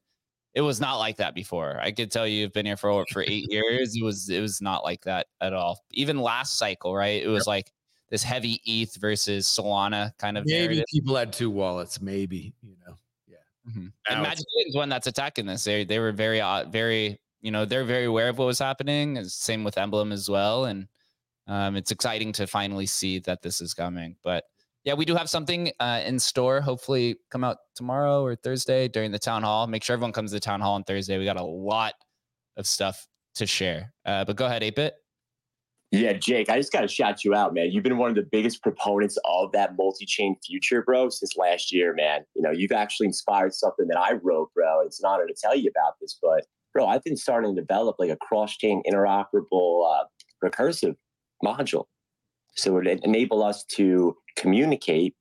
[0.54, 1.80] it was not like that before.
[1.80, 3.96] I could tell you, you've been here for for eight years.
[3.96, 5.80] It was it was not like that at all.
[5.92, 7.24] Even last cycle, right?
[7.24, 7.72] It was like
[8.10, 10.46] this heavy ETH versus Solana kind of.
[10.46, 10.86] Maybe narrative.
[10.92, 12.02] people had two wallets.
[12.02, 12.98] Maybe you know.
[13.70, 13.88] Mm-hmm.
[14.10, 15.64] And Magic is one that's attacking this.
[15.64, 19.24] They they were very uh, very you know they're very aware of what was happening.
[19.26, 20.88] Same with Emblem as well, and
[21.48, 24.16] um, it's exciting to finally see that this is coming.
[24.24, 24.46] But
[24.84, 26.60] yeah, we do have something uh, in store.
[26.62, 29.68] Hopefully, come out tomorrow or Thursday during the town hall.
[29.68, 31.20] Make sure everyone comes to the town hall on Thursday.
[31.20, 31.94] We got a lot
[32.58, 33.94] of stuff to share.
[34.06, 34.96] Uh, but go ahead, 8-Bit.
[35.92, 37.72] Yeah, Jake, I just got to shout you out, man.
[37.72, 41.74] You've been one of the biggest proponents of that multi chain future, bro, since last
[41.74, 42.22] year, man.
[42.34, 44.82] You know, you've actually inspired something that I wrote, bro.
[44.86, 47.98] It's an honor to tell you about this, but, bro, I've been starting to develop
[48.00, 50.06] like a cross chain interoperable uh,
[50.42, 50.96] recursive
[51.44, 51.86] module.
[52.56, 55.14] So it would enable us to communicate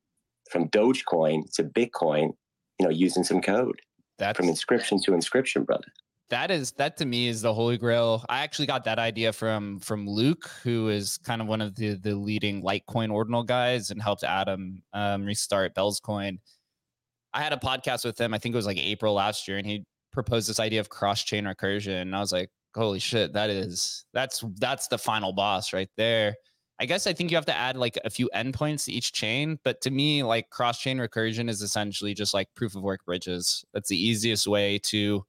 [0.52, 2.30] from Dogecoin to Bitcoin,
[2.78, 3.80] you know, using some code.
[4.18, 5.86] That's from inscription to inscription, brother
[6.30, 8.24] that is that to me is the holy grail.
[8.28, 11.94] I actually got that idea from from Luke, who is kind of one of the
[11.94, 16.38] the leading Litecoin ordinal guys and helped Adam um, restart Bellscoin.
[17.34, 18.32] I had a podcast with him.
[18.32, 21.22] I think it was like April last year, and he proposed this idea of cross
[21.22, 22.02] chain recursion.
[22.02, 26.34] And I was like, holy shit, that is that's that's the final boss right there.
[26.80, 29.58] I guess I think you have to add like a few endpoints to each chain,
[29.64, 33.64] but to me, like cross chain recursion is essentially just like proof of work bridges.
[33.74, 35.24] That's the easiest way to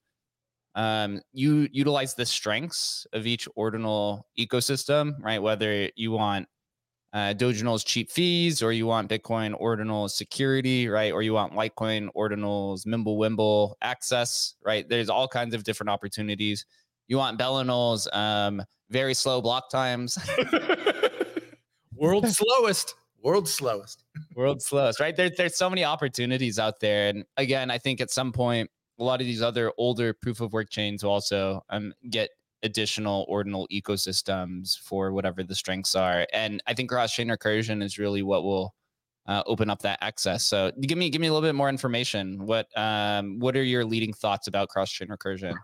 [0.76, 5.42] um, you utilize the strengths of each ordinal ecosystem, right?
[5.42, 6.48] Whether you want
[7.14, 11.12] uh, Doginal's cheap fees, or you want Bitcoin ordinal security, right?
[11.12, 14.88] Or you want Litecoin ordinals Mimblewimble access, right?
[14.88, 16.66] There's all kinds of different opportunities.
[17.08, 20.18] You want Bellinals um, very slow block times.
[21.96, 22.96] World's slowest.
[23.22, 24.04] World's slowest.
[24.36, 25.16] World's slowest, right?
[25.16, 27.10] There, there's so many opportunities out there.
[27.10, 28.72] And again, I think at some point,
[29.02, 32.30] a lot of these other older proof of work chains will also um, get
[32.64, 36.28] additional ordinal ecosystems for whatever the strengths are.
[36.32, 38.76] And I think cross chain recursion is really what will
[39.26, 40.46] uh, open up that access.
[40.46, 42.46] So give me give me a little bit more information.
[42.46, 45.56] What um, what are your leading thoughts about cross chain recursion?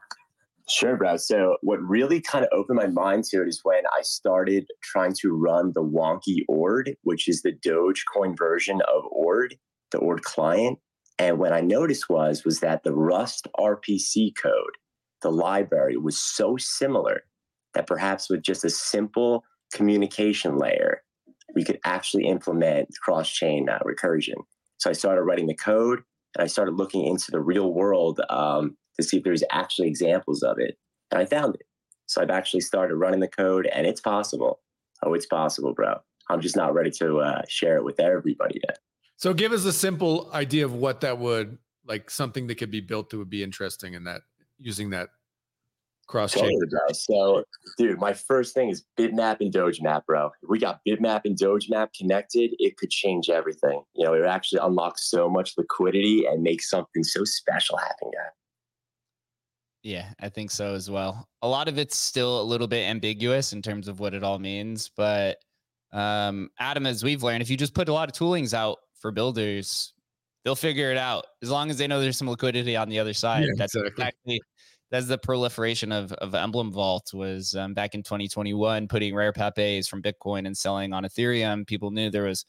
[0.68, 1.16] Sure, bro.
[1.16, 5.14] So what really kind of opened my mind to it is when I started trying
[5.22, 9.56] to run the wonky Ord, which is the Dogecoin version of Ord,
[9.92, 10.78] the Ord client.
[11.20, 14.78] And what I noticed was was that the Rust RPC code,
[15.22, 17.24] the library, was so similar
[17.74, 21.02] that perhaps with just a simple communication layer,
[21.56, 24.36] we could actually implement cross-chain uh, recursion.
[24.78, 26.00] So I started writing the code,
[26.36, 30.44] and I started looking into the real world um, to see if there's actually examples
[30.44, 30.78] of it,
[31.12, 31.64] and I found it.
[32.06, 34.60] So I've actually started running the code, and it's possible.
[35.04, 35.96] Oh, it's possible, bro.
[36.30, 38.78] I'm just not ready to uh, share it with everybody yet.
[39.18, 42.82] So give us a simple idea of what that would like something that could be
[42.82, 44.22] built that would be interesting in that
[44.60, 45.10] using that
[46.08, 46.60] cross chain.
[46.60, 46.94] Totally.
[46.94, 47.44] So,
[47.78, 50.32] dude, my first thing is Bitmap and Dogemap, bro.
[50.42, 53.82] If we got Bitmap and Dogemap connected, it could change everything.
[53.96, 58.12] You know, it would actually unlock so much liquidity and make something so special happen,
[58.14, 58.32] guys.
[59.84, 61.28] Yeah, I think so as well.
[61.42, 64.40] A lot of it's still a little bit ambiguous in terms of what it all
[64.40, 65.38] means, but
[65.94, 69.12] um, Adam, as we've learned, if you just put a lot of toolings out for
[69.12, 69.94] builders,
[70.44, 73.14] they'll figure it out as long as they know there's some liquidity on the other
[73.14, 73.44] side.
[73.44, 74.04] Yeah, that's exactly.
[74.04, 74.42] exactly
[74.90, 79.88] that's the proliferation of of Emblem Vault was um, back in 2021, putting rare Pepes
[79.88, 81.68] from Bitcoin and selling on Ethereum.
[81.68, 82.46] People knew there was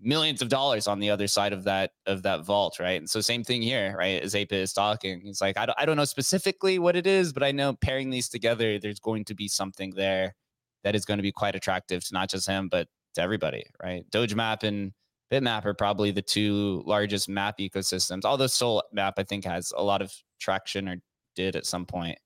[0.00, 3.00] millions of dollars on the other side of that of that vault, right?
[3.00, 4.22] And so same thing here, right?
[4.22, 7.32] As Ape is talking, it's like I don't, I don't know specifically what it is,
[7.32, 10.34] but I know pairing these together, there's going to be something there
[10.82, 14.04] that is going to be quite attractive to not just him, but to everybody, right?
[14.10, 14.92] Doge Map and
[15.34, 18.24] Bitmap are probably the two largest map ecosystems.
[18.24, 20.96] Although Soul Map, I think, has a lot of traction or
[21.34, 22.18] did at some point.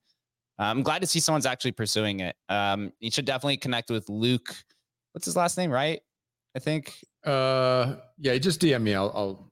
[0.59, 2.36] I'm glad to see someone's actually pursuing it.
[2.48, 4.55] Um, you should definitely connect with Luke.
[5.12, 6.01] What's his last name, right?
[6.56, 6.94] I think.
[7.24, 8.94] Uh, yeah, just DM me.
[8.94, 9.47] I'll, I'll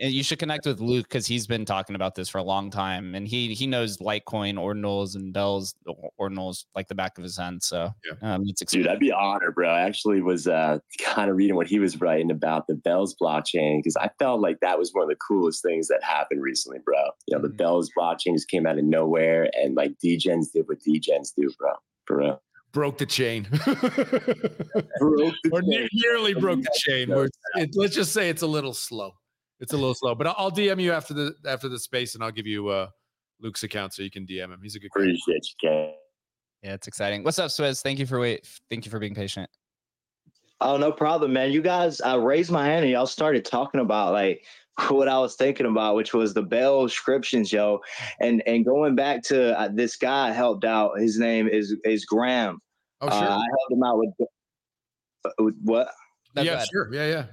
[0.00, 2.70] And you should connect with Luke because he's been talking about this for a long
[2.70, 5.74] time, and he he knows Litecoin ordinals and Bells
[6.20, 7.62] ordinals like the back of his hand.
[7.62, 8.34] So Yeah.
[8.34, 9.68] um, it's Dude, I'd be honored, bro.
[9.68, 13.78] I actually was uh, kind of reading what he was writing about the Bells blockchain
[13.80, 16.98] because I felt like that was one of the coolest things that happened recently, bro.
[17.26, 17.56] You know, the Mhm.
[17.56, 21.72] Bells blockchain just came out of nowhere and like DGens did what DGens do, bro.
[22.06, 22.42] For real.
[22.72, 23.46] broke the chain.
[23.50, 25.88] Broke the or chain.
[25.92, 27.08] nearly broke the chain.
[27.08, 29.14] No Where it's, it, let's just say it's a little slow.
[29.60, 32.22] It's a little slow, but I'll, I'll DM you after the after the space, and
[32.22, 32.88] I'll give you uh,
[33.40, 34.60] Luke's account so you can DM him.
[34.62, 35.02] He's a good guy.
[35.02, 35.92] Appreciate you, Ken.
[36.62, 37.24] yeah, it's exciting.
[37.24, 37.82] What's up, Swizz?
[37.82, 38.48] Thank you for wait.
[38.70, 39.50] Thank you for being patient.
[40.60, 41.52] Oh, no problem, man.
[41.52, 44.44] You guys, I raised my hand and y'all started talking about like
[44.88, 47.80] what I was thinking about, which was the Bell inscriptions, yo.
[48.20, 50.98] And and going back to uh, this guy I helped out.
[51.00, 52.58] His name is is Graham.
[53.00, 53.28] Oh Uh, sure.
[53.28, 54.10] I helped him out with,
[55.24, 55.88] uh, with what?
[56.34, 56.68] No, go yeah, ahead.
[56.72, 56.92] sure.
[56.92, 57.24] Yeah, yeah.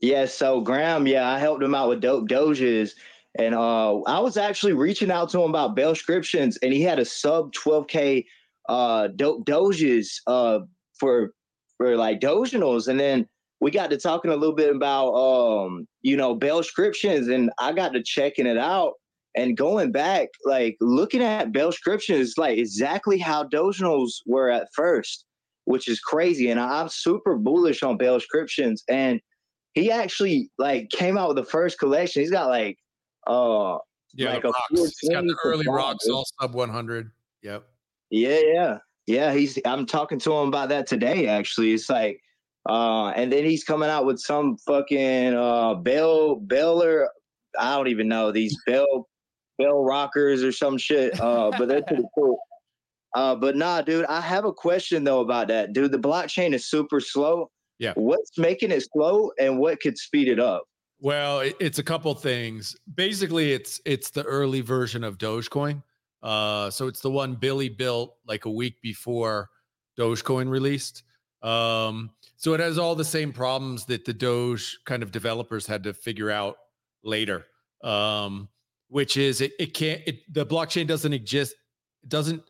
[0.00, 2.92] Yeah, so Graham, yeah, I helped him out with dope doges.
[3.38, 6.98] And uh I was actually reaching out to him about Bell scriptions, and he had
[6.98, 8.24] a sub 12k
[8.68, 10.60] uh dope doges uh
[10.98, 11.32] for
[11.76, 12.88] for like doginals.
[12.88, 13.26] And then
[13.60, 17.72] we got to talking a little bit about um, you know, Bell scriptions, and I
[17.72, 18.94] got to checking it out
[19.36, 25.24] and going back, like looking at Bell scriptions, like exactly how doginals were at first,
[25.64, 26.50] which is crazy.
[26.50, 28.82] And I'm super bullish on Bell scriptions.
[28.88, 29.20] And
[29.78, 32.22] he actually like came out with the first collection.
[32.22, 32.78] He's got like
[33.26, 33.78] uh
[34.14, 34.94] Yeah, Like rocks.
[35.00, 37.10] He's got the early rocks, all sub 100.
[37.42, 37.64] Yep.
[38.10, 38.78] yeah, yeah.
[39.06, 41.72] Yeah, he's I'm talking to him about that today actually.
[41.72, 42.20] It's like
[42.68, 47.08] uh and then he's coming out with some fucking uh Bell Beller
[47.58, 49.08] I don't even know these Bell
[49.58, 51.18] Bell rockers or some shit.
[51.20, 52.38] Uh but they're pretty cool.
[53.14, 55.72] Uh but nah dude, I have a question though about that.
[55.72, 57.50] Dude, the blockchain is super slow.
[57.78, 57.92] Yeah.
[57.94, 60.64] What's making it slow and what could speed it up?
[61.00, 62.76] Well, it, it's a couple things.
[62.94, 65.82] Basically, it's it's the early version of Dogecoin.
[66.22, 69.50] Uh, so it's the one Billy built like a week before
[69.96, 71.04] Dogecoin released.
[71.42, 75.84] Um, so it has all the same problems that the Doge kind of developers had
[75.84, 76.56] to figure out
[77.04, 77.46] later.
[77.84, 78.48] Um,
[78.88, 81.54] which is it, it can't it, the blockchain doesn't exist
[82.02, 82.42] it doesn't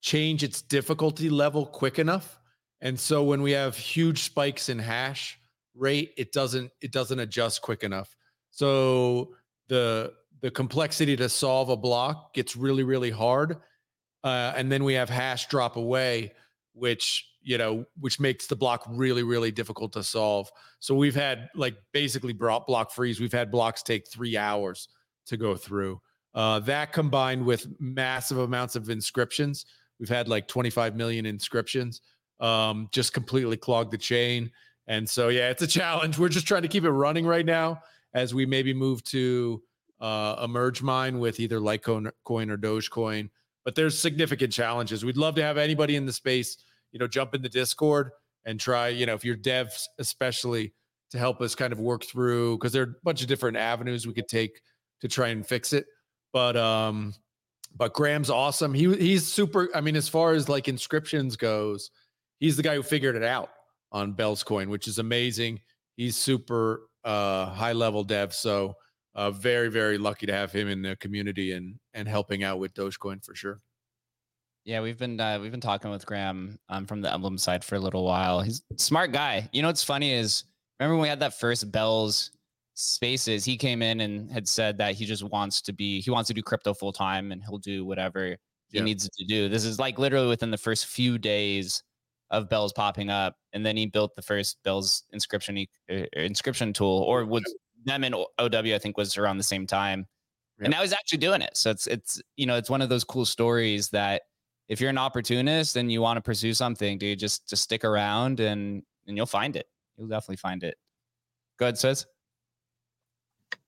[0.00, 2.40] change its difficulty level quick enough.
[2.82, 5.38] And so when we have huge spikes in hash
[5.74, 8.14] rate, it doesn't it doesn't adjust quick enough.
[8.50, 9.34] So
[9.68, 13.58] the the complexity to solve a block gets really really hard,
[14.24, 16.32] uh, and then we have hash drop away,
[16.74, 20.50] which you know which makes the block really really difficult to solve.
[20.80, 23.20] So we've had like basically block freeze.
[23.20, 24.88] We've had blocks take three hours
[25.26, 26.00] to go through.
[26.34, 29.66] Uh, that combined with massive amounts of inscriptions,
[30.00, 32.00] we've had like 25 million inscriptions,
[32.42, 34.50] um, just completely clogged the chain.
[34.88, 36.18] And so, yeah, it's a challenge.
[36.18, 37.80] We're just trying to keep it running right now
[38.14, 39.62] as we maybe move to
[40.00, 43.30] uh, a merge mine with either Litecoin coin or Dogecoin.
[43.64, 45.04] But there's significant challenges.
[45.04, 46.58] We'd love to have anybody in the space,
[46.90, 48.10] you know, jump in the Discord
[48.44, 50.74] and try, you know, if you're devs, especially
[51.12, 54.06] to help us kind of work through because there are a bunch of different avenues
[54.06, 54.60] we could take
[55.00, 55.86] to try and fix it.
[56.32, 57.14] But um,
[57.76, 58.74] but Graham's awesome.
[58.74, 59.68] He he's super.
[59.74, 61.90] I mean, as far as like inscriptions goes,
[62.42, 63.50] he's the guy who figured it out
[63.92, 65.60] on Bellscoin, which is amazing.
[65.96, 68.34] He's super uh high level dev.
[68.34, 68.74] So
[69.14, 72.74] uh very, very lucky to have him in the community and and helping out with
[72.74, 73.60] Dogecoin for sure.
[74.64, 77.74] Yeah, we've been uh, we've been talking with Graham um, from the Emblem side for
[77.76, 78.40] a little while.
[78.40, 79.48] He's a smart guy.
[79.52, 80.44] You know what's funny is
[80.78, 82.30] remember when we had that first Bells
[82.74, 83.44] Spaces?
[83.44, 86.34] He came in and had said that he just wants to be he wants to
[86.34, 88.36] do crypto full time and he'll do whatever
[88.68, 88.84] he Yeah.
[88.84, 89.48] needs to do.
[89.48, 91.82] This is like literally within the first few days
[92.32, 97.04] of Bells popping up, and then he built the first Bells inscription uh, inscription tool,
[97.06, 97.44] or with
[97.84, 98.26] them and OW,
[98.74, 100.06] I think was around the same time.
[100.58, 100.64] Yep.
[100.64, 101.56] And now he's actually doing it.
[101.56, 104.22] So it's it's you know it's one of those cool stories that
[104.68, 108.40] if you're an opportunist and you want to pursue something, dude, just just stick around
[108.40, 109.66] and and you'll find it.
[109.96, 110.76] You'll definitely find it.
[111.58, 112.06] Go ahead, says.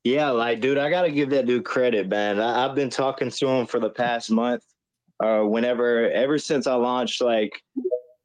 [0.03, 2.41] Yeah, like, dude, I gotta give that dude credit, man.
[2.41, 4.63] I, I've been talking to him for the past month.
[5.23, 7.63] Uh, whenever, ever since I launched, like,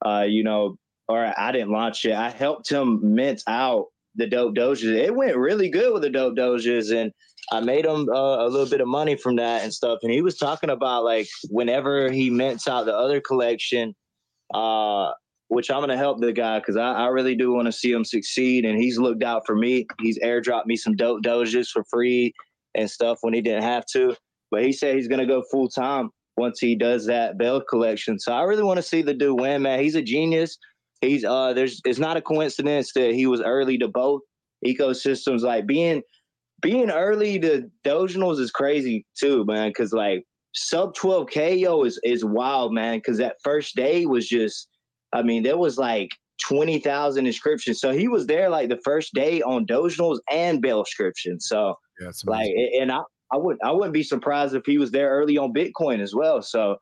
[0.05, 0.77] uh, you know,
[1.07, 4.95] or I didn't launch it, I helped him mint out the dope doges.
[4.95, 7.11] It went really good with the dope doges, and
[7.51, 9.99] I made him uh, a little bit of money from that and stuff.
[10.03, 13.95] And he was talking about like whenever he mints out the other collection,
[14.53, 15.11] uh,
[15.47, 18.05] which I'm gonna help the guy because I, I really do want to see him
[18.05, 18.65] succeed.
[18.65, 19.87] And he's looked out for me.
[19.99, 22.33] He's airdropped me some dope doges for free
[22.75, 24.15] and stuff when he didn't have to.
[24.51, 28.17] But he said he's gonna go full time once he does that Bell collection.
[28.17, 29.79] So I really want to see the dude win, man.
[29.79, 30.57] He's a genius.
[31.01, 34.21] He's uh there's it's not a coincidence that he was early to both
[34.65, 35.41] ecosystems.
[35.41, 36.01] Like being
[36.61, 39.71] being early to Doginals is crazy too, man.
[39.73, 42.99] Cause like sub 12k yo is is wild, man.
[43.01, 44.67] Cause that first day was just
[45.13, 46.09] I mean, there was like
[46.41, 47.79] 20,000 inscriptions.
[47.79, 51.47] So he was there like the first day on Doginals and Bell inscriptions.
[51.47, 52.49] So Yeah, like,
[52.79, 55.99] and I, I would, I wouldn't be surprised if he was there early on Bitcoin
[55.99, 56.41] as well.
[56.41, 56.77] So,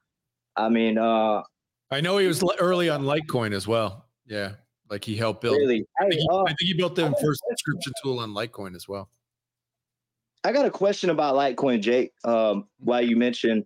[0.55, 1.41] I mean, uh,
[1.91, 4.05] I know he was early on Litecoin as well.
[4.25, 4.53] Yeah,
[4.89, 5.57] like he helped build.
[5.57, 7.57] really, I think, he, uh, I think he built the I got a first question.
[7.57, 9.09] subscription tool on Litecoin as well.
[10.43, 12.11] I got a question about Litecoin, Jake.
[12.23, 13.65] Um, while you mentioned,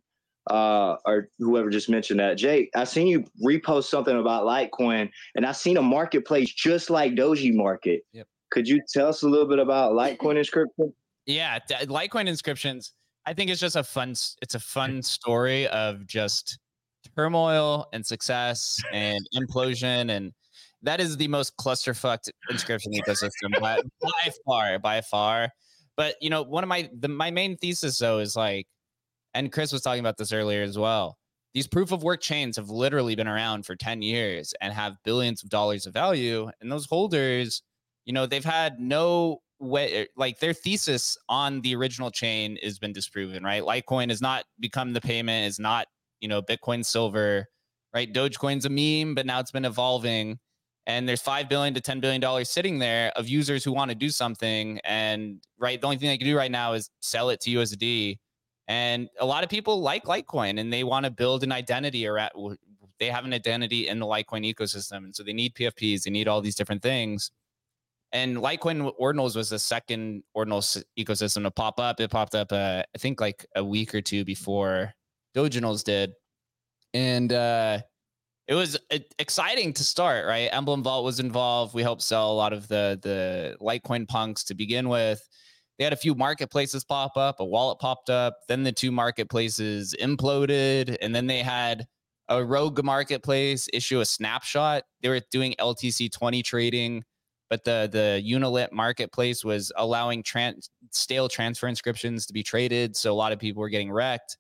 [0.49, 5.45] uh, or whoever just mentioned that, Jake, I seen you repost something about Litecoin, and
[5.45, 8.01] I seen a marketplace just like Doji Market.
[8.13, 8.27] Yep.
[8.51, 10.93] Could you tell us a little bit about Litecoin inscription?
[11.31, 12.93] Yeah, d- uh, Litecoin inscriptions.
[13.25, 14.11] I think it's just a fun.
[14.41, 16.59] It's a fun story of just
[17.15, 20.31] turmoil and success and implosion, and
[20.81, 25.49] that is the most clusterfucked inscription ecosystem by, by far, by far.
[25.95, 28.65] But you know, one of my the my main thesis though is like,
[29.33, 31.17] and Chris was talking about this earlier as well.
[31.53, 35.43] These proof of work chains have literally been around for 10 years and have billions
[35.43, 36.49] of dollars of value.
[36.61, 37.61] And those holders,
[38.05, 42.79] you know, they've had no way, eh, like their thesis on the original chain has
[42.79, 43.63] been disproven, right?
[43.63, 45.87] Litecoin has not become the payment, is not,
[46.19, 47.47] you know, Bitcoin silver,
[47.93, 48.11] right?
[48.11, 50.39] Dogecoin's a meme, but now it's been evolving.
[50.87, 53.95] And there's five billion to ten billion dollars sitting there of users who want to
[53.95, 54.79] do something.
[54.83, 58.17] And right, the only thing they can do right now is sell it to USD.
[58.67, 62.57] And a lot of people like Litecoin and they want to build an identity around
[62.99, 64.97] they have an identity in the Litecoin ecosystem.
[64.97, 67.31] And so they need PFPs, they need all these different things.
[68.13, 71.99] And Litecoin Ordinals was the second Ordinals ecosystem to pop up.
[71.99, 74.93] It popped up, uh, I think, like a week or two before
[75.35, 76.11] Doginals did.
[76.93, 77.79] And uh,
[78.47, 80.49] it was uh, exciting to start, right?
[80.51, 81.73] Emblem Vault was involved.
[81.73, 85.25] We helped sell a lot of the the Litecoin punks to begin with.
[85.77, 89.95] They had a few marketplaces pop up, a wallet popped up, then the two marketplaces
[89.99, 91.87] imploded, and then they had
[92.27, 94.83] a rogue marketplace issue a snapshot.
[95.01, 97.03] They were doing LTC 20 trading,
[97.51, 102.95] but the the Unilit marketplace was allowing trans stale transfer inscriptions to be traded.
[102.95, 104.37] So a lot of people were getting wrecked.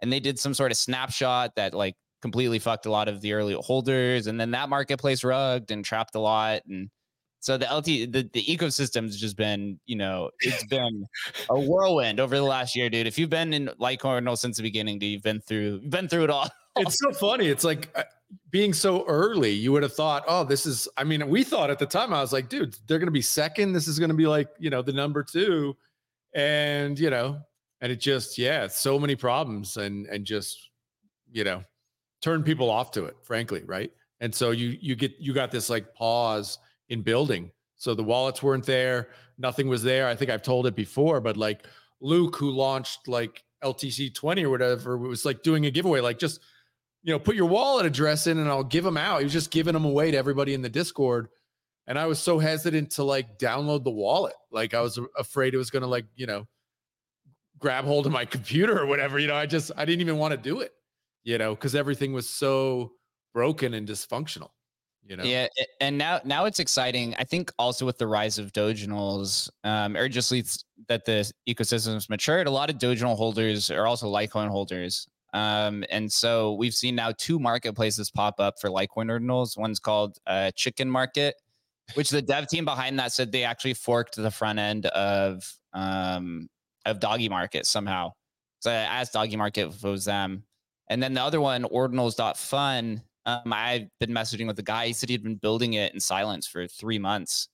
[0.00, 3.32] And they did some sort of snapshot that like completely fucked a lot of the
[3.32, 4.28] early holders.
[4.28, 6.62] And then that marketplace rugged and trapped a lot.
[6.68, 6.90] And
[7.40, 11.06] so the LT the, the ecosystem's just been, you know, it's been
[11.50, 13.08] a whirlwind over the last year, dude.
[13.08, 16.24] If you've been in Litecoin since the beginning, dude, you've been through you've been through
[16.24, 16.48] it all.
[16.76, 17.48] It's so funny.
[17.48, 17.92] It's like
[18.50, 19.50] being so early.
[19.50, 20.88] You would have thought, oh, this is.
[20.96, 22.12] I mean, we thought at the time.
[22.12, 23.72] I was like, dude, they're going to be second.
[23.72, 25.76] This is going to be like, you know, the number two,
[26.34, 27.40] and you know,
[27.80, 30.70] and it just, yeah, so many problems, and and just,
[31.30, 31.64] you know,
[32.22, 33.16] turn people off to it.
[33.22, 33.92] Frankly, right?
[34.20, 36.58] And so you you get you got this like pause
[36.88, 37.50] in building.
[37.76, 39.08] So the wallets weren't there.
[39.36, 40.08] Nothing was there.
[40.08, 41.66] I think I've told it before, but like
[42.00, 46.40] Luke, who launched like LTC 20 or whatever, was like doing a giveaway, like just
[47.04, 49.18] you know, put your wallet address in and I'll give them out.
[49.18, 51.28] He was just giving them away to everybody in the Discord.
[51.86, 54.34] And I was so hesitant to like download the wallet.
[54.50, 56.48] Like I was afraid it was going to like, you know,
[57.58, 59.18] grab hold of my computer or whatever.
[59.18, 60.72] You know, I just, I didn't even want to do it,
[61.24, 62.92] you know, because everything was so
[63.34, 64.48] broken and dysfunctional,
[65.04, 65.24] you know?
[65.24, 65.48] Yeah,
[65.82, 67.14] and now now it's exciting.
[67.18, 72.08] I think also with the rise of Doginals, um, or just leads that the ecosystem's
[72.08, 72.46] matured.
[72.46, 75.06] A lot of Doginal holders are also Litecoin holders.
[75.34, 79.58] Um, and so we've seen now two marketplaces pop up for Litecoin ordinals.
[79.58, 81.34] One's called uh, Chicken Market,
[81.94, 86.48] which the dev team behind that said they actually forked the front end of um,
[86.86, 88.12] of Doggy Market somehow.
[88.60, 90.44] So I asked Doggy Market if it was them.
[90.88, 94.86] And then the other one, ordinals.fun, um, I've been messaging with the guy.
[94.86, 97.48] He said he'd been building it in silence for three months.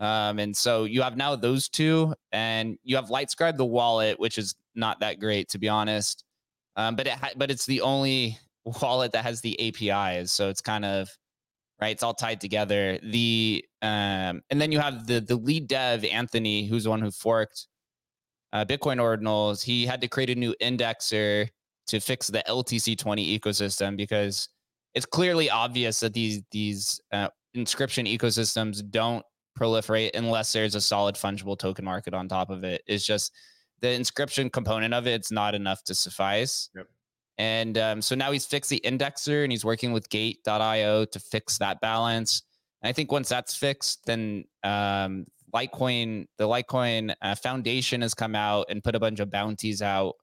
[0.00, 4.38] Um, and so you have now those two, and you have LiteScribe, the wallet, which
[4.38, 6.24] is not that great to be honest.
[6.76, 8.38] Um, but it ha- but it's the only
[8.82, 11.08] wallet that has the APIs, so it's kind of
[11.80, 11.90] right.
[11.90, 12.98] It's all tied together.
[13.02, 17.10] The um, and then you have the the lead dev Anthony, who's the one who
[17.10, 17.66] forked
[18.52, 19.62] uh, Bitcoin ordinals.
[19.62, 21.48] He had to create a new indexer
[21.86, 24.48] to fix the LTC20 ecosystem because
[24.94, 29.24] it's clearly obvious that these these uh, inscription ecosystems don't
[29.58, 32.82] proliferate unless there's a solid fungible token market on top of it.
[32.86, 33.32] It's just
[33.84, 36.70] the inscription component of it, it's not enough to suffice.
[36.74, 36.86] Yep.
[37.36, 41.58] And um, so now he's fixed the indexer and he's working with gate.io to fix
[41.58, 42.42] that balance.
[42.80, 48.34] And I think once that's fixed, then um, Litecoin, the Litecoin uh, Foundation has come
[48.34, 50.14] out and put a bunch of bounties out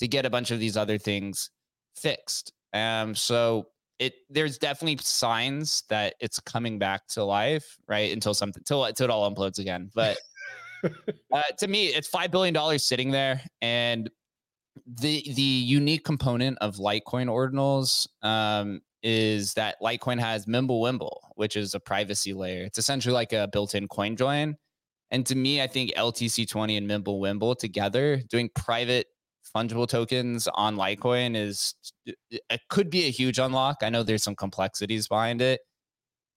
[0.00, 1.48] to get a bunch of these other things
[1.96, 2.52] fixed.
[2.74, 3.68] Um, so
[3.98, 8.12] it there's definitely signs that it's coming back to life, right?
[8.12, 9.90] Until something, until, until it all implodes again.
[9.94, 10.18] But
[11.32, 14.10] uh, to me, it's five billion dollars sitting there, and
[14.86, 21.74] the the unique component of Litecoin ordinals um, is that Litecoin has Mimblewimble, which is
[21.74, 22.64] a privacy layer.
[22.64, 24.56] It's essentially like a built-in coin join.
[25.10, 29.06] And to me, I think LTC20 and Mimblewimble together doing private
[29.56, 31.74] fungible tokens on Litecoin is
[32.04, 33.78] it could be a huge unlock.
[33.82, 35.60] I know there's some complexities behind it,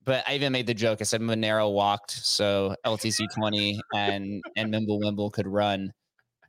[0.04, 1.00] but I even made the joke.
[1.02, 5.92] I said Monero walked, so LTC20 and and Mimblewimble could run.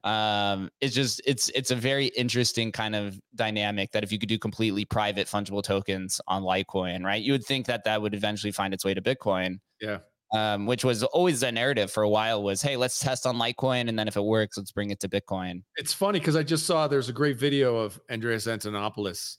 [0.04, 4.28] Um, it's just it's it's a very interesting kind of dynamic that if you could
[4.28, 7.22] do completely private fungible tokens on Litecoin, right?
[7.22, 9.58] You would think that that would eventually find its way to Bitcoin.
[9.80, 9.98] Yeah
[10.32, 13.88] um, which was always the narrative for a while was, hey, let's test on Litecoin,
[13.88, 15.62] and then if it works, let's bring it to Bitcoin.
[15.76, 19.36] It's funny because I just saw there's a great video of Andreas Antonopoulos,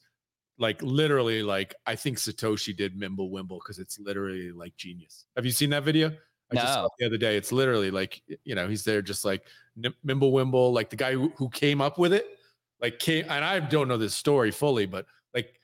[0.58, 5.26] like literally, like I think Satoshi did Mimblewimble because it's literally like genius.
[5.36, 6.10] Have you seen that video?
[6.52, 6.62] I no.
[6.62, 7.38] just saw the other day.
[7.38, 9.46] It's literally like you know he's there just like
[10.06, 12.38] Mimblewimble, like the guy who, who came up with it,
[12.82, 15.60] like came and I don't know this story fully, but like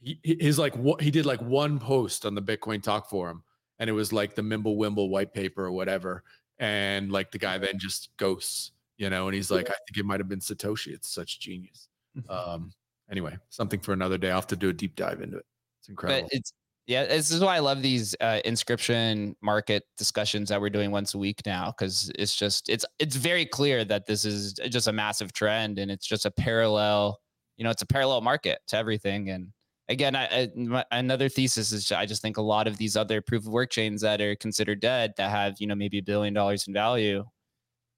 [0.00, 3.42] he his like what he did like one post on the Bitcoin Talk forum
[3.78, 6.22] and it was like the Mimblewimble white paper or whatever.
[6.58, 10.04] And like the guy then just ghosts, you know, and he's like, I think it
[10.04, 10.92] might have been Satoshi.
[10.92, 11.88] It's such genius.
[12.16, 12.30] Mm-hmm.
[12.30, 12.72] Um,
[13.10, 14.30] anyway, something for another day.
[14.30, 15.44] I'll have to do a deep dive into it.
[15.80, 16.28] It's incredible.
[16.28, 16.52] But it's
[16.86, 21.14] yeah, this is why I love these uh, inscription market discussions that we're doing once
[21.14, 24.92] a week now because it's just it's it's very clear that this is just a
[24.92, 27.18] massive trend and it's just a parallel,
[27.56, 29.48] you know, it's a parallel market to everything and
[29.88, 33.20] again, I, I, my, another thesis is I just think a lot of these other
[33.20, 36.34] proof of work chains that are considered dead that have you know maybe a billion
[36.34, 37.24] dollars in value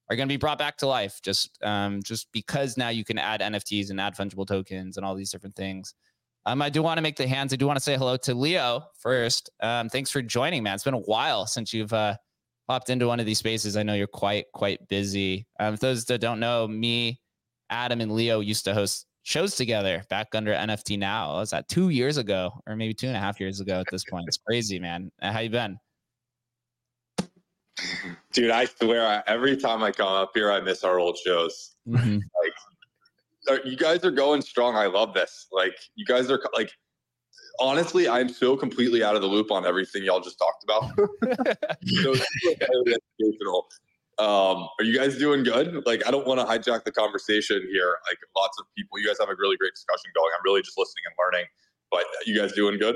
[0.09, 3.17] are going to be brought back to life just um, just because now you can
[3.17, 5.93] add NFTs and add fungible tokens and all these different things.
[6.45, 7.51] Um, I do want to make the hands.
[7.51, 9.49] I do want to say hello to Leo first.
[9.61, 10.75] Um, thanks for joining, man.
[10.75, 12.15] It's been a while since you've uh,
[12.69, 13.75] popped into one of these spaces.
[13.75, 15.45] I know you're quite quite busy.
[15.59, 17.19] Um, for those that don't know, me,
[17.69, 21.33] Adam, and Leo used to host shows together back under NFT now.
[21.33, 24.05] Was that two years ago or maybe two and a half years ago at this
[24.05, 24.23] point?
[24.29, 25.11] It's crazy, man.
[25.21, 25.77] Uh, how you been?
[28.33, 31.75] Dude, I swear, I, every time I come up here, I miss our old shows.
[31.87, 32.19] Mm-hmm.
[33.49, 34.75] Like, you guys are going strong.
[34.75, 35.47] I love this.
[35.51, 36.71] Like, you guys are like,
[37.59, 40.91] honestly, I'm so completely out of the loop on everything y'all just talked about.
[42.03, 42.13] so.
[44.19, 45.85] Um, are you guys doing good?
[45.85, 47.97] Like, I don't want to hijack the conversation here.
[48.09, 50.31] Like, lots of people, you guys have a really great discussion going.
[50.35, 51.47] I'm really just listening and learning.
[51.91, 52.95] But you guys doing good?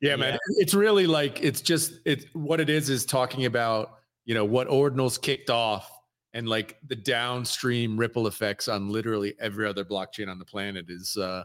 [0.00, 0.38] Yeah, man.
[0.56, 4.68] It's really like it's just it's what it is is talking about you know what
[4.68, 5.90] ordinals kicked off
[6.32, 11.16] and like the downstream ripple effects on literally every other blockchain on the planet is
[11.16, 11.44] uh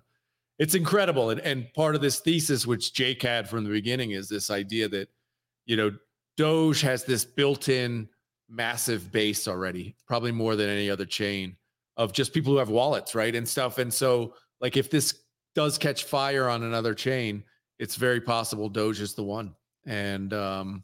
[0.59, 4.29] it's incredible and and part of this thesis which Jake had from the beginning is
[4.29, 5.09] this idea that
[5.65, 5.91] you know
[6.37, 8.09] Doge has this built-in
[8.49, 11.55] massive base already, probably more than any other chain
[11.97, 13.33] of just people who have wallets, right?
[13.35, 13.77] And stuff.
[13.77, 15.21] And so, like, if this
[15.53, 17.43] does catch fire on another chain,
[17.79, 19.55] it's very possible Doge is the one.
[19.85, 20.83] And um,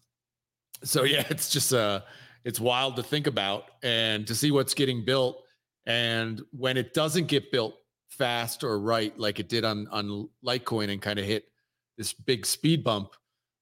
[0.83, 2.01] so, yeah, it's just uh,
[2.43, 5.43] it's wild to think about and to see what's getting built.
[5.85, 7.75] And when it doesn't get built
[8.09, 11.45] fast or right, like it did on on Litecoin, and kind of hit
[11.97, 13.13] this big speed bump,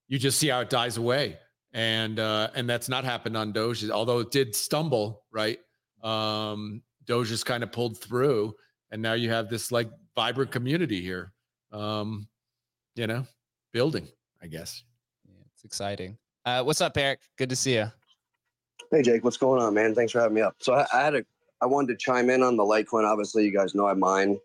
[0.08, 1.38] you just see how it dies away
[1.72, 5.24] and uh, and that's not happened on Doge, although it did stumble.
[5.30, 5.58] Right,
[6.02, 8.54] um, Doge just kind of pulled through,
[8.90, 11.32] and now you have this like vibrant community here.
[11.72, 12.28] Um,
[12.96, 13.24] you know,
[13.72, 14.08] building,
[14.42, 14.82] I guess.
[15.28, 16.18] Yeah, it's exciting.
[16.44, 17.20] Uh, what's up, Eric?
[17.36, 17.90] Good to see you.
[18.90, 19.94] Hey Jake, what's going on, man?
[19.94, 20.56] Thanks for having me up.
[20.58, 21.24] So I, I had a,
[21.60, 23.04] I wanted to chime in on the Litecoin.
[23.04, 24.38] Obviously, you guys know I mine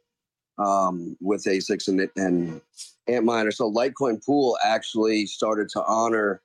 [0.57, 2.61] um, with ASICs and and
[3.09, 3.53] Antminer.
[3.53, 6.41] So Litecoin Pool actually started to honor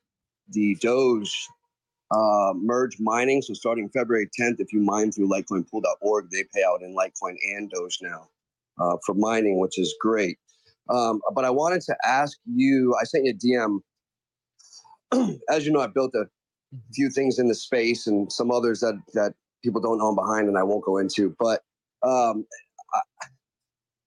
[0.51, 1.49] the Doge
[2.13, 3.43] uh, merge mining.
[3.43, 7.71] So starting February 10th, if you mine through LitecoinPool.org, they pay out in Litecoin and
[7.71, 8.29] Doge now
[8.79, 10.39] uh, for mining, which is great.
[10.89, 12.97] Um, but I wanted to ask you.
[13.01, 13.81] I sent you a DM.
[15.51, 16.27] As you know, I built a
[16.95, 20.57] few things in the space and some others that that people don't know behind, and
[20.59, 21.35] I won't go into.
[21.39, 21.63] But
[22.03, 22.47] um,
[22.95, 23.01] I,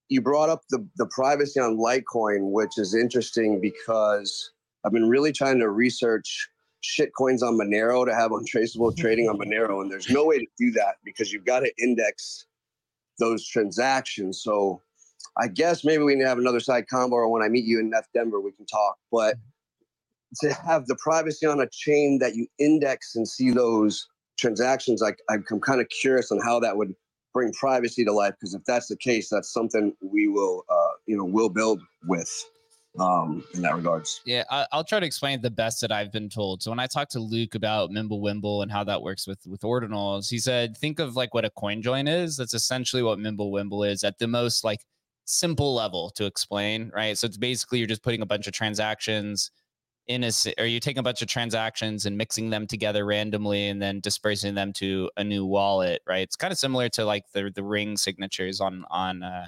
[0.09, 4.51] you brought up the the privacy on Litecoin, which is interesting because
[4.85, 6.49] I've been really trying to research
[6.81, 10.47] shit coins on Monero to have untraceable trading on Monero, and there's no way to
[10.57, 12.45] do that because you've got to index
[13.19, 14.41] those transactions.
[14.41, 14.81] So
[15.37, 17.79] I guess maybe we need to have another side combo, or when I meet you
[17.79, 18.97] in ETHDenver, we can talk.
[19.11, 19.37] But
[20.41, 24.07] to have the privacy on a chain that you index and see those
[24.37, 26.93] transactions, like I'm kind of curious on how that would
[27.33, 28.33] bring privacy to life.
[28.39, 32.45] Because if that's the case, that's something we will, uh, you know, will build with
[32.99, 34.21] um, in that regards.
[34.25, 36.61] Yeah, I, will try to explain the best that I've been told.
[36.61, 40.29] So when I talked to Luke about Mimblewimble and how that works with with ordinals,
[40.29, 42.37] he said think of like what a coin join is.
[42.37, 44.85] That's essentially what Mimblewimble is at the most like
[45.25, 47.17] simple level to explain, right?
[47.17, 49.51] So it's basically you're just putting a bunch of transactions
[50.07, 53.81] in a or you taking a bunch of transactions and mixing them together randomly and
[53.81, 56.21] then dispersing them to a new wallet, right?
[56.21, 59.47] It's kind of similar to like the the ring signatures on on uh,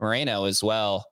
[0.00, 1.06] Monero as well.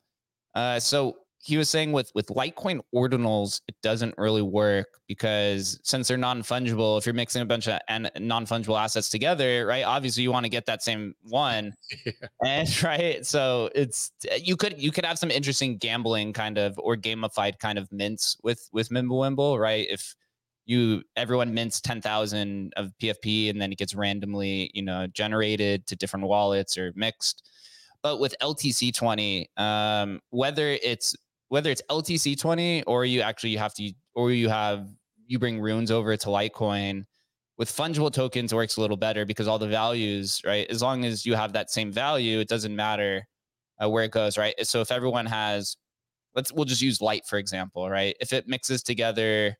[0.54, 6.06] Uh, so he was saying with with Litecoin ordinals, it doesn't really work because since
[6.06, 9.84] they're non fungible, if you're mixing a bunch of and non fungible assets together, right?
[9.84, 11.74] Obviously, you want to get that same one,
[12.06, 12.12] yeah.
[12.44, 13.26] and right.
[13.26, 17.76] So it's you could you could have some interesting gambling kind of or gamified kind
[17.76, 19.88] of mints with with Mimblewimble, right?
[19.90, 20.14] If
[20.64, 25.96] you everyone mints 10,000 of PFP and then it gets randomly, you know, generated to
[25.96, 27.48] different wallets or mixed.
[28.00, 31.16] But with LTC20, um, whether it's
[31.52, 34.88] whether it's LTC 20 or you actually have to, or you have,
[35.26, 37.04] you bring runes over to Litecoin
[37.58, 40.66] with fungible tokens works a little better because all the values, right?
[40.70, 43.26] As long as you have that same value, it doesn't matter
[43.78, 44.54] uh, where it goes, right?
[44.66, 45.76] So if everyone has,
[46.34, 48.16] let's, we'll just use light, for example, right?
[48.18, 49.54] If it mixes together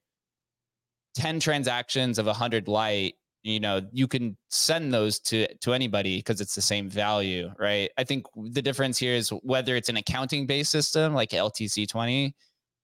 [1.17, 6.41] 10 transactions of 100 light, you know you can send those to to anybody because
[6.41, 7.91] it's the same value right?
[7.99, 12.33] I think the difference here is whether it's an accounting based system like ltc20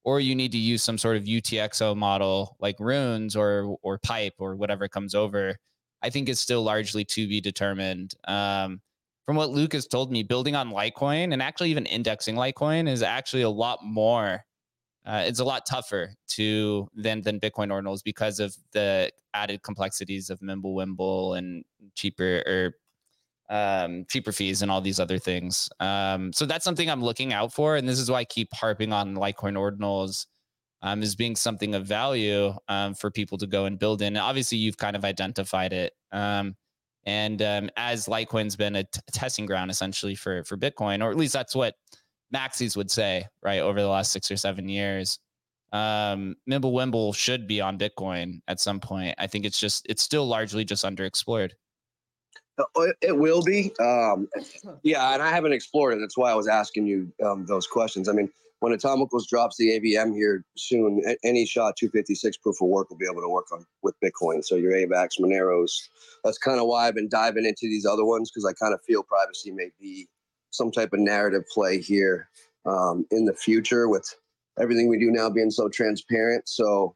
[0.05, 4.35] or you need to use some sort of utxo model like runes or or pipe
[4.39, 5.57] or whatever comes over
[6.03, 8.15] i think it's still largely to be determined.
[8.27, 8.81] Um,
[9.27, 13.03] from what luke has told me building on litecoin and actually even indexing litecoin is
[13.03, 14.45] actually a lot more
[15.09, 20.29] uh, it's a lot tougher to than than Bitcoin ordinals because of the added complexities
[20.29, 21.65] of Mimblewimble and
[21.95, 22.75] cheaper or
[23.49, 25.71] um, cheaper fees and all these other things.
[25.81, 28.93] Um, so that's something I'm looking out for, and this is why I keep harping
[28.93, 30.27] on Litecoin ordinals
[30.83, 34.19] um, as being something of value um, for people to go and build in.
[34.19, 35.95] obviously, you've kind of identified it.
[36.13, 36.55] Um,
[37.07, 41.17] and um, as Litecoin's been a t- testing ground essentially for for Bitcoin, or at
[41.17, 41.77] least that's what
[42.35, 45.19] Maxis would say, right, over the last six or seven years.
[45.73, 49.15] Um, Mimblewimble should be on Bitcoin at some point.
[49.19, 51.53] I think it's just it's still largely just underexplored.
[52.59, 53.73] Uh, it will be.
[53.79, 54.29] Um,
[54.83, 56.01] yeah, and I haven't explored it.
[56.01, 58.09] That's why I was asking you um, those questions.
[58.09, 58.31] I mean,
[58.61, 63.07] when Atomicals drops the AVM here soon, any SHA 256 proof of work will be
[63.11, 64.45] able to work on with Bitcoin.
[64.45, 65.71] So your AVAX, Moneros.
[66.25, 68.83] That's kind of why I've been diving into these other ones because I kind of
[68.83, 70.09] feel privacy may be
[70.51, 72.29] some type of narrative play here
[72.67, 74.15] um, in the future with
[74.61, 76.49] everything we do now being so transparent.
[76.49, 76.95] So,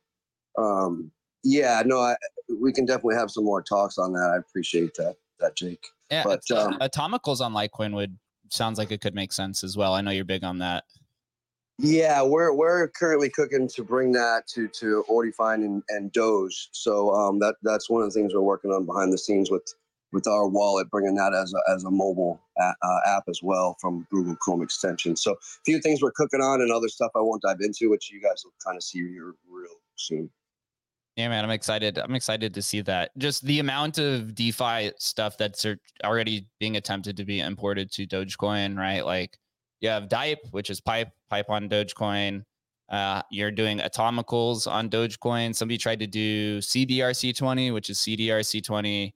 [0.59, 1.11] um,
[1.45, 2.17] yeah, no, I,
[2.61, 4.31] we can definitely have some more talks on that.
[4.35, 5.87] I appreciate that, that Jake.
[6.11, 8.19] Yeah, but um, atomicals on Litecoin would
[8.51, 9.95] sounds like it could make sense as well.
[9.95, 10.85] I know you're big on that.
[11.79, 16.69] Yeah, we're we're currently cooking to bring that to to Orifine and, and Doge.
[16.73, 19.75] So um, that that's one of the things we're working on behind the scenes with
[20.13, 23.77] with our wallet, bringing that as a, as a mobile a, uh, app as well
[23.81, 25.17] from Google Chrome extension.
[25.17, 28.11] So a few things we're cooking on and other stuff I won't dive into, which
[28.13, 30.31] you guys will kind of see here real soon.
[31.17, 31.99] Yeah, man, I'm excited.
[31.99, 33.11] I'm excited to see that.
[33.19, 35.67] Just the amount of DeFi stuff that's
[36.05, 39.05] already being attempted to be imported to Dogecoin, right?
[39.05, 39.37] Like
[39.81, 42.45] you have Dipe, which is Pipe, Pipe on Dogecoin.
[42.89, 45.55] Uh, you're doing atomicals on Dogecoin.
[45.55, 49.13] Somebody tried to do CBRC20, which is CDRC20.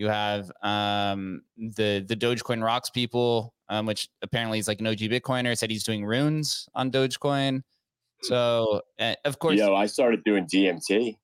[0.00, 4.98] You have um, the the Dogecoin rocks people um, which apparently is like an OG
[4.98, 7.62] Bitcoiner, said he's doing runes on Dogecoin.
[8.22, 11.16] So, uh, of course, Yo, I started doing DMT.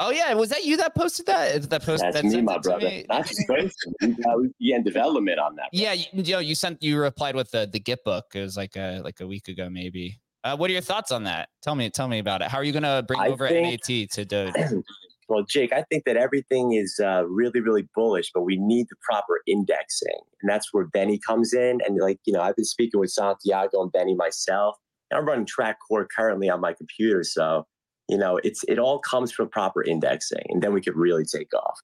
[0.00, 1.70] Oh yeah, was that you that posted that?
[1.70, 2.86] That post That's that me, my brother.
[2.86, 3.06] me?
[3.08, 3.74] That's crazy.
[4.00, 5.68] we got we development on that.
[5.72, 8.26] Yeah, you, you know, you sent you replied with the the Git book.
[8.34, 10.18] It was like a like a week ago, maybe.
[10.42, 11.50] Uh, what are your thoughts on that?
[11.62, 12.48] Tell me, tell me about it.
[12.48, 14.54] How are you gonna bring I over think- NAT to Doge?
[15.30, 18.96] Well, Jake, I think that everything is uh, really, really bullish, but we need the
[19.00, 20.18] proper indexing.
[20.42, 21.78] And that's where Benny comes in.
[21.86, 24.76] And, like, you know, I've been speaking with Santiago and Benny myself.
[25.08, 27.22] And I'm running Trac Core currently on my computer.
[27.22, 27.64] So,
[28.08, 30.42] you know, it's it all comes from proper indexing.
[30.48, 31.78] And then we could really take off.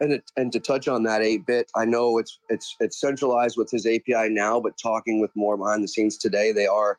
[0.00, 3.56] And it, and to touch on that eight bit, I know it's it's it's centralized
[3.56, 6.98] with his API now, but talking with more behind the scenes today, they are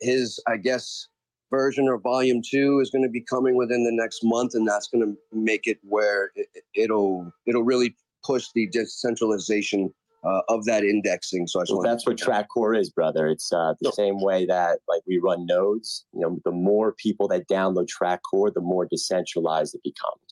[0.00, 1.08] his I guess
[1.54, 4.88] version or volume two is going to be coming within the next month, and that's
[4.88, 7.94] going to make it where it, it'll it'll really
[8.24, 9.92] push the decentralization
[10.24, 11.46] uh, of that indexing.
[11.46, 13.28] So I just Well, that's what Trac Core is, brother.
[13.28, 16.04] It's uh, the same way that like we run nodes.
[16.12, 20.23] You know, the more people that download Trac Core, the more decentralized it becomes.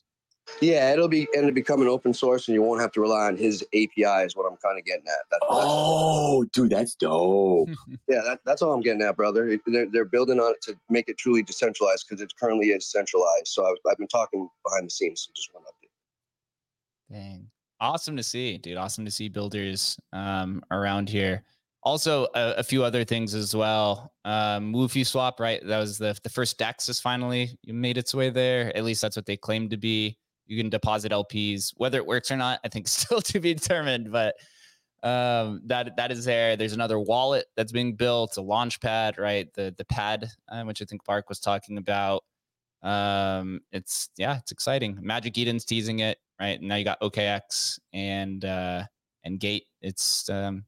[0.61, 3.27] Yeah, it'll be and it'll become an open source, and you won't have to rely
[3.27, 4.25] on his API.
[4.25, 5.29] Is what I'm kind of getting at.
[5.31, 7.69] That, Oh, dude, that's dope.
[8.07, 9.49] yeah, that, that's all I'm getting at, brother.
[9.49, 12.85] It- They're, they're building on it to make it truly decentralized because it currently is
[12.89, 13.47] centralized.
[13.47, 15.21] So I've, I've been talking behind the scenes.
[15.25, 17.13] So just one update.
[17.15, 17.47] Dang.
[17.79, 18.77] Awesome to see, dude.
[18.77, 21.43] Awesome to see builders um, around here.
[21.85, 24.09] Also, a, a few other things as well.
[24.23, 25.59] Um, Woofy Swap, right?
[25.67, 28.75] That was the the first DEX has finally made its way there.
[28.77, 30.17] At least that's what they claim to be.
[30.45, 32.59] You can deposit LPs, whether it works or not.
[32.63, 34.35] I think still to be determined, but
[35.03, 36.55] um, that that is there.
[36.55, 39.53] There's another wallet that's being built, a launch pad, right?
[39.53, 42.23] The the pad, uh, which I think Bark was talking about.
[42.83, 44.97] Um, it's yeah, it's exciting.
[45.01, 46.61] Magic Eden's teasing it, right?
[46.61, 48.83] Now you got OKX and uh
[49.23, 49.65] and Gate.
[49.81, 50.65] It's um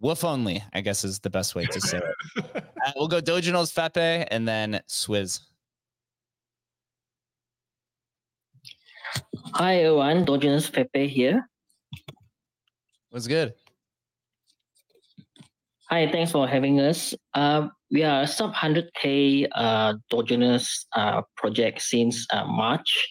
[0.00, 2.64] woof only, I guess is the best way to say it.
[2.86, 5.40] Uh, we'll go Doginals Fepe and then Swizz.
[9.54, 11.48] Hi everyone, Dogenus Pepe here.
[13.10, 13.54] What's good.
[15.88, 17.14] Hi, thanks for having us.
[17.32, 23.08] Uh, we are a sub 100k uh, Dogenus uh, project since uh, March.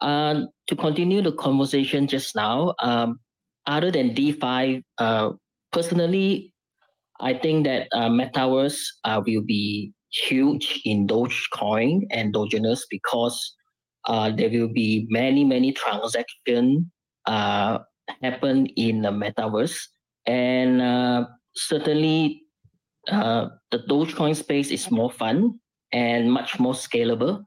[0.00, 3.18] Uh, to continue the conversation just now, um,
[3.66, 5.32] other than DeFi, uh,
[5.72, 6.52] personally,
[7.20, 13.56] I think that uh, Metaverse uh, will be huge in Dogecoin and Dogenus because
[14.06, 16.84] uh, there will be many, many transactions
[17.26, 17.78] uh,
[18.22, 19.78] happen in the Metaverse.
[20.26, 22.42] And uh, certainly
[23.08, 25.60] uh, the Dogecoin space is more fun
[25.92, 27.44] and much more scalable.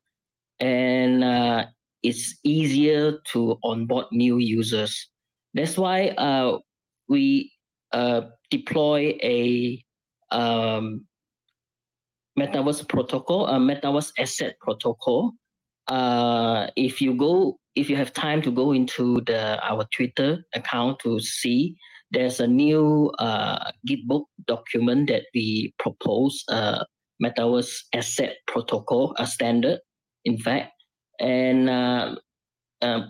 [0.59, 1.65] And uh,
[2.03, 5.09] it's easier to onboard new users.
[5.53, 6.59] That's why uh,
[7.07, 7.51] we
[7.91, 9.83] uh, deploy a
[10.31, 11.05] um,
[12.37, 15.33] Metaverse protocol, a Metaverse asset protocol.
[15.87, 20.99] Uh, if you go, if you have time to go into the our Twitter account
[20.99, 21.75] to see,
[22.11, 26.83] there's a new uh, Gitbook document that we propose, uh,
[27.23, 29.79] Metaverse asset protocol, a standard,
[30.25, 30.71] in fact,
[31.19, 32.15] and uh,
[32.81, 33.01] uh,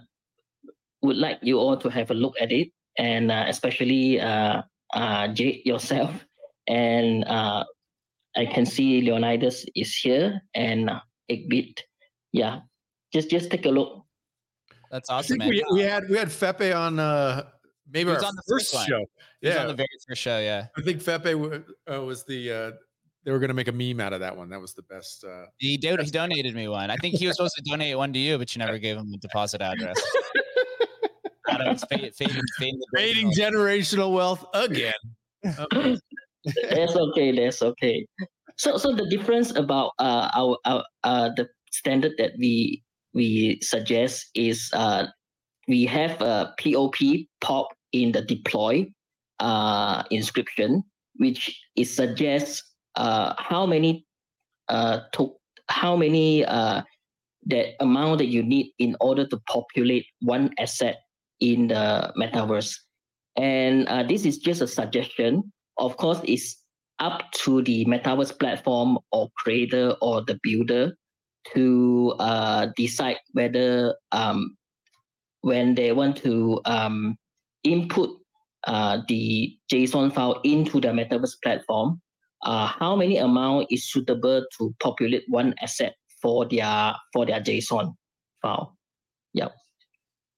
[1.02, 4.62] would like you all to have a look at it, and uh, especially uh,
[4.94, 6.26] uh, yourself,
[6.68, 7.64] and uh,
[8.36, 11.00] I can see Leonidas is here and uh,
[11.32, 11.84] 8-bit.
[12.38, 12.60] Yeah,
[13.12, 14.04] just just take a look.
[14.92, 15.50] That's awesome, man.
[15.50, 17.44] we, we had we had Fepe on uh
[17.92, 18.88] maybe He was our on the first first one.
[18.88, 19.06] show.
[19.42, 20.68] He was Yeah, on the very first show, yeah.
[20.78, 22.72] I think Fepe w- uh, was the uh
[23.24, 24.50] they were gonna make a meme out of that one.
[24.50, 25.26] That was the best.
[25.26, 26.90] Uh, He, do- he donated me one.
[26.90, 29.12] I think he was supposed to donate one to you, but you never gave him
[29.12, 30.00] the deposit address.
[31.50, 34.94] Adam's fading, fading, fading, the fading generational wealth again.
[35.60, 35.98] Okay.
[36.72, 37.32] that's okay.
[37.36, 38.06] That's okay.
[38.58, 41.48] So, so the difference about uh, our, our uh, the
[41.78, 42.84] standard that we
[43.14, 45.08] we suggest is uh,
[45.68, 46.96] we have a POP
[47.42, 48.86] pop in the deploy
[49.40, 50.84] uh, inscription,
[51.16, 52.64] which it suggests
[52.96, 54.06] uh, how many
[54.70, 55.34] uh, to
[55.70, 56.82] how many uh,
[57.46, 60.98] that amount that you need in order to populate one asset
[61.40, 62.76] in the metaverse.
[63.36, 65.52] And uh, this is just a suggestion.
[65.78, 66.64] Of course, it's
[67.00, 70.98] up to the metaverse platform or creator or the builder
[71.54, 74.58] to uh, decide whether um,
[75.42, 77.18] when they want to um,
[77.64, 78.18] input
[78.66, 82.02] uh, the JSON file into the metaverse platform,
[82.44, 87.94] uh, how many amount is suitable to populate one asset for their for their JSON
[88.42, 88.78] file.
[89.34, 89.54] Yep.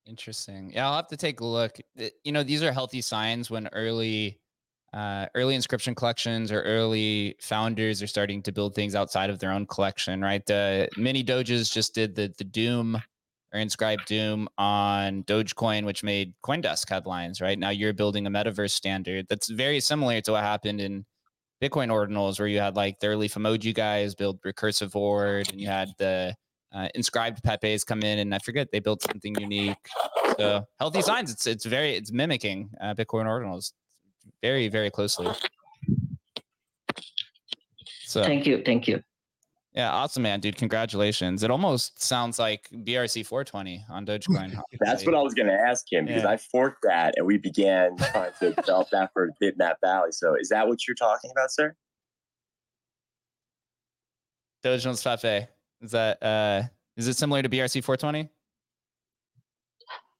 [0.05, 0.71] Interesting.
[0.73, 1.77] Yeah, I'll have to take a look.
[2.23, 4.39] You know, these are healthy signs when early
[4.93, 9.51] uh, early inscription collections or early founders are starting to build things outside of their
[9.51, 10.45] own collection, right?
[10.45, 13.01] The many doges just did the the Doom
[13.53, 17.57] or inscribed Doom on Dogecoin, which made CoinDesk headlines, right?
[17.57, 21.05] Now you're building a metaverse standard that's very similar to what happened in
[21.61, 25.67] Bitcoin ordinals, where you had like the early Emoji guys build recursive ward, and you
[25.67, 26.35] had the
[26.73, 29.77] uh, inscribed Pepes come in, and I forget they built something unique.
[30.37, 31.31] So healthy signs.
[31.31, 33.73] It's it's very it's mimicking uh, Bitcoin ordinals
[34.41, 35.27] very very closely.
[38.05, 39.03] So thank you, thank you.
[39.73, 40.57] Yeah, awesome, man, dude.
[40.57, 41.43] Congratulations.
[41.43, 44.59] It almost sounds like BRC 420 on Dogecoin.
[44.79, 46.29] That's what I was going to ask him because yeah.
[46.29, 50.11] I forked that and we began trying to develop that for Bitmap Valley.
[50.11, 51.75] So is that what you're talking about, sir?
[54.63, 55.47] Dogecoin's Pepe.
[55.81, 56.63] Is that uh
[56.97, 58.29] is it similar to BRC 420?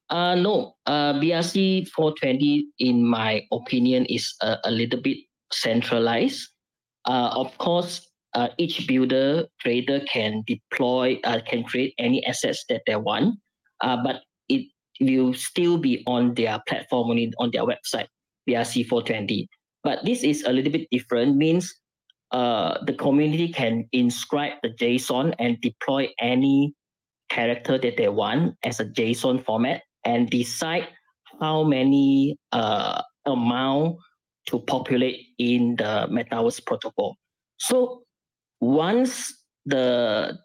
[0.10, 5.18] Uh, no, uh, BRC 420, in my opinion, is a, a little bit
[5.52, 6.49] centralized.
[7.06, 12.81] Uh, of course, uh, each builder trader can deploy, uh, can create any assets that
[12.88, 13.36] they want,
[13.81, 14.68] uh, but it
[14.99, 18.07] will still be on their platform, on, on their website,
[18.49, 19.48] BRC 420.
[19.84, 21.73] But this is a little bit different, means
[22.31, 26.73] uh, the community can inscribe the JSON and deploy any
[27.30, 30.88] character that they want as a JSON format and decide
[31.41, 33.97] how many uh, amount
[34.47, 37.15] to populate in the Metaverse protocol.
[37.57, 38.03] So
[38.59, 39.34] once
[39.65, 40.38] the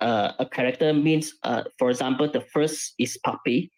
[0.00, 3.70] uh, a character means, uh, for example, the first is puppy,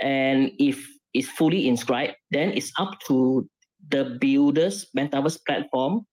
[0.00, 3.48] and if it's fully inscribed, then it's up to
[3.88, 6.06] the builders, Metaverse platform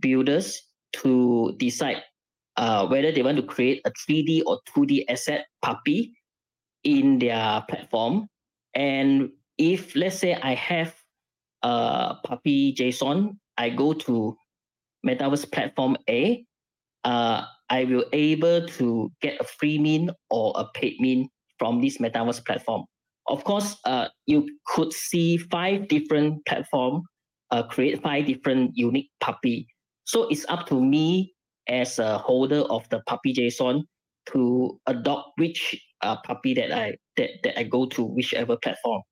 [0.00, 0.60] builders
[0.92, 2.02] to decide
[2.56, 6.15] uh, whether they want to create a 3D or 2D asset puppy
[6.86, 8.28] in their platform.
[8.74, 10.94] And if let's say I have
[11.62, 14.36] a puppy JSON, I go to
[15.06, 16.44] Metaverse platform A,
[17.04, 21.98] uh, I will able to get a free min or a paid min from this
[21.98, 22.84] Metaverse platform.
[23.26, 27.02] Of course, uh, you could see five different platform
[27.50, 29.66] uh, create five different unique puppy.
[30.04, 31.34] So it's up to me
[31.68, 33.82] as a holder of the puppy JSON
[34.32, 39.02] to adopt which uh, puppy that I that, that I go to whichever platform.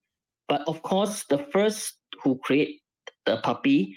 [0.48, 2.81] But of course, the first who create
[3.27, 3.97] the puppy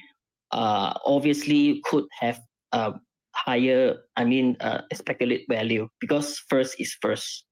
[0.52, 2.40] uh, obviously could have
[2.72, 2.94] a
[3.36, 7.46] higher, I mean, uh, speculate value because first is first.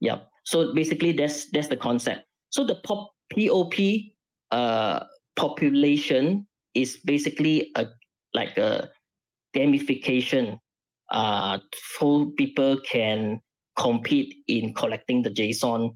[0.00, 0.28] Yep.
[0.44, 2.26] So basically, that's that's the concept.
[2.50, 3.74] So the pop POP
[4.50, 5.04] uh,
[5.36, 7.86] population is basically a
[8.34, 8.90] like a
[9.54, 10.58] gamification
[11.12, 11.58] uh,
[11.98, 13.40] so people can
[13.76, 15.94] compete in collecting the JSON,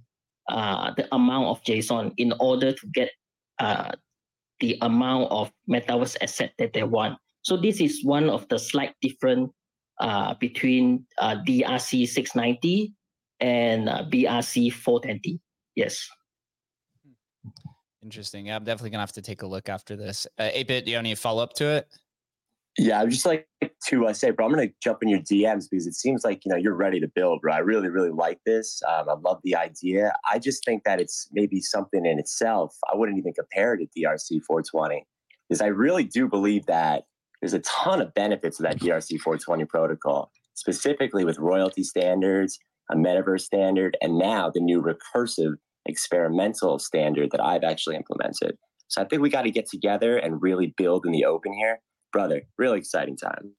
[0.49, 3.11] uh, the amount of JSON in order to get
[3.59, 3.93] uh,
[4.61, 7.19] the amount of metaverse asset that they want.
[7.43, 9.51] So this is one of the slight difference
[10.01, 12.93] uh, between uh, DRC 690
[13.41, 15.41] and uh, BRC 420.
[15.75, 16.09] Yes.
[18.03, 18.47] Interesting.
[18.47, 20.27] Yeah, I'm definitely gonna have to take a look after this.
[20.39, 21.89] Uh, 8-bit, do you have any follow up to it?
[22.79, 23.49] Yeah, I would just like
[23.89, 26.45] to uh, say, bro, I'm going to jump in your DMs because it seems like
[26.45, 27.55] you know you're ready to build, bro.
[27.55, 28.83] I really, really like this.
[28.87, 30.13] Um, I love the idea.
[30.31, 32.77] I just think that it's maybe something in itself.
[32.93, 35.07] I wouldn't even compare it to DRC 420
[35.49, 37.05] because I really do believe that
[37.41, 42.59] there's a ton of benefits to that DRC 420 protocol, specifically with royalty standards,
[42.91, 45.55] a metaverse standard, and now the new recursive
[45.87, 48.59] experimental standard that I've actually implemented.
[48.89, 51.81] So I think we got to get together and really build in the open here
[52.17, 52.41] brother.
[52.57, 53.53] Really exciting time.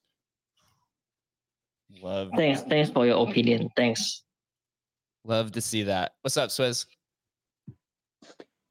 [2.01, 2.31] Love.
[2.35, 2.61] Thanks.
[2.61, 3.69] Thanks for your opinion.
[3.75, 4.23] Thanks.
[5.23, 6.13] Love to see that.
[6.21, 6.87] What's up, Swizz?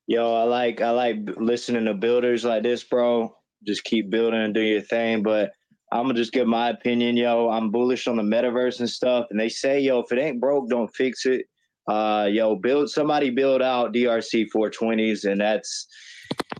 [0.08, 3.32] Yo, I like I like listening to builders like this, bro.
[3.64, 5.22] Just keep building and do your thing.
[5.22, 5.52] But
[5.92, 7.48] I'm gonna just give my opinion, yo.
[7.48, 9.26] I'm bullish on the metaverse and stuff.
[9.30, 11.46] And they say, yo, if it ain't broke, don't fix it.
[11.86, 15.86] Uh, yo, build somebody build out DRC 420s, and that's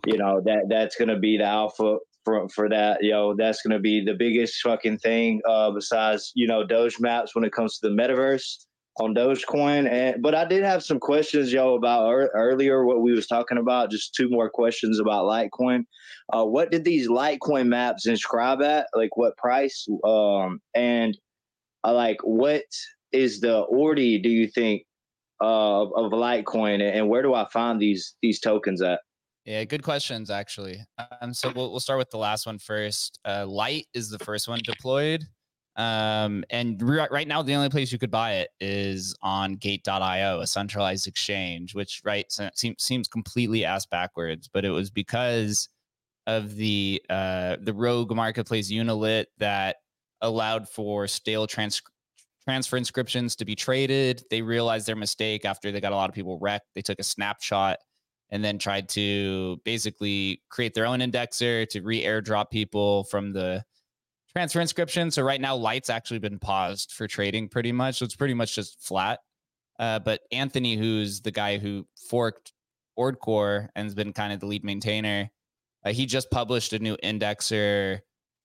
[0.07, 3.03] you know that that's gonna be the alpha for for that.
[3.03, 7.45] Yo, that's gonna be the biggest fucking thing uh, besides you know Doge maps when
[7.45, 8.67] it comes to the metaverse
[8.99, 9.89] on Dogecoin.
[9.89, 13.59] And but I did have some questions, yo, about er- earlier what we was talking
[13.59, 13.91] about.
[13.91, 15.85] Just two more questions about Litecoin.
[16.33, 18.89] Uh, what did these Litecoin maps inscribe at?
[18.95, 19.87] Like what price?
[20.05, 21.17] Um, and
[21.85, 22.65] uh, like what
[23.13, 24.19] is the order?
[24.19, 24.83] Do you think
[25.41, 29.01] uh, of Litecoin, and where do I find these these tokens at?
[29.47, 30.85] Yeah, good questions actually.
[31.21, 33.21] Um, so we'll we'll start with the last one first.
[33.25, 35.25] Uh, Light is the first one deployed,
[35.77, 40.41] um, and re- right now the only place you could buy it is on Gate.io,
[40.41, 44.51] a centralized exchange, which right seems seems completely ass backwards.
[44.53, 45.69] But it was because
[46.27, 49.77] of the uh, the rogue marketplace Unilit that
[50.23, 51.83] allowed for stale trans-
[52.43, 54.25] transfer inscriptions to be traded.
[54.29, 56.67] They realized their mistake after they got a lot of people wrecked.
[56.75, 57.79] They took a snapshot
[58.31, 63.65] and then tried to basically create their own indexer to re airdrop people from the
[64.33, 65.11] transfer inscription.
[65.11, 67.99] So right now, Light's actually been paused for trading pretty much.
[67.99, 69.21] So it's pretty much just flat.
[69.79, 72.53] Uh, but Anthony, who's the guy who forked
[72.99, 75.31] OrdCore and has been kind of the lead maintainer,
[75.85, 78.01] uh, he just published a new indexer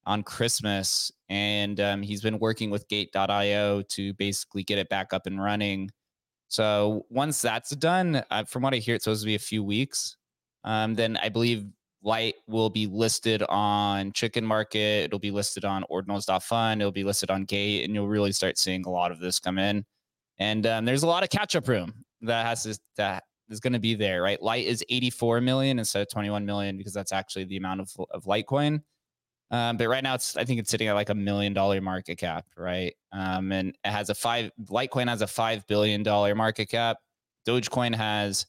[0.06, 5.28] on Christmas, and um, he's been working with Gate.io to basically get it back up
[5.28, 5.90] and running.
[6.52, 9.64] So once that's done, uh, from what I hear, it's supposed to be a few
[9.64, 10.18] weeks.
[10.66, 11.66] Um, then I believe
[12.04, 15.06] Light will be listed on Chicken Market.
[15.06, 16.82] It'll be listed on Ordinals.fun.
[16.82, 19.58] It'll be listed on Gate, and you'll really start seeing a lot of this come
[19.58, 19.86] in.
[20.40, 23.72] And um, there's a lot of catch up room that has to, that is going
[23.74, 24.42] to be there, right?
[24.42, 28.26] Light is 84 million instead of 21 million because that's actually the amount of, of
[28.26, 28.82] Litecoin.
[29.52, 32.18] Um, but right now, it's I think it's sitting at like a million dollar market
[32.18, 32.96] cap, right?
[33.12, 36.98] Um, and it has a five Litecoin has a five billion dollar market cap.
[37.46, 38.46] Dogecoin has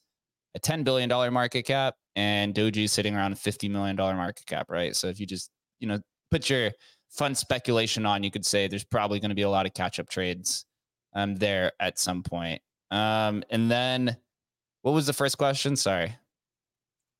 [0.55, 4.15] a ten billion dollar market cap, and Doji is sitting around a fifty million dollar
[4.15, 4.95] market cap, right?
[4.95, 5.51] So if you just
[5.81, 6.01] you know
[6.31, 6.71] put your
[7.11, 9.99] fun speculation on, you could say there's probably going to be a lot of catch
[9.99, 10.65] up trades
[11.15, 12.63] um, there at some point.
[12.93, 14.17] Um, and then
[14.83, 15.75] what was the first question?
[15.75, 16.17] Sorry.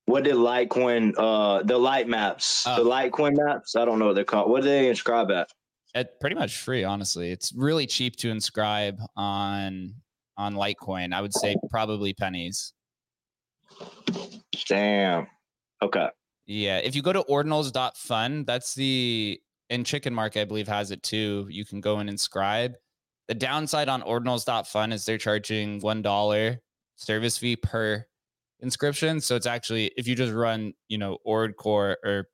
[0.05, 2.83] What did Litecoin, uh, the light maps, Oh.
[2.83, 3.75] the Litecoin maps?
[3.75, 4.49] I don't know what they're called.
[4.49, 5.49] What do they inscribe at?
[5.95, 7.31] It pretty much free, honestly.
[7.31, 9.93] It's really cheap to inscribe on
[10.35, 11.13] on Litecoin.
[11.13, 12.73] I would say probably pennies.
[14.67, 15.27] Damn.
[15.81, 16.07] Okay.
[16.45, 16.77] Yeah.
[16.79, 19.39] If you go to ordinals.fun, that's the
[19.69, 21.47] and Chicken Market, I believe, has it too.
[21.49, 22.75] You can go and inscribe.
[23.27, 26.59] The downside on ordinals.fun is they're charging one dollar
[26.97, 28.05] service fee per
[28.63, 29.21] inscription.
[29.21, 32.27] So it's actually if you just run, you know, ORD core or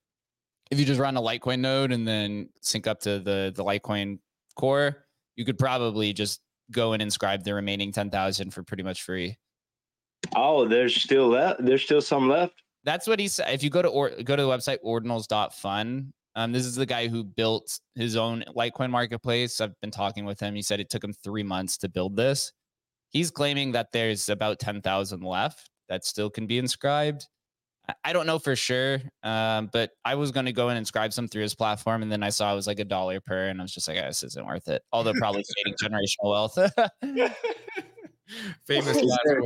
[0.72, 4.19] if you just run a Litecoin node and then sync up to the the Litecoin
[4.56, 6.41] core, you could probably just
[6.72, 9.38] go and inscribe the remaining ten thousand for pretty much free.
[10.35, 11.65] Oh, there's still left.
[11.65, 12.53] There's still some left.
[12.84, 13.53] That's what he said.
[13.53, 17.07] If you go to or go to the website ordinals.fun, um, this is the guy
[17.07, 19.60] who built his own Litecoin marketplace.
[19.60, 20.56] I've been talking with him.
[20.56, 22.53] He said it took him three months to build this.
[23.10, 27.28] He's claiming that there's about 10,000 left that still can be inscribed.
[28.06, 31.28] I- don't know for sure, um, but I was going to go and inscribe some
[31.28, 33.64] through his platform, and then I saw it was like a dollar per, and I
[33.64, 34.84] was just like, "Ah, this isn't worth it.
[34.91, 36.56] Although probably creating generational wealth.
[38.68, 39.41] Famous Is last there-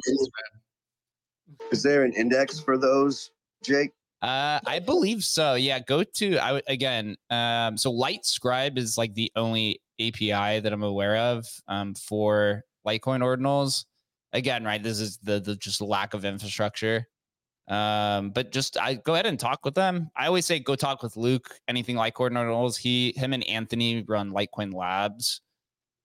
[1.72, 3.32] Is there an index for those,
[3.64, 3.92] Jake?
[4.22, 5.54] Uh, I believe so.
[5.56, 7.16] Yeah, go to I would again.
[7.30, 13.22] Um, so LiteScribe is like the only API that I'm aware of um, for Litecoin
[13.22, 13.86] ordinals.
[14.34, 14.82] Again, right?
[14.82, 17.08] This is the the just lack of infrastructure.
[17.68, 20.10] Um, but just I go ahead and talk with them.
[20.16, 21.50] I always say go talk with Luke.
[21.68, 22.78] Anything like ordinals.
[22.78, 25.42] He, him, and Anthony run Litecoin Labs,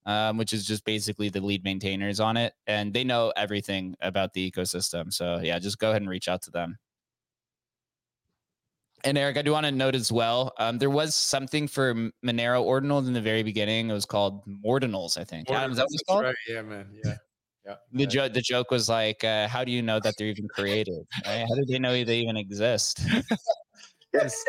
[0.05, 4.33] um, which is just basically the lead maintainers on it, and they know everything about
[4.33, 5.11] the ecosystem.
[5.11, 6.77] So yeah, just go ahead and reach out to them.
[9.03, 11.93] And Eric, I do want to note as well, um, there was something for
[12.25, 13.89] Monero ordinals in the very beginning.
[13.89, 15.49] It was called Mordinals, I think.
[15.49, 16.23] Adam, is that what it's called?
[16.23, 16.35] right.
[16.49, 16.87] Yeah, man.
[17.05, 17.15] Yeah.
[17.69, 17.75] Yeah.
[17.93, 21.05] The joke, the joke was like, uh, "How do you know that they're even created?
[21.25, 21.45] Right?
[21.47, 22.99] How do they know they even exist?"
[24.13, 24.43] Yes.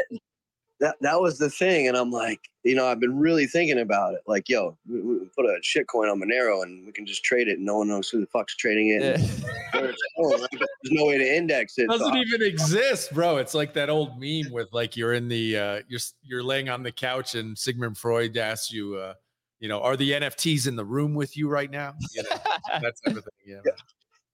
[0.81, 4.15] That that was the thing, and I'm like, you know, I've been really thinking about
[4.15, 4.21] it.
[4.27, 7.49] Like, yo, we, we put a shit coin on Monero, and we can just trade
[7.49, 9.03] it, and no one knows who the fuck's trading it.
[9.03, 9.23] and
[9.75, 10.49] where it's going, right?
[10.53, 11.91] But There's no way to index it.
[11.91, 13.37] so doesn't I- even exist, bro.
[13.37, 16.83] It's like that old meme with like you're in the uh you're you're laying on
[16.83, 19.13] the couch and Sigmund Freud asks you uh
[19.61, 21.95] you know, are the NFTs in the room with you right now?
[22.15, 22.37] You know,
[22.83, 23.33] that's everything.
[23.47, 23.61] Yeah.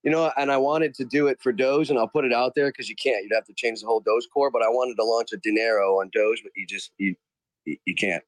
[0.03, 2.55] you know, and I wanted to do it for Doge, and I'll put it out
[2.55, 3.25] there because you can't.
[3.25, 4.51] You'd have to change the whole Doge core.
[4.51, 7.17] But I wanted to launch a dinero on Doge, but you just you
[7.65, 8.23] you, you can't.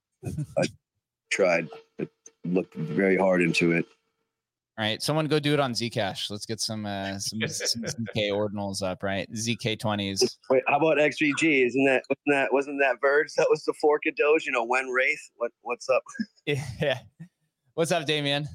[0.58, 0.64] I
[1.30, 1.68] tried.
[2.00, 2.08] I
[2.44, 3.86] looked very hard into it.
[4.78, 6.30] All right, someone go do it on Zcash.
[6.30, 9.28] Let's get some uh, some, some ZK ordinals up, right?
[9.32, 10.38] ZK twenties.
[10.50, 11.66] Wait, how about XVG?
[11.66, 13.32] Isn't that wasn't that wasn't that Verge?
[13.36, 14.46] That was the fork of Doge.
[14.46, 15.30] You know, when Wraith.
[15.36, 16.05] What what's up?
[16.80, 17.00] Yeah.
[17.74, 18.46] What's up, Damien?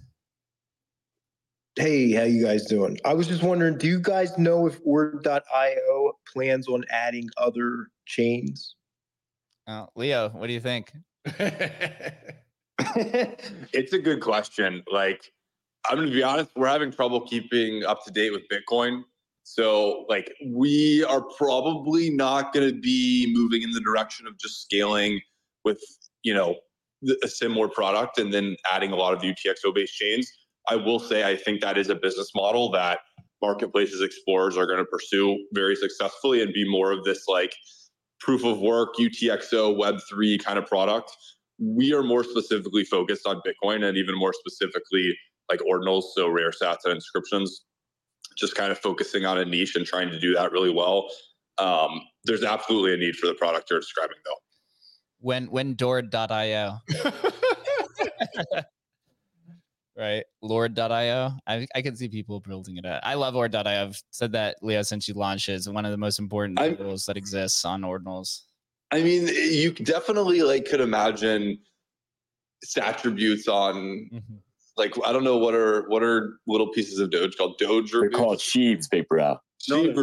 [1.76, 3.00] Hey, how you guys doing?
[3.04, 8.76] I was just wondering, do you guys know if Ord.io plans on adding other chains?
[9.68, 10.94] Uh, Leo, what do you think?
[13.74, 14.84] it's a good question.
[14.92, 15.32] Like,
[15.90, 19.04] I'm gonna be honest, we're having trouble keeping up to date with Bitcoin.
[19.44, 25.20] So, like, we are probably not gonna be moving in the direction of just scaling
[25.66, 25.82] with,
[26.24, 26.56] you know,
[27.24, 30.32] a similar product and then adding a lot of UTXO based chains.
[30.70, 33.00] I will say, I think that is a business model that
[33.42, 37.54] marketplaces explorers are going to pursue very successfully and be more of this like
[38.22, 41.12] proof of work, UTXO, Web3 kind of product.
[41.60, 45.14] We are more specifically focused on Bitcoin and even more specifically
[45.50, 47.66] like ordinals, so rare sats and inscriptions,
[48.38, 51.10] just kind of focusing on a niche and trying to do that really well.
[51.58, 54.38] Um, there's absolutely a need for the product you're describing, though.
[55.20, 56.78] When when Dord.io.
[59.96, 64.58] right lord.io I, I can see people building it i love ord.io i've said that
[64.64, 65.54] leo since you launched it.
[65.54, 68.40] it's one of the most important tools that exists on ordinals
[68.94, 71.58] I mean, you definitely like could imagine
[72.80, 74.08] attributes on
[74.78, 77.92] like I don't know what are what are little pieces of Doge called Doge.
[77.92, 79.38] They're called sheaves, big bro.
[79.62, 79.96] Sheaves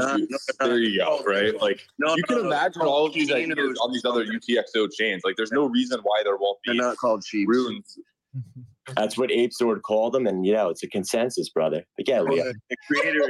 [0.59, 1.61] there you go, right?
[1.61, 4.91] Like No, you can no, imagine they're all of these ideas on these other UTXO
[4.93, 5.23] chains.
[5.25, 6.73] Like there's no reason why there won't be.
[6.73, 7.49] They're not called sheep.
[7.49, 7.99] Runes.
[8.97, 11.85] That's what Apezord called them, and you know it's a consensus, brother.
[11.97, 13.21] But yeah, oh, Leo, The, the creator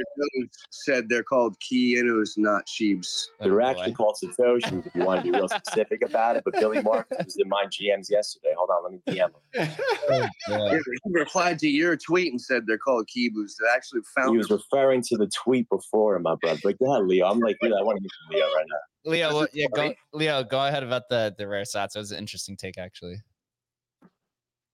[0.69, 3.29] said they're called key Inus, not sheeps.
[3.39, 6.43] Oh, they're actually called Satoshi if you want to be real specific about it.
[6.45, 8.53] But Billy Martin was in my GMs yesterday.
[8.57, 9.75] Hold on, let me DM him.
[10.09, 13.53] Oh, yeah, he replied to your tweet and said they're called Kibus.
[13.59, 16.59] They actually found He was referring to the tweet before, my brother.
[16.63, 17.27] But go ahead, Leo.
[17.27, 19.11] I'm like, really, I want to hear from Leo right now.
[19.11, 22.19] leo what, yeah go leo go ahead about the the rare sats that was an
[22.19, 23.15] interesting take actually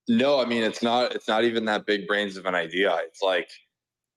[0.07, 2.95] No, I mean it's not it's not even that big brains of an idea.
[3.07, 3.49] It's like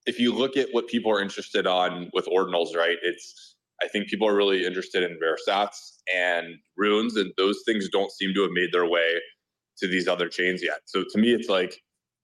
[0.05, 2.97] if you look at what people are interested on with ordinals, right?
[3.03, 6.47] It's I think people are really interested in rare sats and
[6.77, 9.19] runes, and those things don't seem to have made their way
[9.79, 10.79] to these other chains yet.
[10.85, 11.81] So to me, it's like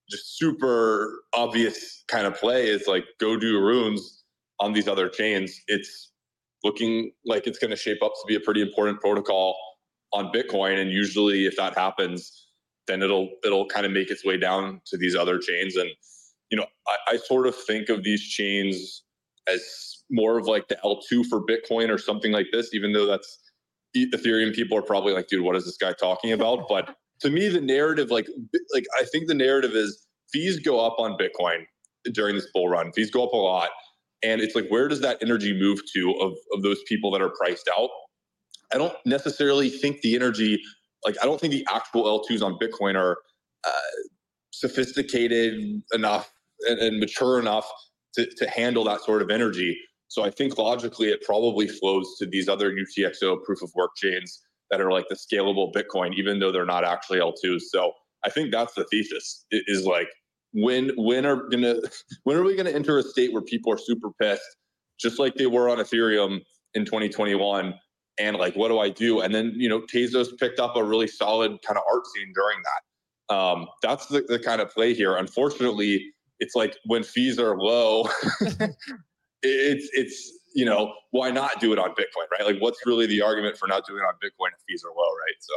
[0.09, 4.23] just super obvious kind of play is like go do runes
[4.59, 5.59] on these other chains.
[5.67, 6.11] It's
[6.63, 9.57] looking like it's going to shape up to be a pretty important protocol
[10.13, 12.46] on Bitcoin, and usually if that happens,
[12.87, 15.75] then it'll it'll kind of make its way down to these other chains.
[15.75, 15.89] And
[16.49, 19.03] you know, I, I sort of think of these chains
[19.47, 23.39] as more of like the L2 for Bitcoin or something like this, even though that's
[23.95, 26.67] Ethereum people are probably like, dude, what is this guy talking about?
[26.67, 28.27] But to me, the narrative, like,
[28.73, 31.65] like I think the narrative is fees go up on Bitcoin
[32.13, 32.91] during this bull run.
[32.93, 33.69] Fees go up a lot,
[34.23, 37.31] and it's like, where does that energy move to of of those people that are
[37.37, 37.89] priced out?
[38.73, 40.61] I don't necessarily think the energy,
[41.07, 43.17] like, I don't think the actual L2s on Bitcoin are
[43.65, 43.71] uh,
[44.51, 46.29] sophisticated enough
[46.67, 47.65] and, and mature enough
[48.15, 49.77] to, to handle that sort of energy.
[50.09, 54.41] So I think logically it probably flows to these other UTXO proof of work chains
[54.69, 57.61] that are like the scalable Bitcoin, even though they're not actually L2s.
[57.69, 57.93] So
[58.25, 60.09] I think that's the thesis is like
[60.51, 61.75] when when are gonna
[62.23, 64.57] when are we gonna enter a state where people are super pissed,
[64.99, 66.41] just like they were on Ethereum
[66.73, 67.73] in 2021?
[68.19, 69.21] And like, what do I do?
[69.21, 72.57] And then you know, Tezos picked up a really solid kind of art scene during
[72.63, 73.35] that.
[73.35, 75.17] Um, that's the, the kind of play here.
[75.17, 78.09] Unfortunately, it's like when fees are low,
[79.43, 82.45] it's it's you know why not do it on Bitcoin, right?
[82.45, 84.95] Like, what's really the argument for not doing it on Bitcoin if fees are low,
[84.95, 85.35] right?
[85.39, 85.53] So,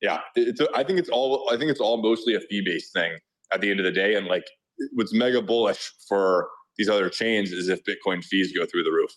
[0.00, 3.18] yeah, it's I think it's all I think it's all mostly a fee based thing
[3.52, 4.44] at the end of the day, and like
[4.92, 9.10] what's mega bullish for these other chains is if Bitcoin fees go through the roof.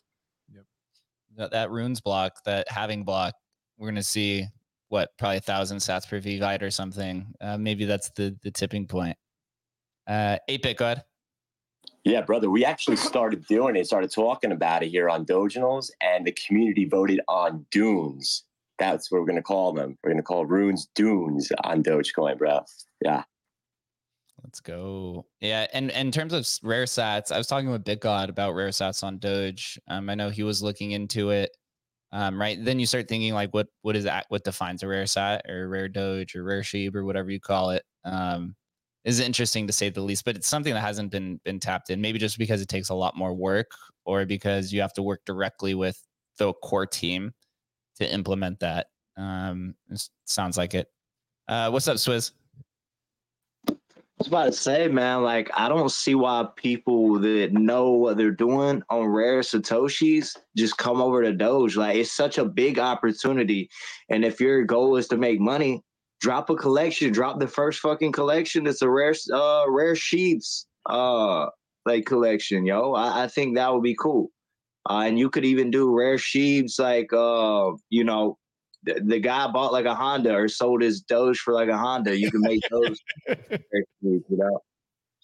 [1.39, 3.33] That, that runes block, that halving block,
[3.77, 4.45] we're gonna see
[4.89, 7.33] what probably a thousand sats per vByte or something.
[7.39, 9.15] Uh, maybe that's the the tipping point.
[10.05, 11.03] Uh, eight bit, go ahead.
[12.03, 12.49] Yeah, brother.
[12.49, 16.83] We actually started doing it, started talking about it here on Doginals, and the community
[16.83, 18.43] voted on Dunes.
[18.77, 19.97] That's what we're gonna call them.
[20.03, 22.65] We're gonna call runes Dunes on Dogecoin, bro.
[23.01, 23.23] Yeah.
[24.43, 25.25] Let's go.
[25.41, 28.69] Yeah, and, and in terms of rare sats, I was talking with BitGod about rare
[28.69, 29.79] sats on Doge.
[29.87, 31.55] Um, I know he was looking into it.
[32.11, 32.57] Um, right.
[32.63, 34.25] Then you start thinking like, what what is that?
[34.29, 37.69] What defines a rare sat or rare Doge or rare sheep or whatever you call
[37.71, 37.83] it?
[38.03, 38.55] Um,
[39.05, 42.01] is interesting to say the least, but it's something that hasn't been been tapped in.
[42.01, 43.71] Maybe just because it takes a lot more work,
[44.05, 46.01] or because you have to work directly with
[46.37, 47.33] the core team
[47.97, 48.87] to implement that.
[49.17, 49.75] Um,
[50.25, 50.87] sounds like it.
[51.47, 52.31] Uh, what's up, Swizz?
[54.19, 58.31] Was about to say, man, like I don't see why people that know what they're
[58.31, 61.77] doing on rare satoshis just come over to Doge.
[61.77, 63.69] Like it's such a big opportunity,
[64.09, 65.85] and if your goal is to make money,
[66.19, 68.67] drop a collection, drop the first fucking collection.
[68.67, 71.45] It's a rare, uh, rare sheets, uh,
[71.85, 72.95] like collection, yo.
[72.95, 74.31] I, I think that would be cool,
[74.89, 78.37] uh, and you could even do rare sheets, like, uh, you know.
[78.83, 82.17] The, the guy bought like a Honda or sold his Doge for like a Honda.
[82.17, 82.99] You can make those
[84.01, 84.61] you know,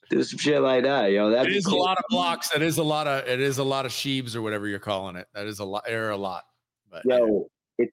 [0.10, 1.30] do some shit like that, yo.
[1.30, 2.54] That It is a lot of blocks.
[2.54, 5.16] It is a lot of it is a lot of sheaves or whatever you're calling
[5.16, 5.28] it.
[5.34, 5.86] That is a lot.
[5.86, 6.44] There are a lot.
[6.92, 7.90] But Yo, it,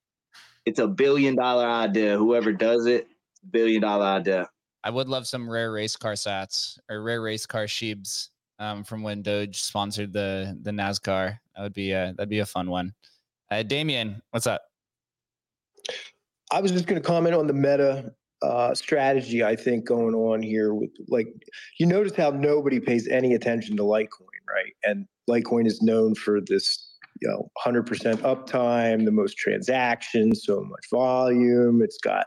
[0.65, 2.17] it's a billion dollar idea.
[2.17, 3.07] Whoever does it,
[3.51, 4.49] billion dollar idea.
[4.83, 8.29] I would love some rare race car sats or rare race car sheebs
[8.59, 11.37] um, from when Doge sponsored the the NASCAR.
[11.55, 12.93] That would be a that'd be a fun one.
[13.49, 14.61] Uh, Damien, what's up?
[16.51, 18.11] I was just going to comment on the meta
[18.43, 21.27] uh, strategy I think going on here with like
[21.79, 24.73] you notice how nobody pays any attention to Litecoin, right?
[24.83, 27.85] And Litecoin is known for this you know 100%
[28.17, 31.81] uptime, the most transactions, so much volume.
[31.81, 32.25] It's got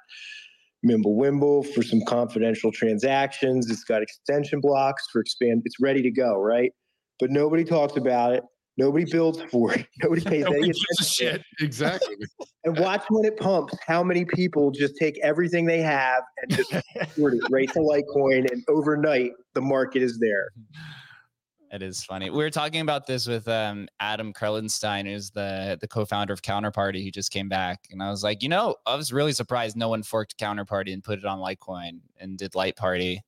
[0.86, 3.70] Mimblewimble for some confidential transactions.
[3.70, 5.62] It's got extension blocks for expand.
[5.64, 6.72] It's ready to go, right?
[7.20, 8.42] But nobody talks about it.
[8.76, 9.86] Nobody builds for it.
[10.02, 11.06] Nobody pays Nobody any attention.
[11.06, 11.42] shit.
[11.60, 12.16] Exactly.
[12.64, 16.68] And watch when it pumps, how many people just take everything they have and just
[17.16, 20.48] put it right to Litecoin, and overnight the market is there.
[21.70, 22.28] It is funny.
[22.28, 27.02] We were talking about this with um, Adam Krellenstein, who's the the co-founder of Counterparty.
[27.02, 29.88] He just came back, and I was like, you know, I was really surprised no
[29.88, 33.22] one forked Counterparty and put it on Litecoin and did Light Party.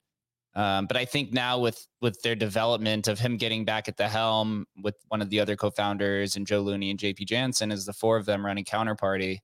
[0.58, 4.08] Um, but I think now with with their development of him getting back at the
[4.08, 7.92] helm with one of the other co-founders and Joe Looney and JP Jansen as the
[7.92, 9.38] four of them running Counterparty,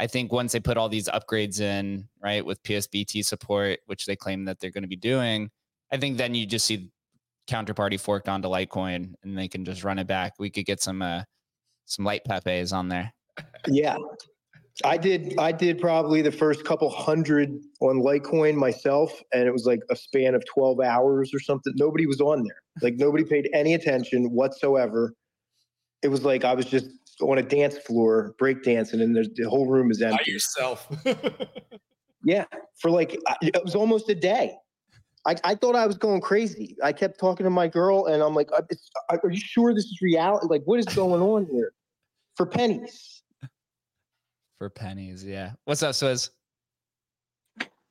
[0.00, 4.16] I think once they put all these upgrades in, right, with PSBT support, which they
[4.16, 5.48] claim that they're going to be doing,
[5.92, 6.90] I think then you just see
[7.48, 10.32] Counterparty forked onto Litecoin and they can just run it back.
[10.40, 11.22] We could get some uh,
[11.84, 13.12] some light pepes on there.
[13.68, 13.96] Yeah.
[14.84, 19.66] I did I did probably the first couple hundred on Litecoin myself, and it was
[19.66, 21.72] like a span of 12 hours or something.
[21.76, 22.62] Nobody was on there.
[22.80, 25.14] Like nobody paid any attention whatsoever.
[26.02, 26.86] It was like I was just
[27.20, 30.24] on a dance floor, break dancing, and the whole room is empty.
[30.24, 30.88] By yourself.
[32.24, 32.44] Yeah,
[32.78, 34.56] for like it was almost a day.
[35.26, 36.76] I, I thought I was going crazy.
[36.82, 38.62] I kept talking to my girl, and I'm like, "Uh,
[39.10, 40.46] "Are you sure this is reality?
[40.48, 41.72] Like, what is going on here?"
[42.36, 43.21] For pennies.
[44.62, 45.54] For pennies, yeah.
[45.64, 46.30] What's up, Swizz?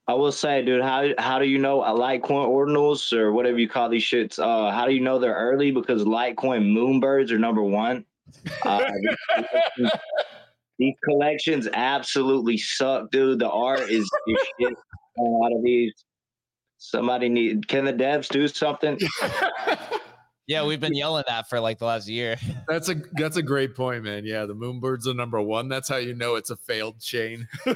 [0.08, 3.68] I will say, dude, how how do you know a Litecoin ordinals or whatever you
[3.68, 4.40] call these shits?
[4.40, 5.72] Uh, how do you know they're early?
[5.72, 8.06] Because Litecoin Moonbirds are number one.
[8.66, 8.90] Uh,
[10.80, 13.40] these collections absolutely suck, dude.
[13.40, 14.10] The art is,
[14.62, 14.74] shit
[15.18, 15.94] lot of these.
[16.78, 18.98] Somebody need can the devs do something?
[20.48, 22.36] Yeah, we've been yelling that for like the last year.
[22.68, 24.26] That's a that's a great point, man.
[24.26, 25.70] Yeah, the Moonbirds are number one.
[25.70, 27.48] That's how you know it's a failed chain.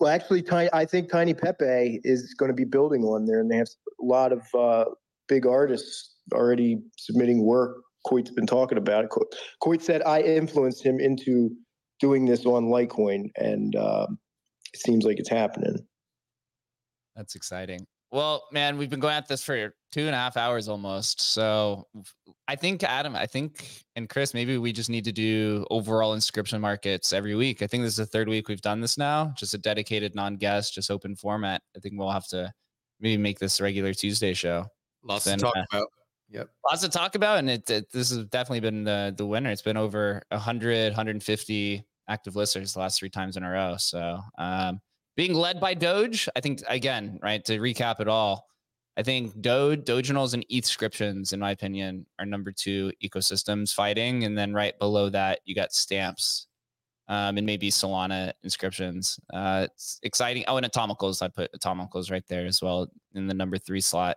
[0.00, 3.50] Well, actually, Tiny, I think Tiny Pepe is going to be building on there, and
[3.50, 3.68] they have
[4.00, 4.84] a lot of uh,
[5.26, 7.78] big artists already submitting work.
[8.06, 9.10] Coit's been talking about it.
[9.10, 9.28] Co-
[9.60, 11.50] Coit said I influenced him into
[12.00, 14.18] doing this on Litecoin, and um,
[14.72, 15.76] it seems like it's happening.
[17.16, 17.86] That's exciting.
[18.10, 21.20] Well, man, we've been going at this for two and a half hours almost.
[21.20, 21.86] So
[22.46, 26.60] I think Adam, I think, and Chris, maybe we just need to do overall inscription
[26.60, 27.60] markets every week.
[27.60, 30.74] I think this is the third week we've done this now, just a dedicated non-guest,
[30.74, 31.60] just open format.
[31.76, 32.50] I think we'll have to
[32.98, 34.66] maybe make this a regular Tuesday show.
[35.02, 35.88] Lots Then, to talk uh, about.
[36.30, 36.48] Yep.
[36.70, 39.50] Lots to talk about, and it, it this has definitely been the the winner.
[39.50, 43.76] It's been over 100, 150 active listeners the last three times in a row.
[43.78, 44.80] So um,
[45.18, 48.46] being led by Doge, I think again, right to recap it all,
[48.96, 54.38] I think Doge, Doginals, and ETHscriptions, in my opinion, are number two ecosystems fighting, and
[54.38, 56.46] then right below that you got stamps.
[57.08, 59.18] Um, and maybe Solana inscriptions.
[59.32, 60.44] Uh, it's exciting.
[60.46, 61.22] Oh, and Atomicals.
[61.22, 64.16] I put Atomicals right there as well in the number three slot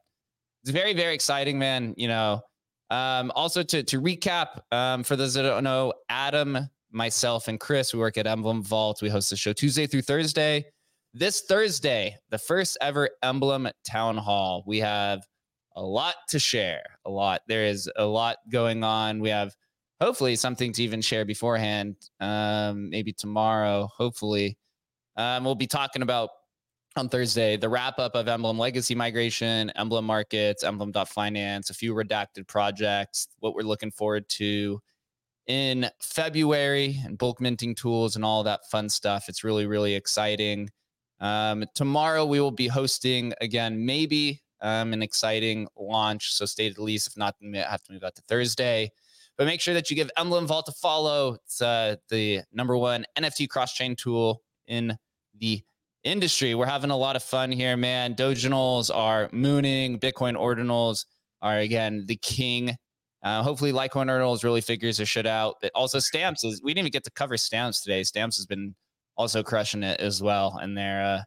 [0.64, 2.41] it's very very exciting man you know
[2.90, 6.57] um also to to recap um for those that don't know adam
[6.91, 10.64] myself and chris we work at emblem vault we host the show tuesday through thursday
[11.13, 15.21] this thursday the first ever emblem town hall we have
[15.75, 19.53] a lot to share a lot there is a lot going on we have
[19.99, 24.57] hopefully something to even share beforehand um maybe tomorrow hopefully
[25.17, 26.29] um we'll be talking about
[26.97, 32.47] on Thursday, the wrap up of Emblem Legacy Migration, Emblem Markets, Emblem.finance, a few redacted
[32.47, 34.81] projects, what we're looking forward to
[35.47, 39.29] in February, and bulk minting tools and all that fun stuff.
[39.29, 40.69] It's really, really exciting.
[41.22, 46.34] Um, tomorrow, we will be hosting again, maybe um, an exciting launch.
[46.34, 47.07] So stay at least.
[47.07, 48.91] If not, we have to move out to Thursday.
[49.38, 51.35] But make sure that you give Emblem Vault a follow.
[51.45, 54.98] It's uh, the number one NFT cross chain tool in
[55.39, 55.64] the
[56.03, 56.56] industry.
[56.56, 58.15] We're having a lot of fun here, man.
[58.15, 61.06] Doginals are mooning, Bitcoin ordinals
[61.41, 62.76] are again the king.
[63.23, 65.56] Uh, hopefully, Litecoin ordinals really figures their shit out.
[65.61, 68.03] But also, Stamps is we didn't even get to cover Stamps today.
[68.03, 68.76] Stamps has been
[69.17, 71.21] also crushing it as well, and they're uh,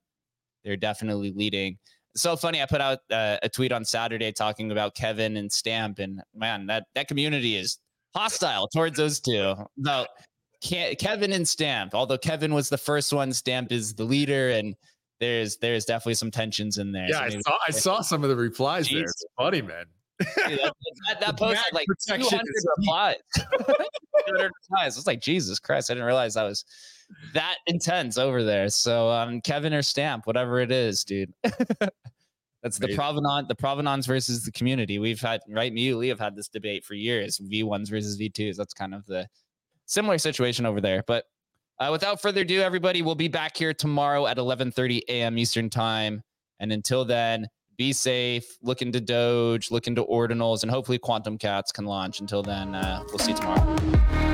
[0.65, 1.79] they're definitely leading.
[2.13, 2.63] It's so funny.
[2.63, 6.67] I put out uh, a tweet on Saturday talking about Kevin and Stamp, and man,
[6.67, 7.79] that that community is
[8.15, 9.55] hostile towards those two.
[9.79, 10.09] About
[10.65, 11.95] Ke- Kevin and Stamp.
[11.95, 14.75] Although Kevin was the first one, Stamp is the leader, and
[15.21, 17.07] there's there's definitely some tensions in there.
[17.09, 19.03] Yeah, So I saw I saw some of the replies there.
[19.03, 19.85] It's funny, man.
[20.21, 20.73] Dude, that,
[21.09, 22.41] that, that post had like 200
[22.79, 23.17] replies.
[24.27, 24.97] 200 ties.
[24.97, 25.91] It's like Jesus Christ.
[25.91, 26.65] I didn't realize that was
[27.33, 28.69] that intense over there.
[28.69, 31.33] So um, Kevin or Stamp, whatever it is, dude.
[32.63, 34.99] That's the provenance, the provenance versus the community.
[34.99, 37.39] We've had right, me, Lee have had this debate for years.
[37.39, 38.57] V1s versus V2s.
[38.57, 39.29] That's kind of the
[39.85, 41.05] similar situation over there.
[41.07, 41.27] But
[41.79, 45.37] uh, without further ado, everybody, we'll be back here tomorrow at 11:30 a.m.
[45.37, 46.23] Eastern time.
[46.59, 48.57] And until then, be safe.
[48.63, 52.21] Look into Doge, look into ordinals, and hopefully Quantum Cats can launch.
[52.21, 54.34] Until then, uh, we'll see you tomorrow.